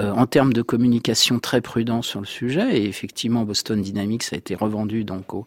euh, 0.01 0.11
en 0.11 0.25
termes 0.25 0.53
de 0.53 0.61
communication 0.61 1.39
très 1.39 1.61
prudent 1.61 2.01
sur 2.01 2.19
le 2.19 2.25
sujet. 2.25 2.77
Et 2.77 2.85
effectivement, 2.87 3.43
Boston 3.43 3.81
Dynamics 3.81 4.23
a 4.31 4.35
été 4.35 4.55
revendu 4.55 5.03
donc 5.03 5.33
au, 5.33 5.45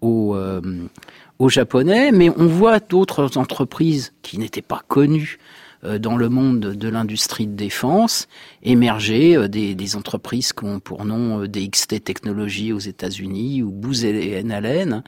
au, 0.00 0.36
euh, 0.36 0.60
aux 1.38 1.48
Japonais, 1.48 2.12
mais 2.12 2.30
on 2.30 2.46
voit 2.46 2.78
d'autres 2.78 3.36
entreprises 3.36 4.12
qui 4.22 4.38
n'étaient 4.38 4.62
pas 4.62 4.82
connues 4.88 5.38
dans 5.82 6.16
le 6.16 6.28
monde 6.28 6.60
de 6.60 6.88
l'industrie 6.88 7.46
de 7.46 7.54
défense, 7.54 8.28
émerger 8.62 9.36
euh, 9.36 9.48
des, 9.48 9.96
entreprises 9.96 10.52
qui 10.52 10.64
ont 10.64 10.80
pour 10.80 11.04
nom 11.04 11.42
euh, 11.42 11.48
DXT 11.48 12.04
Technologies 12.04 12.72
aux 12.72 12.78
États-Unis 12.78 13.62
ou 13.62 13.70
Booz 13.70 14.04
Allen, 14.04 15.02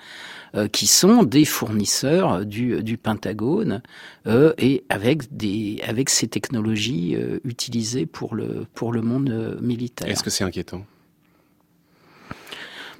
qui 0.72 0.88
sont 0.88 1.22
des 1.22 1.44
fournisseurs 1.44 2.44
du, 2.44 2.98
Pentagone 3.00 3.82
et 4.26 4.84
avec 4.88 6.10
ces 6.10 6.26
technologies 6.26 7.16
utilisées 7.44 8.06
pour 8.06 8.34
le 8.34 9.02
monde 9.02 9.58
militaire. 9.62 10.08
Est-ce 10.08 10.24
que 10.24 10.30
c'est 10.30 10.42
inquiétant? 10.42 10.84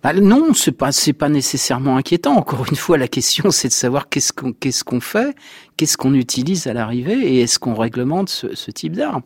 Bah, 0.03 0.14
non, 0.14 0.55
c'est 0.55 0.72
pas 0.72 0.92
c'est 0.92 1.12
pas 1.12 1.28
nécessairement 1.28 1.96
inquiétant. 1.96 2.36
Encore 2.36 2.66
une 2.68 2.76
fois, 2.76 2.96
la 2.98 3.09
question 3.09 3.51
c'est 3.51 3.68
de 3.68 3.72
savoir 3.72 4.09
qu'est-ce 4.09 4.32
qu'on 4.32 4.53
qu'est-ce 4.53 4.84
qu'on 4.84 5.01
fait, 5.01 5.36
qu'est-ce 5.76 5.96
qu'on 5.96 6.14
utilise 6.14 6.66
à 6.66 6.72
l'arrivée 6.72 7.18
et 7.18 7.42
est-ce 7.42 7.59
qu'on 7.59 7.74
réglemente 7.74 8.28
ce, 8.28 8.55
ce 8.55 8.70
type 8.70 8.94
d'armes. 8.94 9.22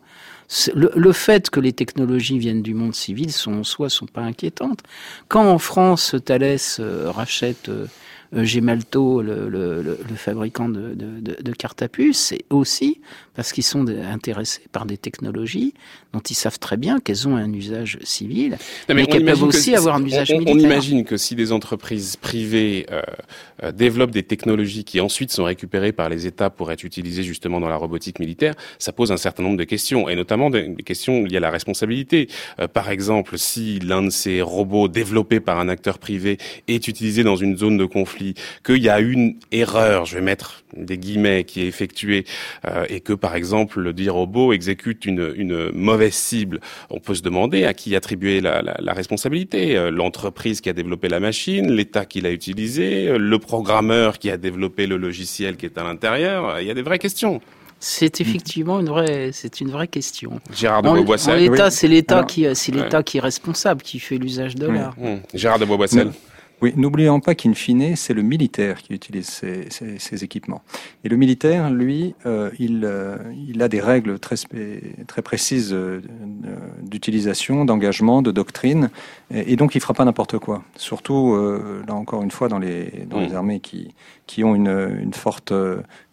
Le, 0.75 0.91
le, 0.95 1.11
fait 1.11 1.49
que 1.49 1.59
les 1.59 1.73
technologies 1.73 2.37
viennent 2.37 2.61
du 2.61 2.75
monde 2.75 2.93
civil 2.93 3.31
sont 3.31 3.53
en 3.53 3.63
soi 3.63 3.89
sont 3.89 4.05
pas 4.05 4.21
inquiétantes. 4.21 4.81
Quand 5.27 5.49
en 5.49 5.57
France 5.57 6.15
Thales 6.23 6.57
euh, 6.79 7.09
rachète 7.09 7.69
euh, 7.69 7.87
euh, 8.35 8.43
Gemalto, 8.43 9.23
le, 9.23 9.49
le, 9.49 9.81
le, 9.81 10.15
fabricant 10.15 10.69
de, 10.69 10.93
de, 10.93 11.41
de, 11.41 11.51
cartes 11.51 11.81
à 11.81 11.87
puce, 11.87 12.19
c'est 12.19 12.45
aussi 12.51 13.01
parce 13.35 13.51
qu'ils 13.51 13.63
sont 13.63 13.85
intéressés 13.87 14.61
par 14.71 14.85
des 14.85 14.97
technologies 14.97 15.73
dont 16.13 16.21
ils 16.21 16.35
savent 16.35 16.59
très 16.59 16.77
bien 16.77 16.99
qu'elles 16.99 17.27
ont 17.27 17.35
un 17.35 17.51
usage 17.51 17.99
civil, 18.03 18.57
mais, 18.87 19.05
qu'elles 19.05 19.25
peuvent 19.25 19.43
aussi 19.43 19.75
avoir 19.75 19.95
un 19.95 20.05
usage 20.05 20.31
militaire. 20.31 20.55
On 20.55 20.59
imagine 20.59 21.03
que 21.03 21.17
si 21.17 21.35
des 21.35 21.51
entreprises 21.51 22.15
privées 22.15 22.85
euh, 22.91 23.01
euh, 23.63 23.71
développent 23.71 24.11
des 24.11 24.23
technologies 24.23 24.83
qui 24.83 25.01
ensuite 25.01 25.31
sont 25.31 25.43
récupérées 25.43 25.91
par 25.91 26.09
les 26.09 26.25
États 26.25 26.49
pour 26.49 26.71
être 26.71 26.83
utilisées 26.83 27.23
justement 27.23 27.59
dans 27.59 27.69
la 27.69 27.75
robotique 27.75 28.19
militaire, 28.19 28.53
ça 28.79 28.91
pose 28.91 29.11
un 29.11 29.17
certain 29.17 29.43
nombre 29.43 29.57
de 29.57 29.63
questions, 29.63 30.07
et 30.07 30.15
notamment 30.15 30.49
des, 30.49 30.73
questions 30.85 31.23
liées 31.23 31.37
à 31.37 31.41
la 31.41 31.51
responsabilité. 31.51 32.29
Euh, 32.59 32.67
par 32.67 32.89
exemple, 32.89 33.37
si 33.37 33.79
l'un 33.79 34.03
de 34.03 34.09
ces 34.09 34.41
robots 34.41 34.87
développés 34.87 35.39
par 35.39 35.59
un 35.59 35.67
acteur 35.67 35.99
privé 35.99 36.37
est 36.67 36.87
utilisé 36.87 37.23
dans 37.23 37.35
une 37.35 37.57
zone 37.57 37.77
de 37.77 37.85
conflit, 37.85 38.35
qu'il 38.65 38.81
y 38.81 38.89
a 38.89 38.99
une 38.99 39.35
erreur, 39.51 40.05
je 40.05 40.15
vais 40.15 40.21
mettre 40.21 40.63
des 40.75 40.97
guillemets, 40.97 41.43
qui 41.43 41.61
est 41.61 41.67
effectuée, 41.67 42.25
euh, 42.65 42.85
et 42.89 42.99
que 42.99 43.13
par 43.13 43.35
exemple 43.35 43.79
le 43.79 43.93
dit 43.93 44.09
robot 44.09 44.53
exécute 44.53 45.05
une, 45.05 45.33
une 45.35 45.71
mauvaise 45.71 46.13
cible, 46.13 46.59
on 46.89 46.99
peut 46.99 47.15
se 47.15 47.21
demander 47.21 47.65
à 47.65 47.73
qui 47.73 47.95
attribuer 47.95 48.41
la, 48.41 48.61
la, 48.61 48.75
la 48.79 48.93
responsabilité. 48.93 49.77
Euh, 49.77 49.91
l'entreprise 49.91 50.61
qui 50.61 50.69
a 50.69 50.73
développé 50.73 51.07
la 51.09 51.19
machine, 51.19 51.71
l'État 51.71 52.05
qui 52.05 52.21
l'a 52.21 52.31
utilisé, 52.31 53.07
euh, 53.07 53.17
le 53.17 53.39
programmeur 53.39 54.19
qui 54.19 54.29
a 54.29 54.37
développé 54.37 54.87
le 54.87 54.97
logiciel 54.97 55.57
qui 55.57 55.65
est 55.65 55.77
à 55.77 55.83
l'intérieur. 55.83 56.59
Il 56.59 56.67
y 56.67 56.71
a 56.71 56.73
des 56.73 56.81
vraies 56.81 56.99
questions. 56.99 57.41
C'est 57.79 58.21
effectivement 58.21 58.79
une 58.79 58.87
vraie, 58.87 59.29
c'est 59.31 59.61
une 59.61 59.69
vraie 59.69 59.87
question. 59.87 60.39
Gérard 60.51 60.81
de 60.81 60.89
Beauboissel. 60.89 61.39
L'État, 61.39 61.69
c'est 61.69 61.87
l'État 61.87 62.23
qui, 62.23 62.47
c'est 62.55 62.71
l'État 62.71 63.03
qui 63.03 63.17
est 63.17 63.21
responsable, 63.21 63.81
qui 63.81 63.99
fait 63.99 64.17
l'usage 64.17 64.55
de 64.55 64.67
l'art. 64.67 64.95
Mmh. 64.97 65.17
Gérard 65.33 65.59
de 65.59 65.65
Beauboissel. 65.65 66.11
Oui, 66.65 66.73
n'oublions 66.77 67.19
pas 67.19 67.35
qu'in 67.35 67.53
fine, 67.53 67.95
c'est 67.95 68.15
le 68.15 68.23
militaire 68.23 68.81
qui 68.81 68.93
utilise 68.93 69.27
ces, 69.27 69.69
ces, 69.69 69.99
ces, 69.99 70.23
équipements. 70.23 70.63
Et 71.03 71.09
le 71.09 71.15
militaire, 71.15 71.69
lui, 71.69 72.15
euh, 72.25 72.49
il, 72.57 72.85
euh, 72.85 73.17
il, 73.47 73.61
a 73.61 73.67
des 73.67 73.79
règles 73.79 74.17
très, 74.17 74.35
très 75.05 75.21
précises 75.21 75.73
euh, 75.73 76.01
d'utilisation, 76.81 77.65
d'engagement, 77.65 78.23
de 78.23 78.31
doctrine, 78.31 78.89
et, 79.31 79.53
et, 79.53 79.55
donc 79.57 79.75
il 79.75 79.79
fera 79.79 79.93
pas 79.93 80.05
n'importe 80.05 80.39
quoi. 80.39 80.63
Surtout, 80.75 81.35
euh, 81.35 81.83
là 81.87 81.93
encore 81.93 82.23
une 82.23 82.31
fois, 82.31 82.47
dans 82.47 82.57
les, 82.57 83.05
dans 83.07 83.19
les 83.19 83.35
armées 83.35 83.59
qui, 83.59 83.93
qui 84.25 84.43
ont 84.43 84.55
une, 84.55 84.97
une 85.03 85.13
forte 85.13 85.53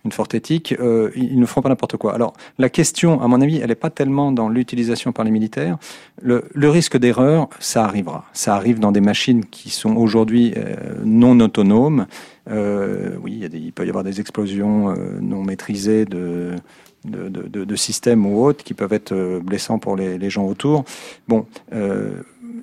une 0.05 0.12
forte 0.12 0.34
éthique, 0.34 0.74
euh, 0.80 1.11
ils 1.14 1.38
ne 1.38 1.46
feront 1.46 1.62
pas 1.62 1.68
n'importe 1.68 1.96
quoi. 1.96 2.14
Alors 2.14 2.34
la 2.59 2.68
question, 2.68 3.20
à 3.20 3.28
mon 3.28 3.40
avis, 3.40 3.59
elle 3.59 3.68
n'est 3.68 3.74
pas 3.74 3.90
tellement 3.90 4.32
dans 4.32 4.48
l'utilisation 4.48 5.12
par 5.12 5.24
les 5.24 5.30
militaires. 5.30 5.78
Le, 6.20 6.42
risque 6.68 6.96
d'erreur, 6.96 7.48
ça 7.61 7.84
arrivera. 7.84 8.24
Ça 8.32 8.55
arrive 8.57 8.80
dans 8.80 8.92
des 8.92 9.00
machines 9.00 9.44
qui 9.44 9.70
sont 9.70 9.96
aujourd'hui 9.96 10.55
euh, 10.57 10.74
non 11.05 11.38
autonomes. 11.40 12.07
Euh, 12.50 13.16
oui, 13.22 13.46
il, 13.53 13.72
peut 13.72 13.86
y 13.86 13.88
avoir 13.88 14.05
des 14.05 14.20
explosions 14.20 14.94
non 15.20 15.42
maîtrisées 15.42 16.05
de, 16.05 16.57
de, 17.05 17.76
systèmes 17.76 18.26
ou 18.26 18.44
autres 18.44 18.64
qui 18.64 18.74
peuvent 18.74 18.92
être 18.92 19.40
blessants 19.40 19.78
pour 19.78 19.96
les, 19.96 20.30
gens 20.30 20.44
autour. 20.46 20.84
Bon, 21.28 21.46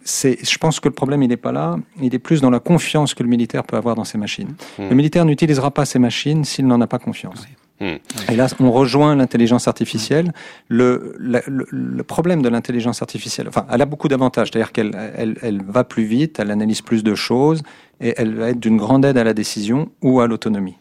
je 0.06 0.58
pense 0.58 0.80
que 0.80 0.88
le 0.88 0.94
problème, 0.94 1.24
il 1.24 1.30
n'est 1.30 1.38
pas 1.38 1.52
là. 1.52 1.78
Il 2.02 2.14
est 2.14 2.20
plus 2.20 2.42
dans 2.42 2.50
la 2.50 2.60
confiance 2.60 3.14
que 3.14 3.24
le 3.24 3.30
militaire 3.30 3.64
peut 3.64 3.78
avoir 3.78 3.96
dans 3.96 4.04
ses 4.04 4.18
machines. 4.18 4.56
Mmh. 4.78 4.90
Le 4.90 4.96
militaire 4.96 5.26
n'utilisera 5.26 5.72
pas 5.72 5.86
ses 5.86 6.00
machines 6.00 6.44
s'il 6.44 6.68
n'en 6.68 6.82
a 6.82 6.88
pas 6.88 7.00
confiance. 7.00 7.46
Oui. 7.48 7.56
Mmh. 7.88 8.32
Et 8.32 8.36
là, 8.36 8.48
on 8.60 8.72
rejoint 8.72 9.16
l'intelligence 9.16 9.68
artificielle. 9.68 10.34
Le, 10.68 11.16
le, 11.18 11.42
le, 11.48 12.04
problème 12.04 12.42
de 12.42 12.50
l'intelligence 12.50 13.02
artificielle, 13.02 13.48
enfin, 13.48 13.66
elle 13.72 13.82
a 13.82 13.86
beaucoup 13.86 14.10
d'avantages. 14.10 14.50
C'est-à-dire 14.52 14.74
qu'elle 14.74 14.92
elle, 15.16 15.38
elle 15.42 15.62
va 15.64 15.84
plus 15.84 16.04
vite, 16.04 16.40
elle 16.40 16.52
analyse 16.52 16.82
plus 16.82 17.04
de 17.04 17.16
choses 17.16 17.64
et 18.02 18.14
elle 18.18 18.36
va 18.36 18.50
être 18.50 18.60
d'une 18.60 18.78
grande 18.78 19.06
aide 19.06 19.18
à 19.18 19.24
la 19.24 19.34
décision 19.34 19.90
ou 20.02 20.20
à 20.20 20.28
l'autonomie. 20.28 20.76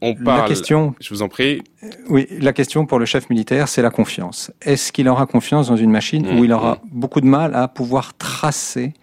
On 0.00 0.14
parle. 0.14 0.42
La 0.42 0.48
question, 0.48 0.94
je 1.00 1.10
vous 1.10 1.22
en 1.22 1.28
prie. 1.28 1.62
Oui, 2.08 2.26
la 2.40 2.52
question 2.52 2.86
pour 2.86 2.98
le 2.98 3.04
chef 3.04 3.28
militaire, 3.30 3.68
c'est 3.68 3.82
la 3.82 3.90
confiance. 3.90 4.52
Est-ce 4.62 4.92
qu'il 4.92 5.08
aura 5.08 5.26
confiance 5.26 5.68
dans 5.68 5.76
une 5.76 5.90
machine 5.90 6.26
mmh, 6.26 6.38
où 6.38 6.44
il 6.44 6.52
aura 6.52 6.74
mmh. 6.74 6.78
beaucoup 6.92 7.20
de 7.20 7.26
mal 7.26 7.54
à 7.54 7.68
pouvoir 7.68 8.16
tracer 8.16 8.94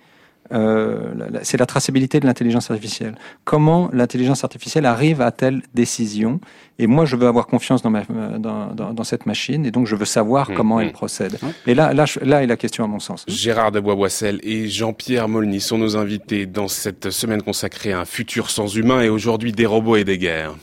euh, 0.52 1.16
c'est 1.42 1.58
la 1.58 1.66
traçabilité 1.66 2.20
de 2.20 2.28
l'intelligence 2.28 2.70
artificielle. 2.70 3.16
Comment 3.46 3.90
l'intelligence 3.92 4.44
artificielle 4.44 4.86
arrive 4.86 5.20
à 5.22 5.32
telle 5.32 5.64
décision? 5.74 6.40
Et 6.78 6.86
moi, 6.86 7.06
je 7.06 7.16
veux 7.16 7.26
avoir 7.26 7.48
confiance 7.48 7.82
dans, 7.82 7.90
ma, 7.90 8.04
dans, 8.38 8.68
dans, 8.68 8.94
dans 8.94 9.04
cette 9.04 9.26
machine, 9.26 9.66
et 9.66 9.72
donc 9.72 9.88
je 9.88 9.96
veux 9.96 10.06
savoir 10.06 10.52
mmh, 10.52 10.54
comment 10.54 10.80
elle 10.80 10.92
procède. 10.92 11.40
Et 11.66 11.74
là, 11.74 11.96
là, 11.96 12.06
là 12.22 12.44
est 12.44 12.48
la 12.48 12.58
question 12.58 12.84
à 12.84 12.88
mon 12.88 13.00
sens. 13.00 13.26
Gérard 13.28 13.72
de 13.72 13.80
Bois-Boissel 13.80 14.40
et 14.44 14.68
Jean-Pierre 14.68 15.28
Molny 15.28 15.60
sont 15.60 15.80
nos 15.80 15.98
invités 15.98 16.46
dans 16.46 16.68
cette 16.68 17.10
semaine 17.10 17.42
consacrée 17.42 17.94
à 17.94 18.02
un 18.02 18.06
futur 18.06 18.52
sans 18.52 18.68
humain 18.76 19.02
et 19.02 19.10
aujourd'hui 19.10 19.52
des 19.52 19.66
robots 19.66 19.96
et 19.96 20.04
des 20.04 20.20
guerres. 20.20 20.54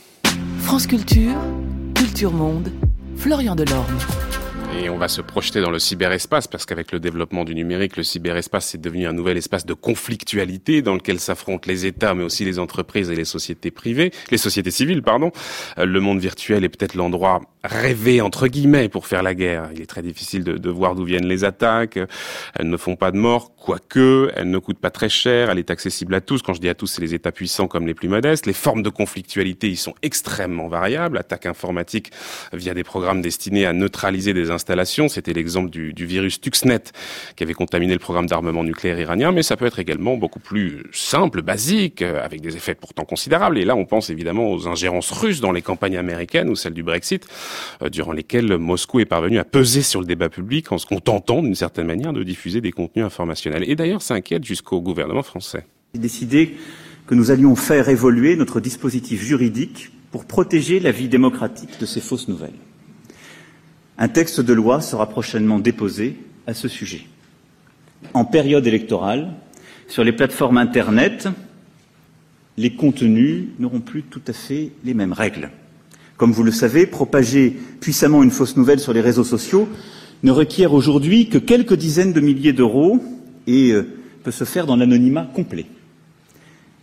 France 0.63 0.87
Culture, 0.87 1.35
Culture 1.93 2.31
Monde, 2.31 2.71
Florian 3.17 3.53
Delorme. 3.53 3.97
Et 4.81 4.89
on 4.89 4.97
va 4.97 5.07
se 5.07 5.21
projeter 5.21 5.61
dans 5.61 5.69
le 5.69 5.77
cyberespace 5.77 6.47
parce 6.47 6.65
qu'avec 6.65 6.91
le 6.91 6.99
développement 6.99 7.43
du 7.43 7.53
numérique, 7.53 7.97
le 7.97 8.03
cyberespace 8.03 8.73
est 8.73 8.79
devenu 8.79 9.05
un 9.05 9.13
nouvel 9.13 9.37
espace 9.37 9.65
de 9.65 9.73
conflictualité 9.73 10.81
dans 10.81 10.95
lequel 10.95 11.19
s'affrontent 11.19 11.67
les 11.67 11.85
États, 11.85 12.15
mais 12.15 12.23
aussi 12.23 12.45
les 12.45 12.59
entreprises 12.59 13.11
et 13.11 13.15
les 13.15 13.25
sociétés 13.25 13.71
privées, 13.71 14.11
les 14.31 14.37
sociétés 14.37 14.71
civiles, 14.71 15.03
pardon. 15.03 15.31
Euh, 15.77 15.85
le 15.85 15.99
monde 15.99 16.19
virtuel 16.19 16.63
est 16.63 16.69
peut-être 16.69 16.95
l'endroit 16.95 17.41
rêver 17.63 18.19
entre 18.19 18.47
guillemets 18.47 18.89
pour 18.89 19.07
faire 19.07 19.23
la 19.23 19.33
guerre. 19.33 19.69
Il 19.73 19.81
est 19.81 19.85
très 19.85 20.01
difficile 20.01 20.43
de, 20.43 20.57
de 20.57 20.69
voir 20.69 20.95
d'où 20.95 21.05
viennent 21.05 21.27
les 21.27 21.45
attaques. 21.45 21.97
Elles 22.55 22.69
ne 22.69 22.77
font 22.77 22.95
pas 22.95 23.11
de 23.11 23.17
morts, 23.17 23.55
quoique 23.55 24.31
elles 24.35 24.49
ne 24.49 24.57
coûtent 24.57 24.79
pas 24.79 24.91
très 24.91 25.09
cher. 25.09 25.49
Elle 25.49 25.59
est 25.59 25.71
accessible 25.71 26.13
à 26.15 26.21
tous. 26.21 26.41
Quand 26.41 26.53
je 26.53 26.59
dis 26.59 26.67
à 26.67 26.75
tous, 26.75 26.87
c'est 26.87 27.01
les 27.01 27.13
États 27.13 27.31
puissants 27.31 27.67
comme 27.67 27.87
les 27.87 27.93
plus 27.93 28.09
modestes. 28.09 28.45
Les 28.45 28.53
formes 28.53 28.83
de 28.83 28.89
conflictualité 28.89 29.69
y 29.69 29.77
sont 29.77 29.93
extrêmement 30.01 30.67
variables. 30.67 31.17
Attaque 31.17 31.45
informatique 31.45 32.11
via 32.51 32.73
des 32.73 32.83
programmes 32.83 33.21
destinés 33.21 33.65
à 33.65 33.71
neutraliser 33.71 34.33
des 34.33 34.51
installations. 34.51 35.07
C'était 35.07 35.33
l'exemple 35.33 35.69
du, 35.69 35.93
du, 35.93 36.05
virus 36.05 36.33
Stuxnet 36.33 36.83
qui 37.35 37.43
avait 37.43 37.53
contaminé 37.53 37.93
le 37.93 37.99
programme 37.99 38.27
d'armement 38.27 38.65
nucléaire 38.65 38.99
iranien. 38.99 39.31
Mais 39.31 39.43
ça 39.43 39.55
peut 39.55 39.65
être 39.65 39.79
également 39.79 40.17
beaucoup 40.17 40.39
plus 40.39 40.83
simple, 40.91 41.41
basique, 41.41 42.01
avec 42.01 42.41
des 42.41 42.57
effets 42.57 42.75
pourtant 42.75 43.05
considérables. 43.05 43.57
Et 43.57 43.63
là, 43.63 43.75
on 43.77 43.85
pense 43.85 44.09
évidemment 44.09 44.51
aux 44.51 44.67
ingérences 44.67 45.11
russes 45.11 45.39
dans 45.39 45.53
les 45.53 45.61
campagnes 45.61 45.97
américaines 45.97 46.49
ou 46.49 46.55
celles 46.55 46.73
du 46.73 46.83
Brexit 46.83 47.25
euh, 47.25 47.52
durant 47.91 48.11
lesquelles 48.11 48.57
Moscou 48.57 48.99
est 48.99 49.05
parvenu 49.05 49.39
à 49.39 49.43
peser 49.43 49.81
sur 49.81 49.99
le 49.99 50.05
débat 50.05 50.29
public 50.29 50.71
en 50.71 50.77
se 50.77 50.85
contentant 50.85 51.41
d'une 51.41 51.55
certaine 51.55 51.87
manière 51.87 52.13
de 52.13 52.23
diffuser 52.23 52.61
des 52.61 52.71
contenus 52.71 53.05
informationnels. 53.05 53.63
Et 53.67 53.75
d'ailleurs, 53.75 54.01
ça 54.01 54.15
inquiète 54.15 54.43
jusqu'au 54.43 54.81
gouvernement 54.81 55.23
français. 55.23 55.65
Décidé 55.93 56.55
que 57.07 57.15
nous 57.15 57.31
allions 57.31 57.55
faire 57.55 57.89
évoluer 57.89 58.35
notre 58.35 58.59
dispositif 58.59 59.21
juridique 59.21 59.91
pour 60.11 60.25
protéger 60.25 60.79
la 60.79 60.91
vie 60.91 61.07
démocratique 61.07 61.79
de 61.79 61.85
ces 61.85 62.01
fausses 62.01 62.27
nouvelles. 62.27 62.53
Un 63.97 64.07
texte 64.07 64.41
de 64.41 64.53
loi 64.53 64.81
sera 64.81 65.07
prochainement 65.07 65.59
déposé 65.59 66.17
à 66.47 66.53
ce 66.53 66.67
sujet. 66.67 67.05
En 68.13 68.25
période 68.25 68.65
électorale, 68.65 69.33
sur 69.87 70.03
les 70.03 70.11
plateformes 70.11 70.57
Internet, 70.57 71.27
les 72.57 72.75
contenus 72.75 73.45
n'auront 73.59 73.79
plus 73.79 74.03
tout 74.03 74.21
à 74.27 74.33
fait 74.33 74.71
les 74.83 74.93
mêmes 74.93 75.13
règles. 75.13 75.51
Comme 76.17 76.31
vous 76.31 76.43
le 76.43 76.51
savez, 76.51 76.85
propager 76.85 77.57
puissamment 77.79 78.23
une 78.23 78.31
fausse 78.31 78.55
nouvelle 78.55 78.79
sur 78.79 78.93
les 78.93 79.01
réseaux 79.01 79.23
sociaux 79.23 79.67
ne 80.23 80.31
requiert 80.31 80.73
aujourd'hui 80.73 81.27
que 81.27 81.37
quelques 81.37 81.73
dizaines 81.73 82.13
de 82.13 82.21
milliers 82.21 82.53
d'euros 82.53 83.03
et 83.47 83.71
euh, 83.71 83.83
peut 84.23 84.31
se 84.31 84.45
faire 84.45 84.65
dans 84.65 84.75
l'anonymat 84.75 85.27
complet. 85.33 85.65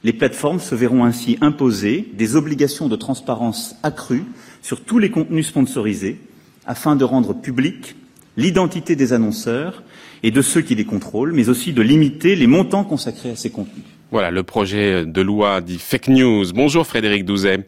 Les 0.03 0.13
plateformes 0.13 0.61
se 0.61 0.75
verront 0.75 1.05
ainsi 1.05 1.39
imposer 1.41 2.09
des 2.15 2.37
obligations 2.37 2.89
de 2.89 2.97
transparence 2.97 3.77
accrues 3.83 4.25
sur 4.63 4.81
tous 4.83 4.99
les 4.99 5.11
contenus 5.11 5.49
sponsorisés 5.49 6.19
afin 6.67 6.97
de 6.97 7.05
rendre 7.05 7.35
publique 7.35 7.97
l'identité 8.37 8.97
des 8.97 9.13
annonceurs 9.13 9.83
et 10.23 10.31
de 10.31 10.43
ceux 10.43 10.63
qui 10.63 10.75
les 10.75 10.85
contrôlent, 10.85 11.33
mais 11.33 11.49
aussi 11.49 11.73
de 11.73 11.83
limiter 11.83 12.37
les 12.37 12.47
montants 12.47 12.85
consacrés 12.85 13.31
à 13.31 13.37
ces 13.37 13.51
contenus. 13.51 13.85
Voilà 14.11 14.31
le 14.31 14.43
projet 14.43 15.05
de 15.07 15.21
loi 15.21 15.61
dit 15.61 15.79
fake 15.79 16.09
news. 16.09 16.45
Bonjour 16.55 16.87
Frédéric 16.87 17.25
Douzet. 17.25 17.67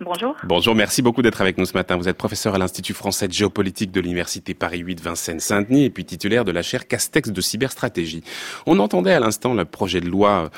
Bonjour. 0.00 0.36
Bonjour, 0.44 0.74
merci 0.74 1.00
beaucoup 1.00 1.22
d'être 1.22 1.40
avec 1.40 1.56
nous 1.56 1.64
ce 1.64 1.72
matin. 1.72 1.96
Vous 1.96 2.06
êtes 2.06 2.18
professeur 2.18 2.54
à 2.54 2.58
l'Institut 2.58 2.92
français 2.92 3.28
de 3.28 3.32
géopolitique 3.32 3.92
de 3.92 4.00
l'Université 4.02 4.52
Paris 4.52 4.80
8 4.80 5.00
Vincennes-Saint-Denis 5.00 5.84
et 5.84 5.90
puis 5.90 6.04
titulaire 6.04 6.44
de 6.44 6.52
la 6.52 6.60
chaire 6.60 6.86
Castex 6.86 7.30
de 7.30 7.40
cyberstratégie. 7.40 8.22
On 8.66 8.78
entendait 8.78 9.14
à 9.14 9.20
l'instant 9.20 9.54
le 9.54 9.64
projet 9.64 10.02
de 10.02 10.08
loi 10.08 10.50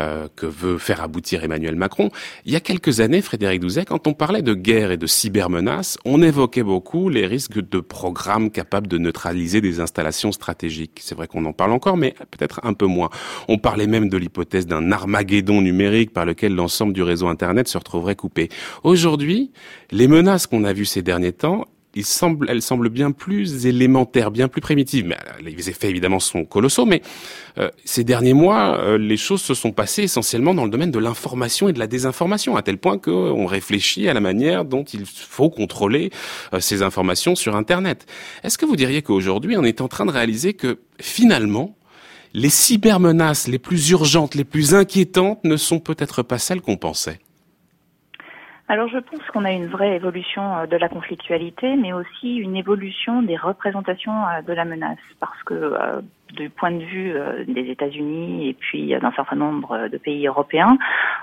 euh, 0.00 0.26
que 0.34 0.46
veut 0.46 0.76
faire 0.76 1.02
aboutir 1.02 1.44
Emmanuel 1.44 1.76
Macron. 1.76 2.10
Il 2.44 2.52
y 2.52 2.56
a 2.56 2.60
quelques 2.60 2.98
années, 2.98 3.22
Frédéric 3.22 3.60
Douzet, 3.60 3.84
quand 3.84 4.08
on 4.08 4.12
parlait 4.12 4.42
de 4.42 4.54
guerre 4.54 4.90
et 4.90 4.96
de 4.96 5.06
cybermenaces, 5.06 5.96
on 6.04 6.20
évoquait 6.20 6.64
beaucoup 6.64 7.10
les 7.10 7.26
risques 7.26 7.60
de 7.60 7.78
programmes 7.78 8.50
capables 8.50 8.88
de 8.88 8.98
neutraliser 8.98 9.60
des 9.60 9.78
installations 9.78 10.32
stratégiques. 10.32 10.98
C'est 11.00 11.14
vrai 11.14 11.28
qu'on 11.28 11.44
en 11.44 11.52
parle 11.52 11.70
encore, 11.70 11.96
mais 11.96 12.16
peut-être 12.32 12.60
un 12.64 12.72
peu 12.72 12.86
moins. 12.86 13.10
On 13.46 13.58
parlait 13.58 13.86
même 13.86 14.08
de 14.08 14.16
l'hypothèse 14.16 14.66
d'un 14.66 14.90
armageddon 14.90 15.60
numérique 15.60 16.12
par 16.12 16.24
lequel 16.24 16.56
l'ensemble 16.56 16.92
du 16.92 17.04
réseau 17.04 17.28
Internet 17.28 17.68
se 17.68 17.78
retrouverait 17.78 18.16
coupé. 18.16 18.48
Aujourd'hui, 18.82 19.50
les 19.90 20.08
menaces 20.08 20.46
qu'on 20.46 20.64
a 20.64 20.72
vues 20.72 20.86
ces 20.86 21.02
derniers 21.02 21.32
temps, 21.32 21.66
il 21.94 22.04
semble, 22.04 22.48
elles 22.48 22.62
semblent 22.62 22.88
bien 22.88 23.10
plus 23.10 23.66
élémentaires, 23.66 24.30
bien 24.30 24.48
plus 24.48 24.60
primitives. 24.60 25.06
Mais 25.06 25.16
euh, 25.16 25.42
les 25.42 25.68
effets 25.68 25.90
évidemment 25.90 26.20
sont 26.20 26.44
colossaux. 26.44 26.86
Mais 26.86 27.02
euh, 27.58 27.68
ces 27.84 28.04
derniers 28.04 28.34
mois, 28.34 28.78
euh, 28.78 28.98
les 28.98 29.16
choses 29.16 29.42
se 29.42 29.54
sont 29.54 29.72
passées 29.72 30.04
essentiellement 30.04 30.54
dans 30.54 30.64
le 30.64 30.70
domaine 30.70 30.90
de 30.90 30.98
l'information 30.98 31.68
et 31.68 31.72
de 31.72 31.78
la 31.78 31.86
désinformation, 31.86 32.56
à 32.56 32.62
tel 32.62 32.78
point 32.78 32.98
qu'on 32.98 33.46
réfléchit 33.46 34.08
à 34.08 34.14
la 34.14 34.20
manière 34.20 34.64
dont 34.64 34.84
il 34.84 35.04
faut 35.04 35.50
contrôler 35.50 36.10
ces 36.58 36.82
informations 36.82 37.34
sur 37.34 37.56
Internet. 37.56 38.06
Est-ce 38.44 38.58
que 38.58 38.66
vous 38.66 38.76
diriez 38.76 39.02
qu'aujourd'hui, 39.02 39.56
on 39.56 39.64
est 39.64 39.80
en 39.80 39.88
train 39.88 40.06
de 40.06 40.12
réaliser 40.12 40.54
que 40.54 40.78
finalement, 41.00 41.76
les 42.34 42.50
cybermenaces 42.50 43.48
les 43.48 43.58
plus 43.58 43.90
urgentes, 43.90 44.34
les 44.34 44.44
plus 44.44 44.74
inquiétantes, 44.74 45.42
ne 45.44 45.56
sont 45.56 45.80
peut-être 45.80 46.22
pas 46.22 46.38
celles 46.38 46.60
qu'on 46.60 46.76
pensait? 46.76 47.18
Alors 48.70 48.86
je 48.86 48.98
pense 48.98 49.20
qu'on 49.32 49.44
a 49.44 49.50
une 49.50 49.66
vraie 49.66 49.96
évolution 49.96 50.56
euh, 50.56 50.66
de 50.66 50.76
la 50.76 50.88
conflictualité, 50.88 51.74
mais 51.74 51.92
aussi 51.92 52.36
une 52.36 52.54
évolution 52.54 53.20
des 53.20 53.36
représentations 53.36 54.12
euh, 54.28 54.42
de 54.42 54.52
la 54.52 54.64
menace, 54.64 54.98
parce 55.18 55.42
que 55.42 55.54
euh, 55.54 56.00
du 56.32 56.50
point 56.50 56.70
de 56.70 56.82
vue 56.82 57.12
euh, 57.14 57.44
des 57.46 57.70
États-Unis 57.70 58.48
et 58.48 58.54
puis 58.54 58.94
euh, 58.94 59.00
d'un 59.00 59.12
certain 59.12 59.36
nombre 59.36 59.88
de 59.88 59.98
pays 59.98 60.26
européens. 60.26 60.78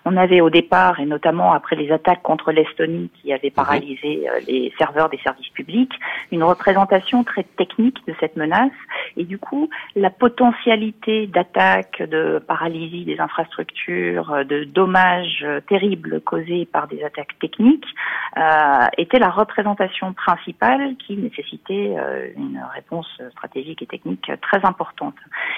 On 0.06 0.18
avait 0.18 0.42
au 0.42 0.50
départ, 0.50 1.00
et 1.00 1.06
notamment 1.06 1.54
après 1.54 1.76
les 1.76 1.92
attaques 1.92 2.22
contre 2.24 2.52
l'Estonie 2.52 3.10
qui 3.22 3.34
avaient 3.34 3.52
paralysé 3.52 4.28
euh, 4.28 4.40
les 4.48 4.74
serveurs 4.78 5.10
des 5.10 5.20
services 5.20 5.50
publics, 5.50 5.94
une 6.32 6.44
représentation 6.44 7.24
très 7.24 7.44
technique 7.44 7.98
de 8.08 8.14
cette 8.20 8.36
menace. 8.36 8.72
Et 9.16 9.24
du 9.24 9.38
coup, 9.38 9.70
la 9.96 10.10
potentialité 10.10 11.28
d'attaque, 11.28 12.02
de 12.02 12.40
paralysie 12.46 13.06
des 13.06 13.20
infrastructures, 13.20 14.46
de 14.46 14.64
dommages 14.64 15.46
terribles 15.68 16.22
causés 16.22 16.66
par 16.66 16.88
des 16.88 17.04
attaques 17.04 17.38
techniques 17.40 17.86
euh, 18.38 18.86
était 18.98 19.20
la 19.20 19.30
représentation 19.30 20.14
principale 20.14 20.96
qui 20.98 21.18
nécessitait 21.18 21.96
une 22.36 22.62
réponse 22.74 23.08
stratégique 23.32 23.82
et 23.82 23.88
technique 23.88 24.32
très 24.42 24.64
importante. 24.66 24.97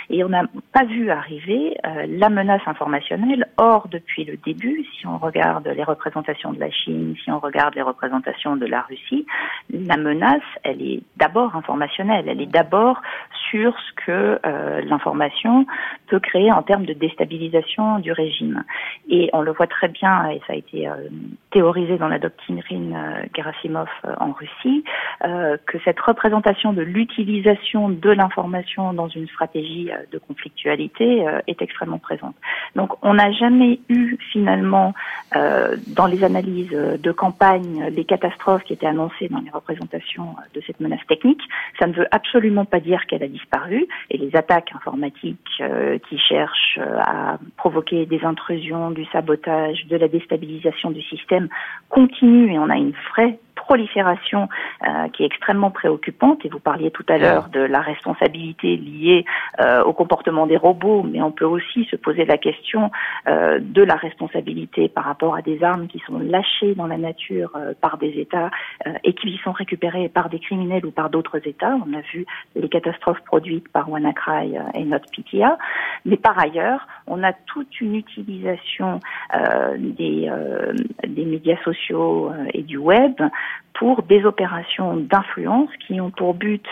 Et 0.10 0.24
on 0.24 0.30
n'a 0.30 0.44
pas 0.74 0.86
vu 0.86 1.12
arriver 1.12 1.78
euh, 1.86 2.06
la 2.08 2.30
menace 2.30 2.62
informationnelle. 2.66 3.48
Or, 3.58 3.88
depuis 3.90 4.26
le 4.26 4.38
début, 4.38 4.84
si 4.98 5.06
on 5.06 5.18
regarde 5.18 5.68
les 5.68 5.84
représentations 5.84 6.52
de 6.52 6.60
la 6.60 6.72
Chine, 6.72 7.16
si 7.24 7.32
on 7.32 7.40
regarde 7.40 7.76
les 7.76 7.82
représentations 7.82 8.56
de 8.56 8.66
la 8.66 8.82
Russie, 8.82 9.26
la 9.70 9.98
menace, 9.98 10.42
elle 10.64 10.82
est 10.82 11.02
d'abord 11.18 11.56
informationnelle. 11.56 12.26
Elle 12.28 12.42
est 12.42 12.52
d'abord 12.52 13.02
sur 13.50 13.76
ce 13.78 14.06
que 14.06 14.40
euh, 14.46 14.82
l'information 14.82 15.66
peut 16.08 16.20
créer 16.20 16.52
en 16.52 16.64
termes 16.64 16.86
de 16.86 16.94
déstabilisation 16.94 18.00
du 18.00 18.12
régime. 18.12 18.64
Et 19.10 19.30
on 19.34 19.42
le 19.42 19.52
voit 19.52 19.68
très 19.68 19.88
bien, 19.88 20.30
et 20.30 20.42
ça 20.48 20.54
a 20.54 20.56
été 20.56 20.88
euh, 20.88 20.96
théorisé 21.52 21.98
dans 21.98 22.08
la 22.08 22.20
doctrine 22.20 22.62
Gerasimov 23.36 23.90
en 24.20 24.32
Russie, 24.32 24.84
que 25.22 25.78
cette 25.84 26.00
représentation 26.00 26.74
de 26.74 26.82
l'utilisation 26.82 27.90
de 27.90 28.10
l'information 28.10 28.94
dans 28.94 29.08
une 29.08 29.28
stratégie 29.34 29.90
euh, 29.92 29.98
de 30.12 30.18
conflictualité 30.18 31.28
euh, 31.28 31.40
est 31.48 31.62
extrêmement 31.62 31.98
présente. 31.98 32.36
Donc 32.76 32.94
on 33.02 33.16
n'a 33.16 33.32
jamais 33.32 33.80
eu 33.90 34.18
finalement 34.32 34.94
euh, 35.36 35.76
dans 35.88 36.08
les 36.08 36.24
analyses 36.24 36.70
de 36.72 37.12
campagne 37.12 37.90
les 37.96 38.06
catastrophes 38.06 38.64
qui 38.64 38.74
étaient 38.74 38.88
annoncées 38.88 39.30
dans 39.30 39.40
les 39.40 39.50
représentations 39.52 40.36
de 40.54 40.62
cette 40.66 40.80
menace 40.80 41.06
technique. 41.08 41.42
Ça 41.80 41.88
ne 41.88 41.94
veut 41.94 42.08
absolument 42.12 42.66
pas 42.66 42.80
dire 42.80 43.06
qu'elle 43.08 43.24
a 43.24 43.28
disparu 43.28 43.88
et 44.10 44.18
les 44.18 44.36
attaques 44.36 44.72
informatiques 44.76 45.62
qui 46.10 46.18
cherchent 46.18 46.80
à 47.00 47.38
provoquer 47.58 48.06
des 48.06 48.24
intrusions, 48.24 48.92
du 48.92 49.06
sabotage, 49.06 49.86
de 49.88 49.98
la 49.98 50.08
déstabilisation 50.08 50.92
du 50.92 51.02
système 51.04 51.48
continuent 51.90 52.54
et 52.54 52.60
on 52.60 52.70
a 52.70 52.78
une 52.78 52.94
vraie 53.12 53.40
prolifération 53.70 54.50
euh, 54.84 55.10
qui 55.10 55.22
est 55.22 55.28
extrêmement 55.28 55.70
préoccupante. 55.70 56.44
Et 56.44 56.50
vous 56.50 56.60
parliez 56.60 56.90
tout 56.90 57.06
à 57.08 57.20
l'heure 57.20 57.50
de 57.50 57.60
la 57.60 57.82
responsabilité 57.82 58.78
liée 58.78 59.26
euh, 59.60 59.84
au 59.84 59.94
comportement 59.94 60.48
des 60.48 60.58
robots, 60.58 61.04
mais 61.04 61.22
on 61.22 61.32
peut 61.32 61.46
aussi 61.46 61.86
se 61.86 61.96
poser 61.96 62.26
la 62.26 62.40
question 62.40 62.90
euh, 63.28 63.60
de 63.62 63.84
la 63.84 63.96
responsabilité 63.96 64.90
par 64.90 65.04
rapport 65.04 65.36
à 65.36 65.44
des 65.44 65.64
armes 65.64 65.86
qui 65.88 66.00
sont 66.08 66.18
lâchées 66.18 66.74
dans 66.74 66.88
la 66.88 66.98
nature 66.98 67.52
par 67.80 67.98
des 68.00 68.14
États 68.20 68.50
et 69.04 69.14
qui 69.14 69.40
sont 69.44 69.52
récupérées 69.52 70.10
par 70.10 70.30
des 70.30 70.40
criminels 70.40 70.86
ou 70.86 70.92
par 70.92 71.12
d'autres 71.12 71.40
États. 71.48 71.76
On 71.86 71.94
a 71.94 72.02
vu 72.12 72.26
les 72.56 72.70
catastrophes 72.70 73.22
produites 73.22 73.70
par 73.72 73.90
WannaCry 73.90 74.56
et 74.74 74.84
NotPetya. 74.84 75.58
Mais 76.06 76.18
par 76.18 76.40
ailleurs, 76.40 76.88
on 77.06 77.22
a 77.24 77.34
toute 77.34 77.80
une 77.82 77.96
utilisation 77.96 79.00
des, 79.78 80.32
des 81.08 81.26
médias 81.26 81.62
sociaux 81.64 82.32
et 82.54 82.64
du 82.64 82.78
web 82.78 83.14
pour 83.74 84.04
des 84.04 84.26
opérations 84.26 84.98
d'influence 84.98 85.70
qui 85.88 86.02
ont 86.02 86.12
pour 86.12 86.34
but 86.34 86.66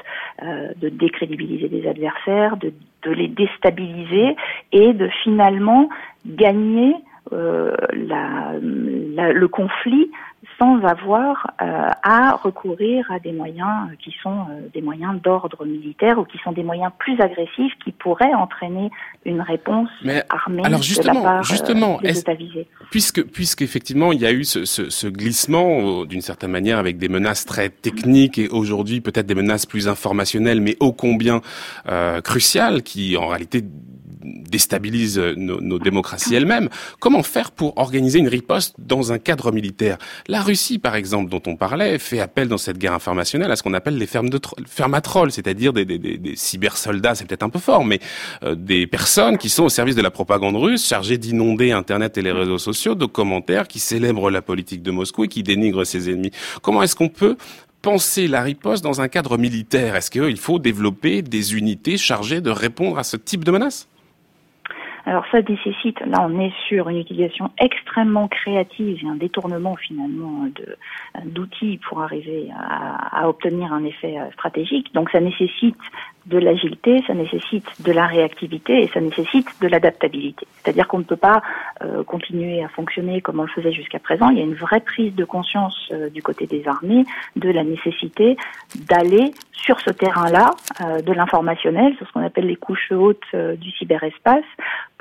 euh, 0.44 0.74
de 0.82 0.90
décrédibiliser 0.90 1.70
des 1.70 1.88
adversaires, 1.88 2.58
de, 2.58 2.74
les 3.06 3.30
déstabiliser 3.30 4.36
et 4.74 4.92
de 4.92 5.08
finalement 5.24 5.88
gagner 6.26 6.94
euh, 7.34 7.76
la, 7.94 8.54
le 8.60 9.48
conflit 9.48 10.12
sans 10.60 10.84
avoir 10.84 11.52
à 11.60 12.36
recourir 12.36 13.12
à 13.12 13.20
des 13.20 13.32
moyens 13.32 13.90
qui 14.00 14.16
sont 14.24 14.46
des 14.74 14.82
moyens 14.82 15.22
d'ordre 15.22 15.66
militaire 15.66 16.18
ou 16.20 16.24
qui 16.24 16.38
sont 16.44 16.52
des 16.52 16.64
moyens 16.64 16.92
plus 16.98 17.20
agressifs 17.20 17.74
qui 17.84 17.92
pourraient 17.92 18.34
entraîner 18.34 18.90
une 19.26 19.42
réponse 19.42 19.90
armée 20.30 20.64
alors 20.64 20.82
justement, 20.82 21.14
de 21.14 21.18
la 21.18 21.24
part 21.24 21.44
justement, 21.44 22.00
des 22.02 22.20
États 22.20 22.34
visés. 22.34 22.68
Puisque, 22.92 23.24
puisqu'effectivement, 23.24 24.12
il 24.12 24.22
y 24.22 24.26
a 24.26 24.32
eu 24.32 24.44
ce, 24.44 24.66
ce, 24.66 24.90
ce 24.90 25.08
glissement, 25.08 26.06
d'une 26.06 26.22
certaine 26.22 26.52
manière, 26.52 26.78
avec 26.78 26.98
des 26.98 27.10
menaces 27.10 27.46
très 27.46 27.70
techniques 27.70 28.38
et 28.38 28.48
aujourd'hui 28.48 29.02
peut-être 29.02 29.26
des 29.26 29.36
menaces 29.36 29.66
plus 29.66 29.88
informationnelles, 29.88 30.62
mais 30.62 30.76
ô 30.80 30.92
combien 30.92 31.42
euh, 31.88 32.22
cruciales, 32.22 32.84
qui 32.84 33.18
en 33.18 33.28
réalité 33.28 33.64
déstabilisent 34.28 35.18
nos, 35.18 35.62
nos 35.62 35.80
démocraties 35.80 36.36
elles-mêmes. 36.36 36.70
Comment 37.00 37.24
faire 37.24 37.52
pour 37.52 37.78
organiser 37.78 38.20
une 38.20 38.28
riposte 38.28 38.76
dans 38.78 39.12
un 39.12 39.18
cadre 39.18 39.52
militaire? 39.52 39.98
La 40.28 40.42
Russie, 40.42 40.80
par 40.80 40.96
exemple, 40.96 41.30
dont 41.30 41.42
on 41.48 41.56
parlait, 41.56 41.98
fait 42.00 42.20
appel 42.20 42.48
dans 42.48 42.58
cette 42.58 42.78
guerre 42.78 42.94
informationnelle 42.94 43.52
à 43.52 43.56
ce 43.56 43.64
qu'on 43.64 43.74
appelle 43.74 43.98
les 43.98 44.08
fermes 44.08 44.30
de 44.30 44.40
fermatrolls, 44.66 45.32
c'est-à-dire 45.32 45.74
des, 45.74 45.86
des, 45.86 45.98
des, 45.98 46.18
des 46.18 46.36
cybersoldats, 46.36 47.16
c'est 47.16 47.26
peut-être 47.26 47.44
un 47.44 47.50
peu 47.50 47.60
fort, 47.60 47.86
mais 47.86 48.00
euh, 48.44 48.56
des 48.56 48.88
personnes 48.88 49.38
qui 49.38 49.50
sont 49.50 49.64
au 49.64 49.70
service 49.70 49.96
de 49.96 50.02
la 50.02 50.12
propagande 50.12 50.56
russe, 50.56 50.88
chargées 50.88 51.18
d'inonder 51.18 51.72
Internet 51.72 52.18
et 52.18 52.22
les 52.22 52.32
réseaux 52.32 52.58
sociaux 52.58 52.96
de 52.96 53.06
commentaires 53.06 53.68
qui 53.68 53.80
célèbrent 53.80 54.30
la 54.30 54.42
politique 54.42 54.82
de 54.82 54.92
Moscou 54.92 55.26
et 55.26 55.28
qui 55.28 55.44
dénigrent 55.44 55.86
ses 55.86 56.10
ennemis. 56.10 56.32
Comment 56.62 56.84
est-ce 56.84 56.96
qu'on 56.96 57.10
peut 57.10 57.38
penser 57.82 58.28
la 58.28 58.42
riposte 58.42 58.84
dans 58.84 59.02
un 59.02 59.08
cadre 59.08 59.38
militaire? 59.38 59.96
Est-ce 59.96 60.12
qu'il 60.12 60.38
faut 60.38 60.60
développer 60.60 61.22
des 61.22 61.56
unités 61.56 61.98
chargées 61.98 62.42
de 62.42 62.50
répondre 62.50 62.98
à 62.98 63.04
ce 63.04 63.18
type 63.18 63.44
de 63.44 63.52
menaces? 63.52 63.88
Alors 65.08 65.24
ça 65.32 65.42
nécessite, 65.42 66.02
là 66.02 66.28
on 66.30 66.38
est 66.38 66.52
sur 66.68 66.90
une 66.90 66.98
utilisation 66.98 67.50
extrêmement 67.60 68.28
créative 68.28 69.00
et 69.02 69.08
un 69.08 69.16
détournement 69.16 69.78
finalement 69.78 70.48
d'outils 71.24 71.80
pour 71.88 72.02
arriver 72.02 72.50
à, 72.54 73.30
obtenir 73.30 73.72
un 73.72 73.86
effet 73.86 74.20
euh, 74.20 74.30
stratégique. 74.34 74.94
Donc 74.94 75.10
ça 75.12 75.22
nécessite 75.22 75.78
de 76.26 76.38
l'agilité, 76.38 77.02
ça 77.08 77.14
nécessite 77.14 77.66
de 77.82 77.92
la 77.94 78.06
réactivité 78.06 78.84
et 78.84 78.88
ça 78.90 79.00
nécessite 79.00 79.48
de 79.62 79.68
l'adaptabilité. 79.68 80.46
C'est-à-dire 80.58 80.90
qu'on 80.90 81.00
ne 81.00 81.06
peut 81.06 81.16
pas 81.16 81.42
euh, 81.82 82.04
continuer 82.04 82.62
à 82.62 82.68
fonctionner 82.68 83.22
comme 83.22 83.40
on 83.40 83.44
le 83.44 83.50
faisait 83.50 83.72
jusqu'à 83.72 84.00
présent. 84.00 84.30
Il 84.30 84.40
y 84.40 84.42
a 84.42 84.44
une 84.44 84.56
vraie 84.56 84.82
prise 84.82 85.16
de 85.16 85.24
conscience 85.24 85.88
euh, 85.94 86.10
du 86.10 86.22
côté 86.22 86.48
des 86.48 86.68
armées 86.68 87.06
de 87.38 87.50
la 87.50 87.64
nécessité 87.64 88.36
d'aller 88.90 89.32
sur 89.54 89.80
ce 89.80 89.90
terrain-là 89.90 90.52
de 91.04 91.12
l'informationnel, 91.12 91.96
sur 91.98 92.08
ce 92.08 92.14
qu'on 92.14 92.24
appelle 92.24 92.46
les 92.46 92.56
couches 92.56 92.92
hautes 92.92 93.36
du 93.58 93.72
cyberespace, 93.72 94.46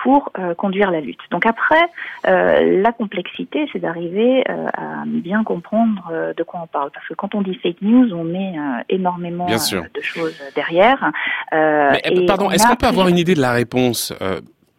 pour 0.07 0.31
euh, 0.39 0.55
conduire 0.55 0.93
la 0.93 1.01
lutte. 1.01 1.19
Donc 1.33 1.47
après, 1.47 1.85
la 2.25 2.93
complexité, 2.93 3.69
c'est 3.73 3.81
d'arriver 3.81 4.45
à 4.47 5.03
bien 5.05 5.43
comprendre 5.43 6.33
de 6.37 6.43
quoi 6.45 6.61
on 6.63 6.69
parle. 6.69 6.91
Parce 6.93 7.07
que 7.09 7.15
quand 7.15 7.35
on 7.35 7.43
dit 7.43 7.55
fake 7.57 7.83
news, 7.83 8.13
on 8.13 8.23
met 8.23 8.55
énormément 8.89 9.47
de 9.47 10.01
choses 10.01 10.41
derrière. 10.55 11.11
Mais, 11.53 12.27
pardon, 12.27 12.51
est-ce 12.51 12.67
qu'on 12.69 12.77
peut 12.77 12.87
avoir 12.87 13.09
une 13.09 13.19
idée 13.19 13.35
de 13.35 13.41
la 13.41 13.53
réponse 13.53 14.13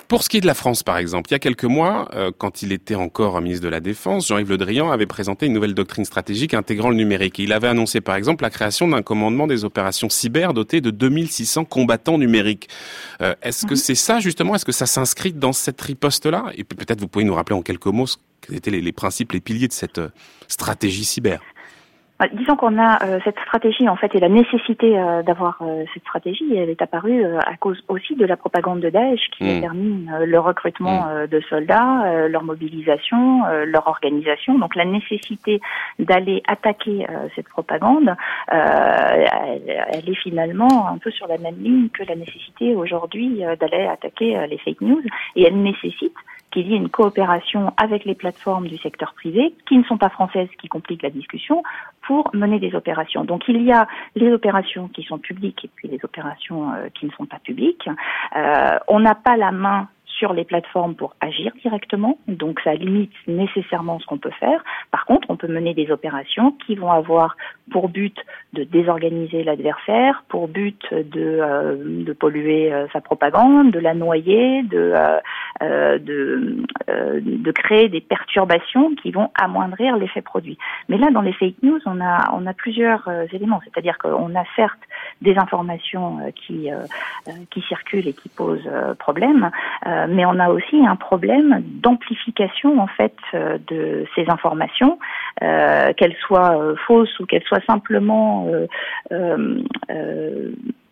pour 0.08 0.24
ce 0.24 0.30
qui 0.30 0.38
est 0.38 0.42
de 0.42 0.48
la 0.48 0.54
France, 0.54 0.84
par 0.84 0.98
exemple, 0.98 1.30
il 1.30 1.34
y 1.34 1.36
a 1.36 1.40
quelques 1.40 1.66
mois, 1.66 2.08
euh, 2.14 2.32
quand 2.38 2.62
il 2.62 2.72
était 2.72 2.96
encore 2.96 3.40
ministre 3.42 3.64
de 3.64 3.70
la 3.70 3.80
Défense, 3.80 4.28
Jean-Yves 4.28 4.50
Le 4.50 4.58
Drian 4.58 4.92
avait 4.92 5.06
présenté 5.06 5.46
une 5.48 5.54
nouvelle 5.54 5.74
doctrine 5.74 6.06
stratégique 6.06 6.54
intégrant 6.54 6.90
le 6.90 6.96
numérique. 6.96 7.40
il 7.40 7.52
avait 7.52 7.68
annoncé, 7.68 8.00
par 8.00 8.16
exemple, 8.16 8.44
la 8.44 8.50
création 8.50 8.88
d'un 8.88 9.02
commandement 9.02 9.48
des 9.48 9.66
opérations 9.66 10.10
cyber 10.10 10.54
doté 10.54 10.80
de 10.82 10.92
2600 10.92 11.66
combattants 11.66 12.18
numériques. 12.18 12.70
Euh, 13.22 13.36
est-ce 13.42 13.66
que 13.66 13.72
mhm. 13.72 13.78
c'est 13.78 13.96
ça, 13.96 14.20
justement? 14.20 14.56
Est-ce 14.56 14.66
que 14.66 14.72
ça 14.72 14.86
s'inscrit 14.86 15.34
dans 15.34 15.54
cette 15.54 15.82
riposte-là? 15.82 16.46
Et 16.56 16.64
peut-être 16.64 17.02
vous 17.02 17.08
pouvez 17.08 17.26
nous 17.26 17.36
rappeler 17.36 17.56
en 17.56 17.62
quelques 17.62 17.88
mots 17.88 18.08
quels 18.42 18.56
étaient 18.56 18.72
les, 18.72 18.82
les 18.82 18.92
principes, 18.92 19.34
les 19.34 19.42
piliers 19.42 19.68
de 19.68 19.74
cette 19.74 19.98
euh, 19.98 20.10
stratégie 20.48 21.06
cyber 21.06 21.42
disons 22.34 22.56
qu'on 22.56 22.80
a 22.80 23.04
euh, 23.04 23.20
cette 23.24 23.38
stratégie 23.40 23.88
en 23.88 23.96
fait 23.96 24.14
et 24.16 24.20
la 24.20 24.30
nécessité 24.30 24.98
euh, 24.98 25.22
d'avoir 25.22 25.60
euh, 25.62 25.84
cette 25.94 26.02
stratégie, 26.04 26.56
elle 26.56 26.70
est 26.70 26.82
apparue 26.82 27.24
à 27.24 27.56
cause 27.58 27.84
aussi 27.88 28.16
de 28.16 28.26
la 28.26 28.36
propagande 28.36 28.80
de 28.80 28.90
Daesh 28.90 29.22
qui 29.38 29.48
a 29.48 29.58
mm. 29.58 29.62
permis 29.62 30.08
le 30.26 30.40
recrutement 30.40 31.06
mm. 31.06 31.28
de 31.28 31.40
soldats, 31.42 32.28
leur 32.28 32.44
mobilisation, 32.44 33.44
leur 33.66 33.88
organisation. 33.88 34.58
Donc 34.58 34.76
la 34.76 34.86
nécessité 34.86 35.62
d'aller 36.00 36.42
attaquer 36.48 37.06
cette 37.36 37.50
propagande, 37.50 38.16
elle, 38.48 39.86
elle, 39.92 40.10
est 40.10 40.22
finalement 40.22 40.88
un 40.88 40.98
peu 40.98 41.12
sur 41.12 41.28
la 41.28 41.38
même 41.38 41.62
ligne 41.62 41.90
que 41.90 42.04
la 42.04 42.16
nécessité 42.16 42.76
aujourd'hui 42.76 43.44
d'aller 43.60 43.86
attaquer 43.86 44.48
les 44.48 44.58
fake 44.58 44.82
news 44.82 45.04
et 45.36 45.44
elle 45.44 45.62
nécessite 45.62 46.16
qu'il 46.58 46.72
y 46.72 46.74
ait 46.74 46.78
une 46.78 46.90
coopération 46.90 47.72
avec 47.78 48.04
les 48.06 48.16
plateformes 48.16 48.68
du 48.68 48.78
secteur 48.78 49.14
privé, 49.14 49.54
qui 49.68 49.78
ne 49.78 49.84
sont 49.84 49.98
pas 49.98 50.10
françaises, 50.10 50.50
qui 50.60 50.68
compliquent 50.68 51.04
la 51.04 51.12
discussion, 51.12 51.62
pour 52.08 52.32
mener 52.34 52.60
des 52.60 52.74
opérations. 52.74 53.24
Donc 53.26 53.44
il 53.48 53.62
y 53.62 53.72
a 53.72 53.88
les 54.16 54.32
opérations 54.32 54.88
qui 54.88 55.04
sont 55.04 55.20
publiques 55.20 55.66
et 55.66 55.70
puis 55.76 55.88
les 55.88 56.00
opérations 56.04 56.74
euh, 56.74 56.88
qui 56.98 57.06
ne 57.06 57.12
sont 57.12 57.28
pas 57.28 57.40
publiques. 57.40 57.88
Euh, 58.36 58.80
on 58.88 59.00
n'a 59.00 59.14
pas 59.14 59.38
la 59.38 59.52
main 59.52 59.88
sur 60.18 60.34
les 60.34 60.44
plateformes 60.44 60.96
pour 60.96 61.16
agir 61.22 61.52
directement, 61.62 62.18
donc 62.28 62.60
ça 62.62 62.74
limite 62.74 63.12
nécessairement 63.28 64.00
ce 64.00 64.06
qu'on 64.06 64.18
peut 64.18 64.32
faire. 64.40 64.64
Par 64.92 65.06
contre, 65.06 65.30
on 65.30 65.38
peut 65.38 65.48
mener 65.48 65.74
des 65.74 65.92
opérations 65.92 66.54
qui 66.66 66.76
vont 66.76 66.92
avoir 66.92 67.36
pour 67.72 67.90
but 67.90 68.18
de 68.54 68.64
désorganiser 68.64 69.44
l'adversaire, 69.44 70.24
pour 70.30 70.48
but 70.48 70.82
de, 70.92 71.40
euh, 71.42 72.14
polluer 72.20 72.74
euh, 72.74 72.88
sa 72.94 73.02
propagande, 73.02 73.72
de 73.72 73.80
la 73.80 73.94
noyer, 73.94 74.64
de, 74.64 74.94
euh, 75.62 76.00
de 76.00 77.52
créer 77.52 77.90
des 77.90 78.02
perturbations 78.02 78.96
qui 78.96 79.12
vont 79.12 79.30
amoindrir 79.36 79.98
l'effet 79.98 80.22
produit. 80.22 80.58
Mais 80.90 80.98
là, 80.98 81.12
dans 81.12 81.22
les 81.22 81.34
fake 81.34 81.62
news, 81.62 81.80
on 81.86 82.00
a, 82.02 82.32
on 82.34 82.46
a 82.46 82.54
plusieurs 82.54 83.10
éléments, 83.34 83.60
c'est-à-dire 83.64 83.98
qu'on 83.98 84.34
a 84.36 84.44
certes 84.56 84.80
des 85.22 85.38
informations 85.38 86.20
qui, 86.36 86.70
qui 87.52 87.62
circulent 87.62 88.08
et 88.08 88.14
qui 88.14 88.30
posent 88.30 88.70
problème, 89.00 89.50
mais 90.08 90.26
on 90.26 90.40
a 90.40 90.50
aussi 90.50 90.86
un 90.86 90.96
problème 90.96 91.62
d'amplification 91.82 92.80
en 92.80 92.88
fait 92.88 93.16
de 93.34 94.06
ces 94.16 94.30
informations, 94.30 95.00
qu'elles 95.40 96.16
soient 96.26 96.76
fausses 96.86 97.20
ou 97.20 97.26
qu'elles 97.26 97.44
soient 97.44 97.62
simplement 97.68 98.48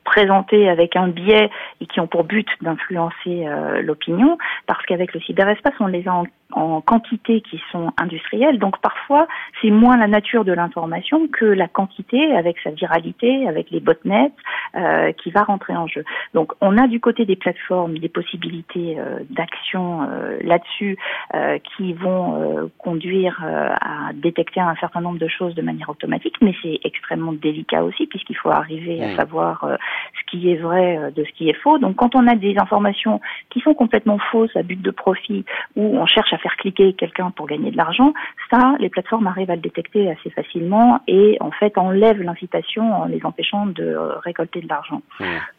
présentés 0.05 0.69
avec 0.69 0.95
un 0.95 1.09
biais 1.09 1.49
et 1.81 1.87
qui 1.87 1.99
ont 1.99 2.07
pour 2.07 2.23
but 2.23 2.47
d'influencer 2.61 3.45
euh, 3.45 3.81
l'opinion, 3.81 4.37
parce 4.67 4.85
qu'avec 4.85 5.13
le 5.13 5.19
cyberespace, 5.19 5.73
on 5.81 5.87
les 5.87 6.07
a 6.07 6.13
en, 6.13 6.23
en, 6.51 6.81
quantité 6.81 7.41
qui 7.41 7.61
sont 7.71 7.91
industrielles. 7.97 8.59
Donc 8.59 8.79
parfois, 8.79 9.27
c'est 9.61 9.71
moins 9.71 9.97
la 9.97 10.07
nature 10.07 10.45
de 10.45 10.53
l'information 10.53 11.27
que 11.27 11.45
la 11.45 11.67
quantité, 11.67 12.35
avec 12.35 12.57
sa 12.63 12.71
viralité, 12.71 13.47
avec 13.47 13.71
les 13.71 13.79
botnets, 13.79 14.31
euh, 14.75 15.11
qui 15.13 15.31
va 15.31 15.43
rentrer 15.43 15.75
en 15.75 15.87
jeu. 15.87 16.03
Donc 16.33 16.53
on 16.61 16.77
a 16.77 16.87
du 16.87 16.99
côté 16.99 17.25
des 17.25 17.35
plateformes 17.35 17.97
des 17.97 18.09
possibilités 18.09 18.99
euh, 18.99 19.19
d'action 19.29 20.03
euh, 20.03 20.37
là-dessus 20.41 20.97
euh, 21.33 21.57
qui 21.75 21.93
vont 21.93 22.69
conduire 22.77 23.43
à 23.43 24.11
détecter 24.13 24.59
un 24.59 24.75
certain 24.75 25.01
nombre 25.01 25.19
de 25.19 25.27
choses 25.27 25.55
de 25.55 25.61
manière 25.61 25.89
automatique, 25.89 26.35
mais 26.41 26.53
c'est 26.61 26.79
extrêmement 26.83 27.33
délicat 27.33 27.83
aussi 27.83 28.05
puisqu'il 28.07 28.35
faut 28.35 28.49
arriver 28.49 29.03
à 29.03 29.15
savoir 29.15 29.65
ce 30.13 30.31
qui 30.31 30.51
est 30.51 30.55
vrai 30.55 30.97
euh, 30.97 31.11
de 31.11 31.23
ce 31.23 31.31
qui 31.31 31.49
est 31.49 31.53
faux. 31.61 31.77
Donc 31.77 31.95
quand 31.95 32.15
on 32.15 32.27
a 32.27 32.35
des 32.35 32.55
informations 32.57 33.21
qui 33.49 33.59
sont 33.61 33.73
complètement 33.73 34.17
fausses 34.31 34.55
à 34.55 34.63
but 34.63 34.81
de 34.81 34.91
profit 34.91 35.45
ou 35.75 35.97
on 35.97 36.05
cherche 36.05 36.33
à 36.35 36.37
faire 36.37 36.55
cliquer 36.57 36.93
quelqu'un 36.93 37.31
pour 37.31 37.47
gagner 37.47 37.71
de 37.71 37.77
l'argent, 37.77 38.13
ça, 38.51 38.75
les 38.79 38.89
plateformes 38.89 39.27
arrivent 39.27 39.49
à 39.49 39.55
le 39.55 39.61
détecter 39.61 40.11
assez 40.11 40.29
facilement 40.29 41.01
et 41.07 41.37
en 41.39 41.51
fait 41.51 41.77
enlèvent 41.77 42.21
l'incitation 42.21 42.93
en 42.93 43.05
les 43.05 43.25
empêchant 43.25 43.65
de 43.65 43.95
récolter 44.23 44.61
de 44.61 44.67
l'argent. 44.67 45.01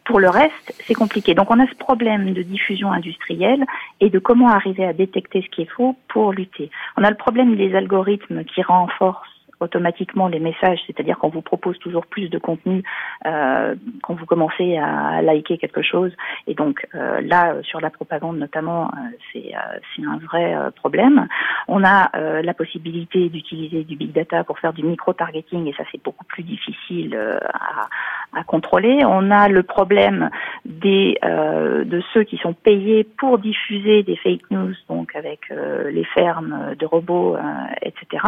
Pour 0.05 0.19
le 0.19 0.29
reste, 0.29 0.73
c'est 0.85 0.93
compliqué. 0.93 1.33
Donc 1.33 1.51
on 1.51 1.59
a 1.59 1.67
ce 1.67 1.75
problème 1.75 2.33
de 2.33 2.43
diffusion 2.43 2.91
industrielle 2.91 3.65
et 3.99 4.09
de 4.09 4.19
comment 4.19 4.49
arriver 4.49 4.85
à 4.85 4.93
détecter 4.93 5.41
ce 5.41 5.49
qui 5.49 5.63
est 5.63 5.71
faux 5.71 5.95
pour 6.07 6.31
lutter. 6.31 6.69
On 6.95 7.03
a 7.03 7.09
le 7.09 7.17
problème 7.17 7.55
des 7.55 7.75
algorithmes 7.75 8.43
qui 8.45 8.61
renforcent 8.61 9.36
automatiquement 9.59 10.27
les 10.27 10.39
messages, 10.39 10.79
c'est-à-dire 10.87 11.17
qu'on 11.17 11.29
vous 11.29 11.41
propose 11.41 11.77
toujours 11.79 12.05
plus 12.05 12.29
de 12.29 12.37
contenu 12.37 12.83
euh, 13.25 13.75
quand 14.03 14.13
vous 14.13 14.25
commencez 14.25 14.77
à 14.77 15.21
liker 15.21 15.57
quelque 15.57 15.81
chose. 15.81 16.11
Et 16.47 16.53
donc 16.53 16.85
euh, 16.95 17.21
là, 17.21 17.55
sur 17.63 17.81
la 17.81 17.89
propagande 17.89 18.37
notamment, 18.37 18.85
euh, 18.85 18.97
c'est 19.31 19.55
euh, 19.55 19.79
c'est 19.95 20.03
un 20.03 20.17
vrai 20.17 20.55
euh, 20.55 20.71
problème. 20.71 21.27
On 21.67 21.83
a 21.83 22.09
la 22.41 22.53
possibilité 22.53 23.29
d'utiliser 23.29 23.83
du 23.83 23.95
big 23.95 24.11
data 24.11 24.43
pour 24.43 24.59
faire 24.59 24.73
du 24.73 24.83
micro-targeting 24.83 25.67
et 25.67 25.73
ça 25.73 25.83
c'est 25.91 26.01
beaucoup 26.03 26.25
plus 26.25 26.43
difficile 26.43 27.15
à, 27.53 27.87
à, 28.33 28.43
contrôler. 28.43 29.03
On 29.05 29.31
a 29.31 29.47
le 29.47 29.63
problème 29.63 30.29
des 30.65 31.17
de 31.23 32.01
ceux 32.13 32.23
qui 32.23 32.37
sont 32.37 32.53
payés 32.53 33.03
pour 33.03 33.39
diffuser 33.39 34.03
des 34.03 34.15
fake 34.17 34.51
news, 34.51 34.73
donc 34.89 35.15
avec 35.15 35.49
les 35.49 36.03
fermes 36.05 36.75
de 36.77 36.85
robots, 36.85 37.37
etc. 37.81 38.23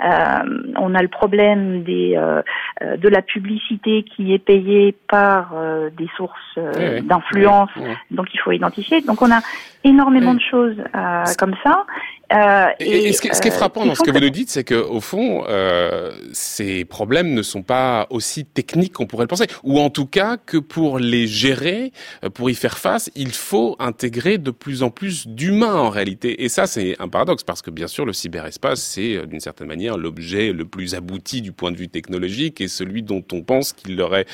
Euh, 0.00 0.72
on 0.76 0.94
a 0.94 1.02
le 1.02 1.08
problème 1.08 1.82
des, 1.82 2.14
euh, 2.16 2.42
euh, 2.82 2.96
de 2.96 3.08
la 3.08 3.20
publicité 3.20 4.04
qui 4.04 4.32
est 4.32 4.38
payée 4.38 4.94
par 5.08 5.54
des 5.96 6.08
sources 6.16 6.58
d'influence, 7.02 7.70
donc 8.10 8.26
il 8.32 8.38
faut 8.40 8.52
identifier. 8.52 9.00
Donc 9.00 9.22
on 9.22 9.30
a 9.30 9.40
énormément 9.84 10.34
de 10.34 10.40
choses 10.40 10.76
comme 11.38 11.54
ça. 11.64 11.86
Euh, 12.32 12.68
et, 12.78 13.12
ce, 13.12 13.22
qui, 13.22 13.28
est 13.28 13.50
frappant 13.50 13.86
dans 13.86 13.94
ce 13.94 14.02
que 14.02 14.10
vous 14.10 14.20
nous 14.20 14.28
dites, 14.28 14.50
c'est 14.50 14.64
que 14.64 14.74
au 14.74 15.00
fond, 15.00 15.44
euh, 15.48 16.12
ces 16.32 16.84
problèmes 16.84 17.32
ne 17.32 17.42
sont 17.42 17.62
pas 17.62 18.06
aussi 18.10 18.44
techniques 18.44 18.92
qu'on 18.92 19.06
pourrait 19.06 19.24
le 19.24 19.28
penser, 19.28 19.46
ou 19.62 19.78
en 19.80 19.88
tout 19.88 20.04
cas 20.04 20.36
que 20.36 20.58
pour 20.58 20.98
les 20.98 21.26
gérer, 21.26 21.92
pour 22.34 22.50
y 22.50 22.54
faire 22.54 22.78
face, 22.78 23.10
il 23.14 23.32
faut 23.32 23.76
intégrer 23.78 24.36
de 24.36 24.50
plus 24.50 24.82
en 24.82 24.90
plus 24.90 25.26
d'humains 25.26 25.74
en 25.74 25.88
réalité. 25.88 26.44
Et 26.44 26.50
ça, 26.50 26.66
c'est 26.66 26.96
un 26.98 27.08
paradoxe 27.08 27.44
parce 27.44 27.62
que 27.62 27.70
bien 27.70 27.86
sûr, 27.86 28.04
le 28.04 28.12
cyberespace, 28.12 28.82
c'est 28.82 29.26
d'une 29.26 29.40
certaine 29.40 29.68
manière 29.68 29.96
l'objet 29.96 30.52
le 30.52 30.66
plus 30.66 30.94
abouti 30.94 31.40
du 31.40 31.52
point 31.52 31.72
de 31.72 31.76
vue 31.76 31.88
technologique 31.88 32.60
et 32.60 32.68
celui 32.68 33.02
dont 33.02 33.24
on 33.32 33.42
pense 33.42 33.72
qu'il 33.72 33.98
aurait 34.02 34.26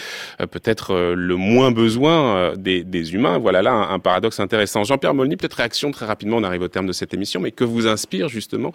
peut-être 0.51 1.15
le 1.15 1.37
moins 1.37 1.71
besoin 1.71 2.55
des, 2.57 2.83
des 2.83 3.15
humains. 3.15 3.39
Voilà 3.39 3.63
là 3.63 3.73
un, 3.73 3.95
un 3.95 3.99
paradoxe 4.01 4.41
intéressant. 4.41 4.83
Jean-Pierre 4.83 5.15
Molny, 5.15 5.37
peut-être 5.37 5.55
réaction 5.55 5.93
très 5.93 6.07
rapidement, 6.07 6.39
on 6.39 6.43
arrive 6.43 6.63
au 6.63 6.69
terme 6.69 6.87
de 6.87 6.93
cette 6.93 7.15
émission, 7.15 7.41
mais 7.41 7.53
que 7.53 7.65
vous 7.65 7.84
inspire 7.87 8.29
justement 8.29 8.73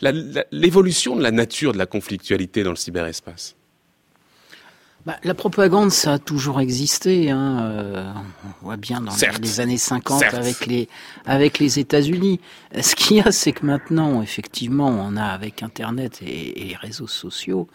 l'évolution 0.00 1.16
de 1.16 1.22
la 1.22 1.30
nature 1.30 1.72
de 1.72 1.78
la 1.78 1.86
conflictualité 1.86 2.62
dans 2.62 2.70
le 2.70 2.76
cyberespace 2.76 3.56
bah, 5.04 5.16
la 5.24 5.34
propagande, 5.34 5.90
ça 5.90 6.12
a 6.12 6.18
toujours 6.20 6.60
existé. 6.60 7.30
Hein. 7.30 7.72
Euh, 7.72 8.12
on 8.44 8.64
voit 8.64 8.76
bien 8.76 9.00
dans 9.00 9.12
les 9.40 9.60
années 9.60 9.76
50 9.76 10.22
avec 10.32 10.66
les 10.66 10.88
avec 11.26 11.58
les 11.58 11.80
États-Unis. 11.80 12.38
Ce 12.80 12.94
qu'il 12.94 13.16
y 13.16 13.20
a, 13.20 13.32
c'est 13.32 13.50
que 13.50 13.66
maintenant, 13.66 14.22
effectivement, 14.22 14.86
on 14.86 15.16
a 15.16 15.24
avec 15.24 15.64
Internet 15.64 16.20
et, 16.22 16.62
et 16.62 16.64
les 16.68 16.76
réseaux 16.76 17.08
sociaux 17.08 17.66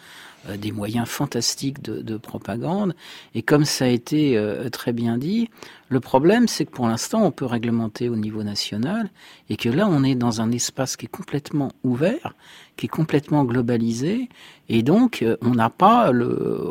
des 0.55 0.71
moyens 0.71 1.07
fantastiques 1.07 1.81
de, 1.81 2.01
de, 2.01 2.17
propagande. 2.17 2.95
Et 3.35 3.41
comme 3.41 3.65
ça 3.65 3.85
a 3.85 3.87
été 3.87 4.37
euh, 4.37 4.69
très 4.69 4.93
bien 4.93 5.17
dit, 5.17 5.49
le 5.89 5.99
problème, 5.99 6.47
c'est 6.47 6.65
que 6.65 6.71
pour 6.71 6.87
l'instant, 6.87 7.23
on 7.23 7.31
peut 7.31 7.45
réglementer 7.45 8.07
au 8.09 8.15
niveau 8.15 8.43
national 8.43 9.09
et 9.49 9.57
que 9.57 9.69
là, 9.69 9.87
on 9.89 10.03
est 10.03 10.15
dans 10.15 10.41
un 10.41 10.51
espace 10.51 10.95
qui 10.95 11.05
est 11.05 11.09
complètement 11.09 11.71
ouvert, 11.83 12.35
qui 12.77 12.85
est 12.85 12.89
complètement 12.89 13.43
globalisé, 13.43 14.29
et 14.69 14.83
donc 14.83 15.21
euh, 15.21 15.37
on 15.41 15.51
n'a 15.51 15.69
pas 15.69 16.11
le, 16.11 16.69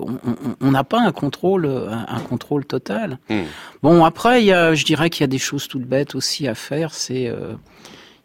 on 0.61 0.71
n'a 0.71 0.85
pas 0.85 1.01
un 1.01 1.13
contrôle, 1.13 1.67
un, 1.67 2.21
contrôle 2.21 2.65
total. 2.65 3.19
Hmm. 3.29 3.43
Bon, 3.83 4.05
après, 4.05 4.43
il 4.43 4.47
y 4.47 4.53
a, 4.53 4.75
je 4.75 4.85
dirais 4.85 5.11
qu'il 5.11 5.23
y 5.23 5.25
a 5.25 5.29
des 5.29 5.39
choses 5.39 5.69
toutes 5.69 5.87
bêtes 5.87 6.15
aussi 6.15 6.47
à 6.47 6.55
faire. 6.55 6.95
C'est, 6.95 7.33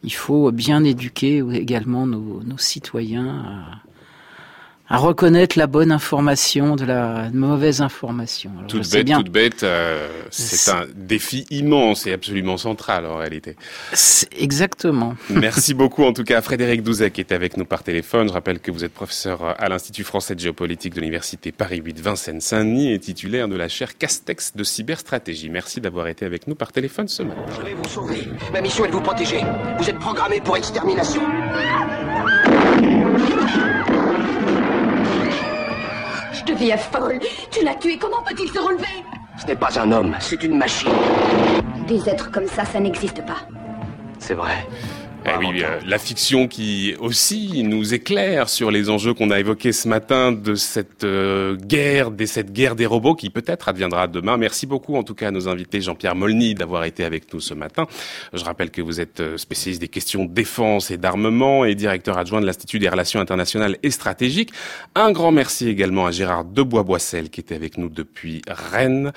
il 0.04 0.14
faut 0.14 0.52
bien 0.52 0.84
éduquer 0.84 1.43
également 1.54 2.06
nos, 2.08 2.41
nos 2.43 2.58
citoyens. 2.58 3.66
À, 4.91 4.97
reconnaître 4.97 5.57
la 5.57 5.67
bonne 5.67 5.91
information 5.91 6.75
de 6.75 6.85
la 6.85 7.29
mauvaise 7.33 7.81
information. 7.81 8.51
Alors, 8.57 8.67
toute 8.67 8.91
bête, 8.91 9.07
toute 9.07 9.29
bête, 9.29 9.63
euh, 9.63 10.07
c'est 10.29 10.71
un 10.71 10.85
défi 10.95 11.45
immense 11.49 12.07
et 12.07 12.13
absolument 12.13 12.57
central 12.57 13.05
en 13.05 13.17
réalité. 13.17 13.55
Exactement. 14.37 15.15
Merci 15.29 15.73
beaucoup 15.73 16.03
en 16.03 16.13
tout 16.13 16.23
cas 16.23 16.39
à 16.39 16.41
Frédéric 16.41 16.83
Douzet 16.83 17.11
qui 17.11 17.21
est 17.21 17.31
avec 17.31 17.57
nous 17.57 17.65
par 17.65 17.83
téléphone. 17.83 18.27
Je 18.27 18.33
rappelle 18.33 18.59
que 18.59 18.71
vous 18.71 18.83
êtes 18.83 18.93
professeur 18.93 19.55
à 19.57 19.69
l'Institut 19.69 20.03
français 20.03 20.35
de 20.35 20.39
géopolitique 20.39 20.93
de 20.93 20.99
l'Université 20.99 21.51
Paris 21.51 21.81
8 21.83 21.99
Vincennes-Saint-Denis 21.99 22.93
et 22.93 22.99
titulaire 22.99 23.47
de 23.47 23.55
la 23.55 23.67
chaire 23.67 23.97
Castex 23.97 24.55
de 24.55 24.63
cyberstratégie. 24.63 25.49
Merci 25.49 25.81
d'avoir 25.81 26.07
été 26.07 26.25
avec 26.25 26.47
nous 26.47 26.55
par 26.55 26.71
téléphone 26.71 27.07
ce 27.07 27.23
matin. 27.23 27.41
Je 27.59 27.65
vais 27.65 27.73
vous 27.73 27.87
sauver. 27.87 28.27
Ma 28.51 28.61
mission 28.61 28.85
est 28.85 28.89
de 28.89 28.93
vous 28.93 29.01
protéger. 29.01 29.41
Vous 29.79 29.89
êtes 29.89 29.99
programmé 29.99 30.41
pour 30.41 30.57
extermination. 30.57 31.21
Folle. 36.78 37.20
Tu 37.49 37.64
l'as 37.64 37.76
tué. 37.76 37.97
Comment 37.97 38.22
peut-il 38.24 38.49
se 38.49 38.59
relever? 38.59 39.03
Ce 39.39 39.47
n'est 39.47 39.55
pas 39.55 39.80
un 39.80 39.91
homme, 39.91 40.16
c'est 40.20 40.43
une 40.43 40.57
machine. 40.57 40.91
Des 41.88 42.07
êtres 42.07 42.30
comme 42.32 42.47
ça, 42.47 42.64
ça 42.64 42.80
n'existe 42.80 43.26
pas. 43.26 43.38
C'est 44.20 44.36
vrai. 44.36 44.68
Eh 45.24 45.38
oui, 45.38 45.61
euh, 45.63 45.80
la 45.86 45.99
fiction 45.99 46.47
qui 46.47 46.95
aussi 46.99 47.61
nous 47.63 47.93
éclaire 47.93 48.49
sur 48.49 48.72
les 48.72 48.89
enjeux 48.89 49.13
qu'on 49.13 49.30
a 49.30 49.39
évoqués 49.39 49.72
ce 49.72 49.88
matin 49.88 50.32
de 50.32 50.55
cette 50.55 51.03
euh, 51.03 51.55
guerre, 51.55 52.09
de 52.09 52.26
cette 52.26 52.51
guerre 52.51 52.76
des 52.76 52.88
robots 52.88 53.13
qui 53.13 53.30
peut-être 53.30 53.69
adviendra 53.69 54.07
demain. 54.07 54.38
Merci 54.38 54.65
beaucoup 54.65 54.95
en 54.95 55.03
tout 55.03 55.13
cas 55.13 55.28
à 55.28 55.32
nos 55.32 55.47
invités 55.47 55.80
Jean-Pierre 55.80 56.15
Molny 56.15 56.55
d'avoir 56.55 56.86
été 56.86 57.03
avec 57.03 57.32
nous 57.32 57.39
ce 57.39 57.53
matin. 57.53 57.86
Je 58.34 58.43
rappelle 58.43 58.72
que 58.72 58.82
vous 58.82 58.99
êtes 58.99 59.19
euh, 59.19 59.38
spécialiste 59.38 59.80
des 59.80 59.89
questions 59.89 60.26
de 60.26 60.34
défense 60.34 60.89
et 60.89 60.97
d'armement 60.97 61.65
et 61.65 61.76
directeur 61.76 62.17
adjoint 62.17 62.41
de 62.41 62.47
l'Institut 62.47 62.80
des 62.80 62.89
relations 62.89 63.19
internationales 63.19 63.78
et 63.84 63.91
stratégiques. 63.91 64.51
Un 64.95 65.11
grand 65.11 65.32
merci 65.32 65.69
également 65.69 66.07
à 66.07 66.11
Gérard 66.11 66.45
Debois-Boissel 66.45 67.30
qui 67.30 67.41
était 67.41 67.55
avec 67.55 67.78
nous 67.78 67.89
depuis 67.89 68.41
Rennes, 68.47 69.11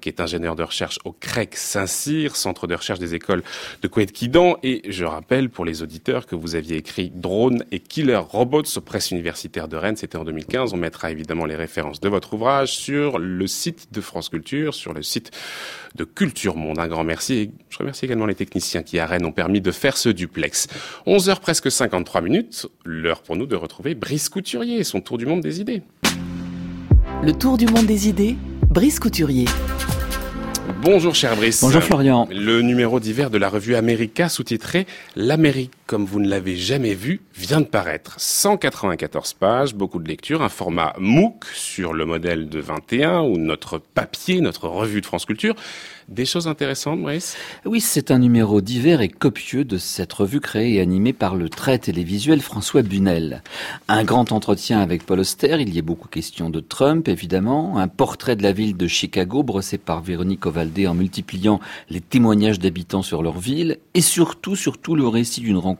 qui 0.00 0.08
est 0.08 0.20
ingénieur 0.20 0.56
de 0.56 0.64
recherche 0.64 0.98
au 1.04 1.12
CREC 1.12 1.54
Saint-Cyr, 1.56 2.34
centre 2.34 2.66
de 2.66 2.74
recherche 2.74 2.98
des 2.98 3.14
écoles 3.14 3.44
de 3.82 3.88
Couette-Quidan. 3.88 4.56
Et 4.64 4.82
je 4.88 5.04
rappelle 5.04 5.43
pour 5.48 5.64
les 5.64 5.82
auditeurs 5.82 6.26
que 6.26 6.34
vous 6.34 6.54
aviez 6.54 6.76
écrit 6.76 7.10
Drone 7.14 7.64
et 7.70 7.80
Killer 7.80 8.16
Robots 8.16 8.62
aux 8.76 8.80
presses 8.80 9.10
universitaires 9.10 9.68
de 9.68 9.76
Rennes. 9.76 9.96
C'était 9.96 10.18
en 10.18 10.24
2015. 10.24 10.72
On 10.72 10.76
mettra 10.76 11.10
évidemment 11.10 11.46
les 11.46 11.56
références 11.56 12.00
de 12.00 12.08
votre 12.08 12.34
ouvrage 12.34 12.76
sur 12.76 13.18
le 13.18 13.46
site 13.46 13.88
de 13.92 14.00
France 14.00 14.28
Culture, 14.28 14.74
sur 14.74 14.92
le 14.92 15.02
site 15.02 15.30
de 15.94 16.04
Culture 16.04 16.56
Monde. 16.56 16.78
Un 16.78 16.88
grand 16.88 17.04
merci. 17.04 17.50
je 17.68 17.78
remercie 17.78 18.04
également 18.04 18.26
les 18.26 18.34
techniciens 18.34 18.82
qui 18.82 18.98
à 18.98 19.06
Rennes 19.06 19.24
ont 19.24 19.32
permis 19.32 19.60
de 19.60 19.70
faire 19.70 19.96
ce 19.96 20.08
duplex. 20.08 20.68
11 21.06 21.28
heures 21.28 21.40
presque 21.40 21.70
53 21.70 22.20
minutes. 22.20 22.66
L'heure 22.84 23.22
pour 23.22 23.36
nous 23.36 23.46
de 23.46 23.56
retrouver 23.56 23.94
Brice 23.94 24.28
Couturier 24.28 24.78
et 24.78 24.84
son 24.84 25.00
tour 25.00 25.18
du 25.18 25.26
monde 25.26 25.40
des 25.40 25.60
idées. 25.60 25.82
Le 27.22 27.32
tour 27.32 27.56
du 27.56 27.66
monde 27.66 27.86
des 27.86 28.08
idées, 28.08 28.36
Brice 28.68 29.00
Couturier. 29.00 29.46
Bonjour 30.84 31.14
cher 31.14 31.34
Brice. 31.34 31.62
Bonjour 31.62 31.82
Florian. 31.82 32.28
Le 32.30 32.60
numéro 32.60 33.00
d'hiver 33.00 33.30
de 33.30 33.38
la 33.38 33.48
revue 33.48 33.74
America 33.74 34.28
sous-titré 34.28 34.86
L'Amérique 35.16 35.72
comme 35.86 36.04
vous 36.04 36.20
ne 36.20 36.28
l'avez 36.28 36.56
jamais 36.56 36.94
vu 36.94 37.20
vient 37.34 37.60
de 37.60 37.66
paraître. 37.66 38.14
194 38.18 39.34
pages, 39.34 39.74
beaucoup 39.74 39.98
de 39.98 40.08
lectures, 40.08 40.42
un 40.42 40.48
format 40.48 40.94
MOOC 40.98 41.44
sur 41.54 41.92
le 41.92 42.06
modèle 42.06 42.48
de 42.48 42.60
21 42.60 43.20
ou 43.20 43.36
notre 43.36 43.78
papier, 43.78 44.40
notre 44.40 44.68
revue 44.68 45.00
de 45.00 45.06
France 45.06 45.26
Culture. 45.26 45.54
Des 46.08 46.26
choses 46.26 46.48
intéressantes, 46.48 47.00
Brice 47.00 47.34
Oui, 47.64 47.80
c'est 47.80 48.10
un 48.10 48.18
numéro 48.18 48.60
divers 48.60 49.00
et 49.00 49.08
copieux 49.08 49.64
de 49.64 49.78
cette 49.78 50.12
revue 50.12 50.40
créée 50.40 50.74
et 50.74 50.80
animée 50.82 51.14
par 51.14 51.34
le 51.34 51.48
très 51.48 51.78
télévisuel 51.78 52.42
François 52.42 52.82
Bunel. 52.82 53.42
Un 53.88 54.04
grand 54.04 54.30
entretien 54.30 54.80
avec 54.80 55.06
Paul 55.06 55.20
Auster, 55.20 55.56
il 55.60 55.74
y 55.74 55.78
est 55.78 55.82
beaucoup 55.82 56.08
question 56.08 56.50
de 56.50 56.60
Trump, 56.60 57.08
évidemment, 57.08 57.78
un 57.78 57.88
portrait 57.88 58.36
de 58.36 58.42
la 58.42 58.52
ville 58.52 58.76
de 58.76 58.86
Chicago 58.86 59.42
brossé 59.42 59.78
par 59.78 60.02
Véronique 60.02 60.44
Ovaldé 60.44 60.86
en 60.86 60.94
multipliant 60.94 61.58
les 61.88 62.02
témoignages 62.02 62.58
d'habitants 62.58 63.02
sur 63.02 63.22
leur 63.22 63.38
ville, 63.38 63.78
et 63.94 64.02
surtout, 64.02 64.56
surtout 64.56 64.96
le 64.96 65.08
récit 65.08 65.40
d'une 65.40 65.56
rencontre, 65.56 65.73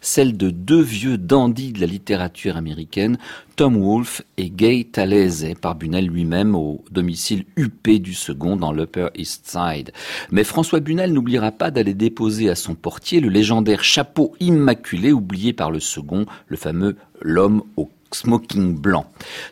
celle 0.00 0.36
de 0.36 0.50
deux 0.50 0.80
vieux 0.80 1.18
dandys 1.18 1.72
de 1.72 1.80
la 1.80 1.86
littérature 1.86 2.56
américaine, 2.56 3.18
Tom 3.56 3.76
Wolfe 3.76 4.22
et 4.36 4.50
Gay 4.50 4.86
Talese, 4.90 5.54
par 5.60 5.74
Bunel 5.74 6.06
lui-même 6.06 6.54
au 6.54 6.84
domicile 6.90 7.44
huppé 7.56 7.98
du 7.98 8.14
second 8.14 8.56
dans 8.56 8.72
l'Upper 8.72 9.08
East 9.14 9.46
Side. 9.46 9.92
Mais 10.30 10.44
François 10.44 10.80
Bunel 10.80 11.12
n'oubliera 11.12 11.52
pas 11.52 11.70
d'aller 11.70 11.94
déposer 11.94 12.48
à 12.48 12.54
son 12.54 12.74
portier 12.74 13.20
le 13.20 13.28
légendaire 13.28 13.84
chapeau 13.84 14.34
immaculé 14.40 15.12
oublié 15.12 15.52
par 15.52 15.70
le 15.70 15.80
second, 15.80 16.26
le 16.48 16.56
fameux 16.56 16.96
l'homme 17.20 17.62
au 17.76 17.88
smoking 18.14 18.78
blanc. 18.78 19.06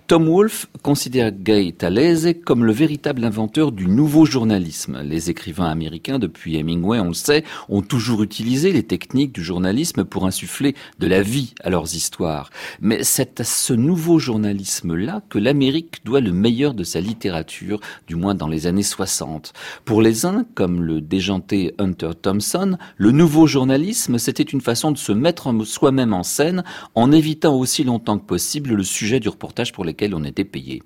Tom 0.06 0.28
Wolfe 0.28 0.66
considère 0.82 1.32
Gay 1.32 1.72
Talese 1.72 2.34
comme 2.44 2.64
le 2.64 2.72
véritable 2.72 3.24
inventeur 3.24 3.72
du 3.72 3.86
nouveau 3.86 4.24
journalisme. 4.24 5.00
Les 5.02 5.30
écrivains 5.30 5.66
américains, 5.66 6.18
depuis 6.18 6.56
Hemingway, 6.56 7.00
on 7.00 7.08
le 7.08 7.14
sait, 7.14 7.44
ont 7.68 7.82
toujours 7.82 8.22
utilisé 8.22 8.72
les 8.72 8.82
techniques 8.82 9.32
du 9.32 9.42
journalisme 9.42 10.04
pour 10.04 10.26
insuffler 10.26 10.74
de 10.98 11.06
la 11.06 11.22
vie 11.22 11.54
à 11.62 11.70
leurs 11.70 11.94
histoires. 11.94 12.50
Mais 12.80 13.04
c'est 13.04 13.40
à 13.40 13.44
ce 13.44 13.72
nouveau 13.72 14.18
journalisme-là 14.18 15.22
que 15.28 15.38
l'Amérique 15.38 16.04
doit 16.04 16.20
le 16.20 16.32
meilleur 16.32 16.74
de 16.74 16.84
sa 16.84 17.00
littérature, 17.00 17.80
du 18.06 18.16
moins 18.16 18.34
dans 18.34 18.48
les 18.48 18.66
années 18.66 18.82
60. 18.82 19.52
Pour 19.84 20.02
les 20.02 20.26
uns, 20.26 20.44
comme 20.54 20.82
le 20.82 21.00
déjanté 21.00 21.74
Hunter 21.78 22.10
Thompson, 22.20 22.76
le 22.96 23.10
nouveau 23.12 23.46
journalisme, 23.46 24.18
c'était 24.18 24.42
une 24.42 24.60
façon 24.60 24.90
de 24.90 24.98
se 24.98 25.12
mettre 25.12 25.50
soi-même 25.64 26.12
en 26.12 26.22
scène 26.22 26.64
en 26.94 27.12
évitant 27.12 27.54
aussi 27.56 27.84
longtemps 27.84 28.18
que 28.18 28.24
possible 28.24 28.49
le 28.58 28.82
sujet 28.82 29.20
du 29.20 29.28
reportage 29.28 29.72
pour 29.72 29.84
lequel 29.84 30.14
on 30.14 30.24
était 30.24 30.44
payé. 30.44 30.82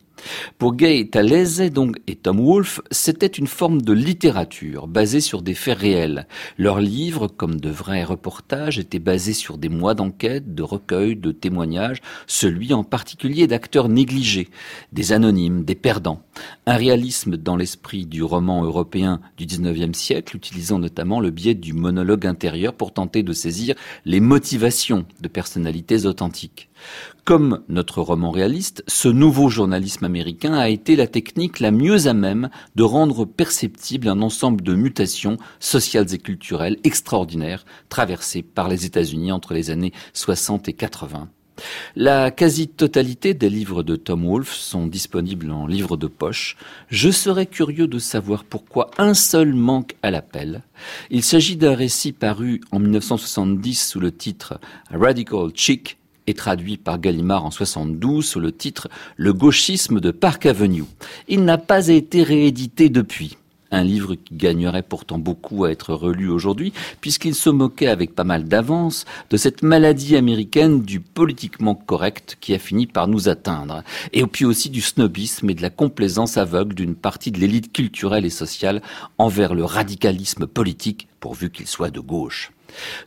Pour 0.59 0.75
Gay 0.75 1.09
Talese 1.11 1.61
et 1.61 2.17
Tom 2.17 2.41
Wolfe, 2.41 2.81
c'était 2.91 3.27
une 3.27 3.47
forme 3.47 3.83
de 3.83 3.93
littérature 3.93 4.87
basée 4.87 5.21
sur 5.21 5.43
des 5.43 5.55
faits 5.55 5.79
réels. 5.79 6.27
Leurs 6.59 6.81
livres, 6.81 7.29
comme 7.29 7.61
de 7.61 7.71
vrais 7.71 8.05
reportages, 8.05 8.79
étaient 8.79 8.99
basés 8.99 9.33
sur 9.33 9.59
des 9.59 9.69
mois 9.69 9.95
d'enquête, 9.95 10.55
de 10.55 10.63
recueils, 10.63 11.17
de 11.17 11.33
témoignages, 11.33 12.01
celui 12.27 12.73
en 12.73 12.85
particulier 12.85 13.47
d'acteurs 13.47 13.89
négligés, 13.89 14.49
des 14.93 15.13
anonymes, 15.13 15.65
des 15.65 15.75
perdants. 15.75 16.23
Un 16.67 16.77
réalisme 16.77 17.37
dans 17.37 17.57
l'esprit 17.57 18.07
du 18.07 18.23
roman 18.23 18.65
européen 18.65 19.21
du 19.37 19.47
XIXe 19.47 19.97
siècle, 19.97 20.37
utilisant 20.37 20.79
notamment 20.79 21.21
le 21.21 21.31
biais 21.31 21.55
du 21.55 21.73
monologue 21.73 22.27
intérieur 22.27 22.75
pour 22.75 22.93
tenter 22.93 23.23
de 23.23 23.33
saisir 23.33 23.75
les 24.05 24.21
motivations 24.21 25.07
de 25.21 25.29
personnalités 25.29 26.07
authentiques. 26.07 26.71
Comme 27.25 27.63
notre 27.69 28.03
roman 28.03 28.31
réaliste, 28.31 28.85
ce 28.87 29.09
nouveau 29.09 29.49
journalisme 29.49 30.05
américain 30.05 30.14
a 30.55 30.69
été 30.69 30.97
la 30.97 31.07
technique 31.07 31.61
la 31.61 31.71
mieux 31.71 32.07
à 32.07 32.15
même 32.15 32.51
de 32.77 32.83
rendre 32.83 33.25
perceptible 33.25 34.09
un 34.09 34.23
ensemble 34.23 34.63
de 34.63 34.75
mutations 34.75 35.39
sociales 35.61 36.13
et 36.13 36.19
culturelles 36.19 36.79
extraordinaires 36.85 37.65
traversées 37.89 38.43
par 38.43 38.69
les 38.69 38.87
États-Unis 38.87 39.33
entre 39.33 39.55
les 39.55 39.71
années 39.71 39.93
60 40.13 40.69
et 40.69 40.73
80. 40.73 41.29
La 41.95 42.31
quasi-totalité 42.31 43.33
des 43.35 43.49
livres 43.49 43.83
de 43.83 43.95
Tom 43.97 44.27
Wolfe 44.27 44.53
sont 44.53 44.87
disponibles 44.87 45.51
en 45.53 45.67
livre 45.67 45.97
de 45.97 46.09
poche. 46.09 46.57
Je 46.89 47.11
serais 47.11 47.47
curieux 47.47 47.87
de 47.87 47.99
savoir 47.99 48.45
pourquoi 48.45 48.91
un 48.99 49.15
seul 49.15 49.55
manque 49.55 49.95
à 50.03 50.11
l'appel. 50.11 50.63
Il 51.11 51.23
s'agit 51.23 51.57
d'un 51.57 51.75
récit 51.75 52.13
paru 52.13 52.61
en 52.73 52.81
1970 52.81 53.89
sous 53.89 54.01
le 54.01 54.11
titre 54.11 54.59
Radical 54.91 55.51
Chic 55.55 55.99
et 56.27 56.35
traduit 56.35 56.77
par 56.77 56.99
Gallimard 56.99 57.45
en 57.45 57.51
72 57.51 58.25
sous 58.25 58.41
le 58.41 58.53
titre 58.53 58.89
Le 59.17 59.33
gauchisme 59.33 60.01
de 60.01 60.11
Park 60.11 60.47
Avenue. 60.47 60.85
Il 61.29 61.45
n'a 61.45 61.59
pas 61.59 61.89
été 61.89 62.23
réédité 62.23 62.89
depuis. 62.89 63.37
Un 63.71 63.83
livre 63.83 64.15
qui 64.15 64.37
gagnerait 64.37 64.83
pourtant 64.85 65.19
beaucoup 65.19 65.65
à 65.65 65.73
être 65.73 65.95
relu 65.95 66.29
aujourd'hui, 66.29 66.73
puisqu'il 67.01 67.35
se 67.35 67.51
moquait 67.51 67.89
avec 67.89 68.15
pas 68.15 68.23
mal 68.23 68.45
d'avance 68.45 69.05
de 69.31 69.37
cette 69.37 69.65
maladie 69.65 70.15
américaine 70.15 70.83
du 70.83 71.01
politiquement 71.01 71.75
correct 71.75 72.39
qui 72.41 72.55
a 72.55 72.61
fini 72.61 72.87
par 72.87 73.09
nous 73.09 73.29
atteindre, 73.29 73.83
et 74.13 74.25
puis 74.27 74.45
aussi 74.45 74.71
du 74.71 74.81
snobisme 74.81 75.51
et 75.51 75.55
de 75.55 75.63
la 75.63 75.71
complaisance 75.71 76.37
aveugle 76.37 76.77
d'une 76.77 76.95
partie 76.95 77.33
de 77.33 77.41
l'élite 77.41 77.73
culturelle 77.73 78.27
et 78.27 78.31
sociale 78.31 78.81
envers 79.19 79.55
le 79.55 79.65
radicalisme 79.65 80.47
politique, 80.47 81.09
pourvu 81.19 81.51
qu'il 81.51 81.67
soit 81.67 81.91
de 81.91 82.01
gauche. 82.01 82.53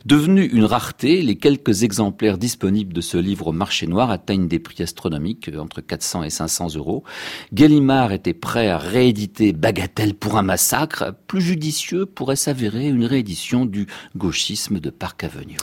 Devenu 0.04 0.44
une 0.44 0.64
rareté, 0.64 1.22
les 1.22 1.36
quelques 1.36 1.82
exemplaires 1.82 2.38
disponibles 2.38 2.92
de 2.92 3.00
ce 3.00 3.16
livre 3.16 3.48
au 3.48 3.52
marché 3.52 3.86
noir 3.86 4.10
atteignent 4.10 4.48
des 4.48 4.58
prix 4.58 4.82
astronomiques, 4.82 5.48
euh, 5.48 5.58
entre 5.58 5.80
400 5.80 6.24
et 6.24 6.30
500 6.30 6.76
euros. 6.76 7.04
Gallimard 7.52 8.12
était 8.12 8.34
prêt 8.34 8.68
à 8.68 8.78
rééditer 8.78 9.52
Bagatelle 9.52 10.14
pour 10.14 10.36
un 10.38 10.42
massacre. 10.42 11.14
Plus 11.26 11.40
judicieux 11.40 12.06
pourrait 12.06 12.36
s'avérer 12.36 12.88
une 12.88 13.04
réédition 13.04 13.66
du 13.66 13.86
gauchisme 14.16 14.80
de 14.80 14.90
Park 14.90 15.24
Avenue. 15.24 15.56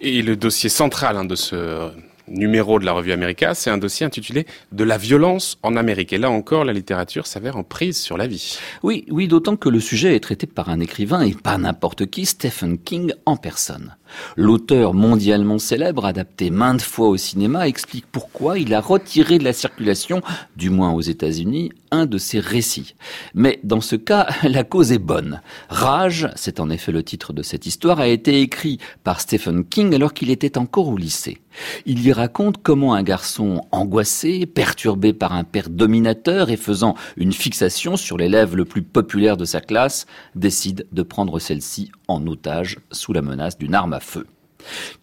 Et 0.00 0.22
le 0.22 0.36
dossier 0.36 0.68
central 0.68 1.16
hein, 1.16 1.24
de 1.24 1.36
ce 1.36 1.90
numéro 2.28 2.78
de 2.78 2.84
la 2.84 2.92
revue 2.92 3.12
America, 3.12 3.54
c'est 3.54 3.70
un 3.70 3.78
dossier 3.78 4.06
intitulé 4.06 4.46
De 4.72 4.84
la 4.84 4.98
violence 4.98 5.58
en 5.62 5.76
Amérique. 5.76 6.12
Et 6.12 6.18
là 6.18 6.30
encore, 6.30 6.64
la 6.64 6.72
littérature 6.72 7.26
s'avère 7.26 7.56
en 7.56 7.62
prise 7.62 8.00
sur 8.00 8.16
la 8.16 8.26
vie. 8.26 8.58
Oui, 8.82 9.04
oui, 9.10 9.28
d'autant 9.28 9.56
que 9.56 9.68
le 9.68 9.80
sujet 9.80 10.16
est 10.16 10.20
traité 10.20 10.46
par 10.46 10.68
un 10.68 10.80
écrivain 10.80 11.22
et 11.22 11.34
pas 11.34 11.58
n'importe 11.58 12.06
qui, 12.06 12.26
Stephen 12.26 12.78
King 12.78 13.12
en 13.24 13.36
personne. 13.36 13.96
L'auteur 14.36 14.94
mondialement 14.94 15.58
célèbre, 15.58 16.04
adapté 16.04 16.50
maintes 16.50 16.82
fois 16.82 17.08
au 17.08 17.16
cinéma, 17.16 17.68
explique 17.68 18.06
pourquoi 18.10 18.58
il 18.58 18.74
a 18.74 18.80
retiré 18.80 19.38
de 19.38 19.44
la 19.44 19.52
circulation, 19.52 20.20
du 20.56 20.70
moins 20.70 20.92
aux 20.92 21.00
États-Unis, 21.00 21.72
un 21.90 22.06
de 22.06 22.18
ses 22.18 22.40
récits. 22.40 22.94
Mais 23.34 23.60
dans 23.64 23.80
ce 23.80 23.96
cas, 23.96 24.26
la 24.42 24.64
cause 24.64 24.92
est 24.92 24.98
bonne. 24.98 25.40
Rage, 25.68 26.28
c'est 26.36 26.60
en 26.60 26.70
effet 26.70 26.92
le 26.92 27.02
titre 27.02 27.32
de 27.32 27.42
cette 27.42 27.66
histoire, 27.66 28.00
a 28.00 28.08
été 28.08 28.40
écrit 28.40 28.78
par 29.04 29.20
Stephen 29.20 29.64
King 29.64 29.94
alors 29.94 30.14
qu'il 30.14 30.30
était 30.30 30.58
encore 30.58 30.88
au 30.88 30.96
lycée. 30.96 31.38
Il 31.86 32.06
y 32.06 32.12
raconte 32.12 32.62
comment 32.62 32.94
un 32.94 33.02
garçon 33.02 33.62
angoissé, 33.72 34.46
perturbé 34.46 35.12
par 35.12 35.32
un 35.32 35.44
père 35.44 35.70
dominateur 35.70 36.50
et 36.50 36.56
faisant 36.56 36.94
une 37.16 37.32
fixation 37.32 37.96
sur 37.96 38.18
l'élève 38.18 38.56
le 38.56 38.64
plus 38.64 38.82
populaire 38.82 39.36
de 39.36 39.44
sa 39.44 39.60
classe, 39.60 40.06
décide 40.34 40.86
de 40.92 41.02
prendre 41.02 41.38
celle-ci 41.38 41.90
en 42.08 42.26
otage 42.26 42.78
sous 42.90 43.12
la 43.12 43.22
menace 43.22 43.58
d'une 43.58 43.74
arme 43.74 43.92
à 43.92 44.00
feu. 44.00 44.26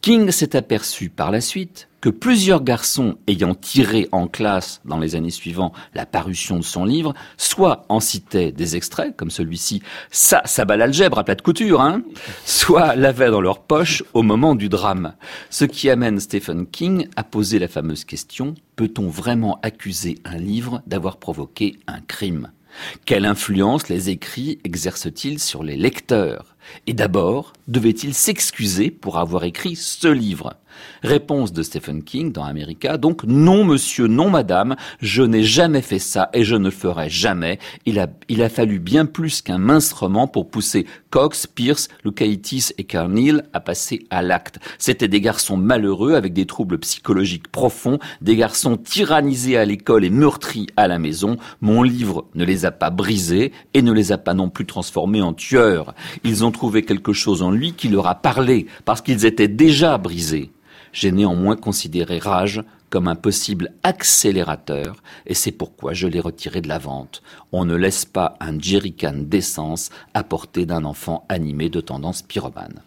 King 0.01 0.31
s'est 0.31 0.55
aperçu 0.55 1.09
par 1.09 1.31
la 1.31 1.41
suite 1.41 1.87
que 2.01 2.09
plusieurs 2.09 2.61
garçons 2.61 3.15
ayant 3.27 3.55
tiré 3.55 4.09
en 4.11 4.27
classe 4.27 4.81
dans 4.83 4.99
les 4.99 5.15
années 5.15 5.29
suivantes 5.29 5.73
la 5.93 6.05
parution 6.05 6.57
de 6.57 6.63
son 6.63 6.83
livre, 6.83 7.13
soit 7.37 7.85
en 7.87 8.01
citaient 8.01 8.51
des 8.51 8.75
extraits, 8.75 9.15
comme 9.15 9.31
celui-ci, 9.31 9.81
ça, 10.11 10.41
ça 10.43 10.65
bat 10.65 10.75
l'algèbre 10.75 11.17
à 11.17 11.23
plat 11.23 11.35
de 11.35 11.41
couture, 11.41 11.79
hein, 11.79 12.01
soit 12.45 12.97
l'avaient 12.97 13.31
dans 13.31 13.39
leur 13.39 13.61
poche 13.61 14.03
au 14.13 14.21
moment 14.21 14.53
du 14.53 14.67
drame. 14.67 15.13
Ce 15.49 15.63
qui 15.63 15.89
amène 15.89 16.19
Stephen 16.19 16.67
King 16.67 17.07
à 17.15 17.23
poser 17.23 17.57
la 17.57 17.69
fameuse 17.69 18.03
question, 18.03 18.55
peut-on 18.75 19.07
vraiment 19.07 19.59
accuser 19.61 20.19
un 20.25 20.37
livre 20.37 20.81
d'avoir 20.85 21.17
provoqué 21.17 21.77
un 21.87 22.01
crime? 22.01 22.51
Quelle 23.05 23.25
influence 23.25 23.87
les 23.87 24.09
écrits 24.09 24.59
exercent-ils 24.65 25.39
sur 25.39 25.63
les 25.63 25.77
lecteurs? 25.77 26.52
Et 26.87 26.93
d'abord, 26.93 27.53
devait-il 27.67 28.13
s'excuser 28.13 28.91
pour 28.91 29.17
avoir 29.17 29.43
écrit 29.43 29.75
ce 29.75 30.07
livre? 30.07 30.55
Réponse 31.03 31.53
de 31.53 31.63
Stephen 31.63 32.03
King 32.03 32.31
dans 32.31 32.43
America. 32.43 32.97
Donc, 32.97 33.23
non, 33.25 33.63
monsieur, 33.63 34.07
non, 34.07 34.29
madame, 34.29 34.75
je 35.01 35.21
n'ai 35.21 35.43
jamais 35.43 35.81
fait 35.81 35.99
ça 35.99 36.29
et 36.33 36.43
je 36.43 36.55
ne 36.55 36.69
ferai 36.71 37.09
jamais. 37.09 37.59
Il 37.85 37.99
a, 37.99 38.07
il 38.29 38.41
a 38.41 38.49
fallu 38.49 38.79
bien 38.79 39.05
plus 39.05 39.41
qu'un 39.41 39.57
mince 39.59 39.93
roman 39.93 40.27
pour 40.27 40.49
pousser 40.49 40.87
Cox, 41.11 41.45
Pierce, 41.45 41.89
Lucaitis 42.03 42.69
et 42.77 42.85
Carneal 42.85 43.47
à 43.53 43.59
passer 43.59 44.07
à 44.09 44.21
l'acte. 44.21 44.59
C'étaient 44.79 45.07
des 45.07 45.21
garçons 45.21 45.57
malheureux 45.57 46.15
avec 46.15 46.33
des 46.33 46.45
troubles 46.47 46.79
psychologiques 46.79 47.49
profonds, 47.49 47.99
des 48.21 48.35
garçons 48.35 48.77
tyrannisés 48.77 49.57
à 49.57 49.65
l'école 49.65 50.05
et 50.05 50.09
meurtris 50.09 50.67
à 50.75 50.87
la 50.87 50.97
maison. 50.97 51.37
Mon 51.61 51.83
livre 51.83 52.25
ne 52.33 52.45
les 52.45 52.65
a 52.65 52.71
pas 52.71 52.89
brisés 52.89 53.51
et 53.75 53.81
ne 53.83 53.91
les 53.91 54.11
a 54.11 54.17
pas 54.17 54.33
non 54.33 54.49
plus 54.49 54.65
transformés 54.65 55.21
en 55.21 55.33
tueurs. 55.33 55.93
Ils 56.23 56.43
ont 56.43 56.51
trouvé 56.53 56.83
quelque 56.83 57.11
chose 57.11 57.41
en 57.41 57.51
lui 57.51 57.73
qui 57.73 57.89
leur 57.89 58.07
a 58.07 58.15
parlé 58.15 58.67
parce 58.85 59.01
qu'ils 59.01 59.25
étaient 59.25 59.49
déjà 59.49 59.97
brisés. 59.97 60.51
J'ai 60.93 61.11
néanmoins 61.11 61.57
considéré 61.57 62.19
Rage 62.19 62.63
comme 62.89 63.07
un 63.07 63.15
possible 63.15 63.73
accélérateur 63.81 65.01
et 65.25 65.33
c'est 65.33 65.51
pourquoi 65.51 65.93
je 65.93 66.07
l'ai 66.07 66.19
retiré 66.19 66.61
de 66.61 66.67
la 66.69 66.77
vente. 66.77 67.23
On 67.51 67.65
ne 67.65 67.75
laisse 67.75 68.05
pas 68.05 68.37
un 68.39 68.57
jerrycan 68.59 69.15
d'essence 69.17 69.89
à 70.13 70.23
d'un 70.23 70.85
enfant 70.85 71.25
animé 71.27 71.69
de 71.69 71.81
tendance 71.81 72.21
pyromane. 72.21 72.81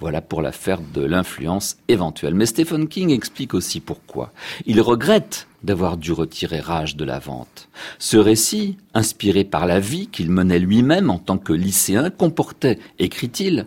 Voilà 0.00 0.20
pour 0.20 0.42
l'affaire 0.42 0.80
de 0.94 1.02
l'influence 1.02 1.76
éventuelle. 1.88 2.34
Mais 2.34 2.46
Stephen 2.46 2.88
King 2.88 3.10
explique 3.10 3.54
aussi 3.54 3.80
pourquoi. 3.80 4.32
Il 4.66 4.80
regrette 4.80 5.46
d'avoir 5.62 5.96
dû 5.96 6.12
retirer 6.12 6.60
Rage 6.60 6.96
de 6.96 7.04
la 7.04 7.18
vente. 7.18 7.68
Ce 7.98 8.16
récit, 8.16 8.76
inspiré 8.92 9.44
par 9.44 9.66
la 9.66 9.80
vie 9.80 10.08
qu'il 10.08 10.30
menait 10.30 10.58
lui-même 10.58 11.10
en 11.10 11.18
tant 11.18 11.38
que 11.38 11.52
lycéen, 11.52 12.10
comportait, 12.10 12.78
écrit-il, 12.98 13.66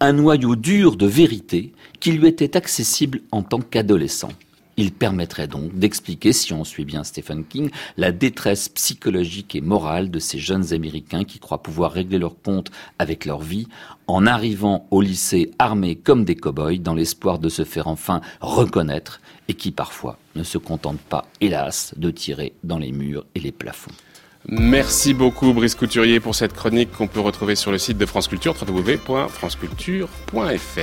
un 0.00 0.12
noyau 0.12 0.56
dur 0.56 0.96
de 0.96 1.06
vérité 1.06 1.72
qui 2.00 2.12
lui 2.12 2.26
était 2.28 2.56
accessible 2.56 3.20
en 3.30 3.42
tant 3.42 3.60
qu'adolescent. 3.60 4.32
Il 4.78 4.92
permettrait 4.92 5.48
donc 5.48 5.74
d'expliquer, 5.74 6.34
si 6.34 6.52
on 6.52 6.64
suit 6.64 6.84
bien 6.84 7.02
Stephen 7.02 7.44
King, 7.44 7.70
la 7.96 8.12
détresse 8.12 8.68
psychologique 8.68 9.54
et 9.54 9.62
morale 9.62 10.10
de 10.10 10.18
ces 10.18 10.38
jeunes 10.38 10.74
Américains 10.74 11.24
qui 11.24 11.38
croient 11.38 11.62
pouvoir 11.62 11.92
régler 11.92 12.18
leur 12.18 12.40
compte 12.42 12.70
avec 12.98 13.24
leur 13.24 13.40
vie 13.40 13.68
en 14.06 14.26
arrivant 14.26 14.86
au 14.90 15.00
lycée 15.00 15.50
armés 15.58 15.96
comme 15.96 16.24
des 16.24 16.36
cow-boys 16.36 16.78
dans 16.78 16.94
l'espoir 16.94 17.38
de 17.38 17.48
se 17.48 17.64
faire 17.64 17.86
enfin 17.86 18.20
reconnaître 18.40 19.20
et 19.48 19.54
qui 19.54 19.70
parfois 19.70 20.18
ne 20.34 20.42
se 20.42 20.58
contentent 20.58 21.00
pas, 21.00 21.26
hélas, 21.40 21.94
de 21.96 22.10
tirer 22.10 22.52
dans 22.62 22.78
les 22.78 22.92
murs 22.92 23.24
et 23.34 23.40
les 23.40 23.52
plafonds. 23.52 23.92
Merci 24.48 25.12
beaucoup 25.12 25.52
Brice 25.52 25.74
Couturier 25.74 26.20
pour 26.20 26.36
cette 26.36 26.52
chronique 26.52 26.92
qu'on 26.92 27.08
peut 27.08 27.18
retrouver 27.18 27.56
sur 27.56 27.72
le 27.72 27.78
site 27.78 27.98
de 27.98 28.06
France 28.06 28.28
Culture, 28.28 28.54
www.franceculture.fr. 28.54 30.78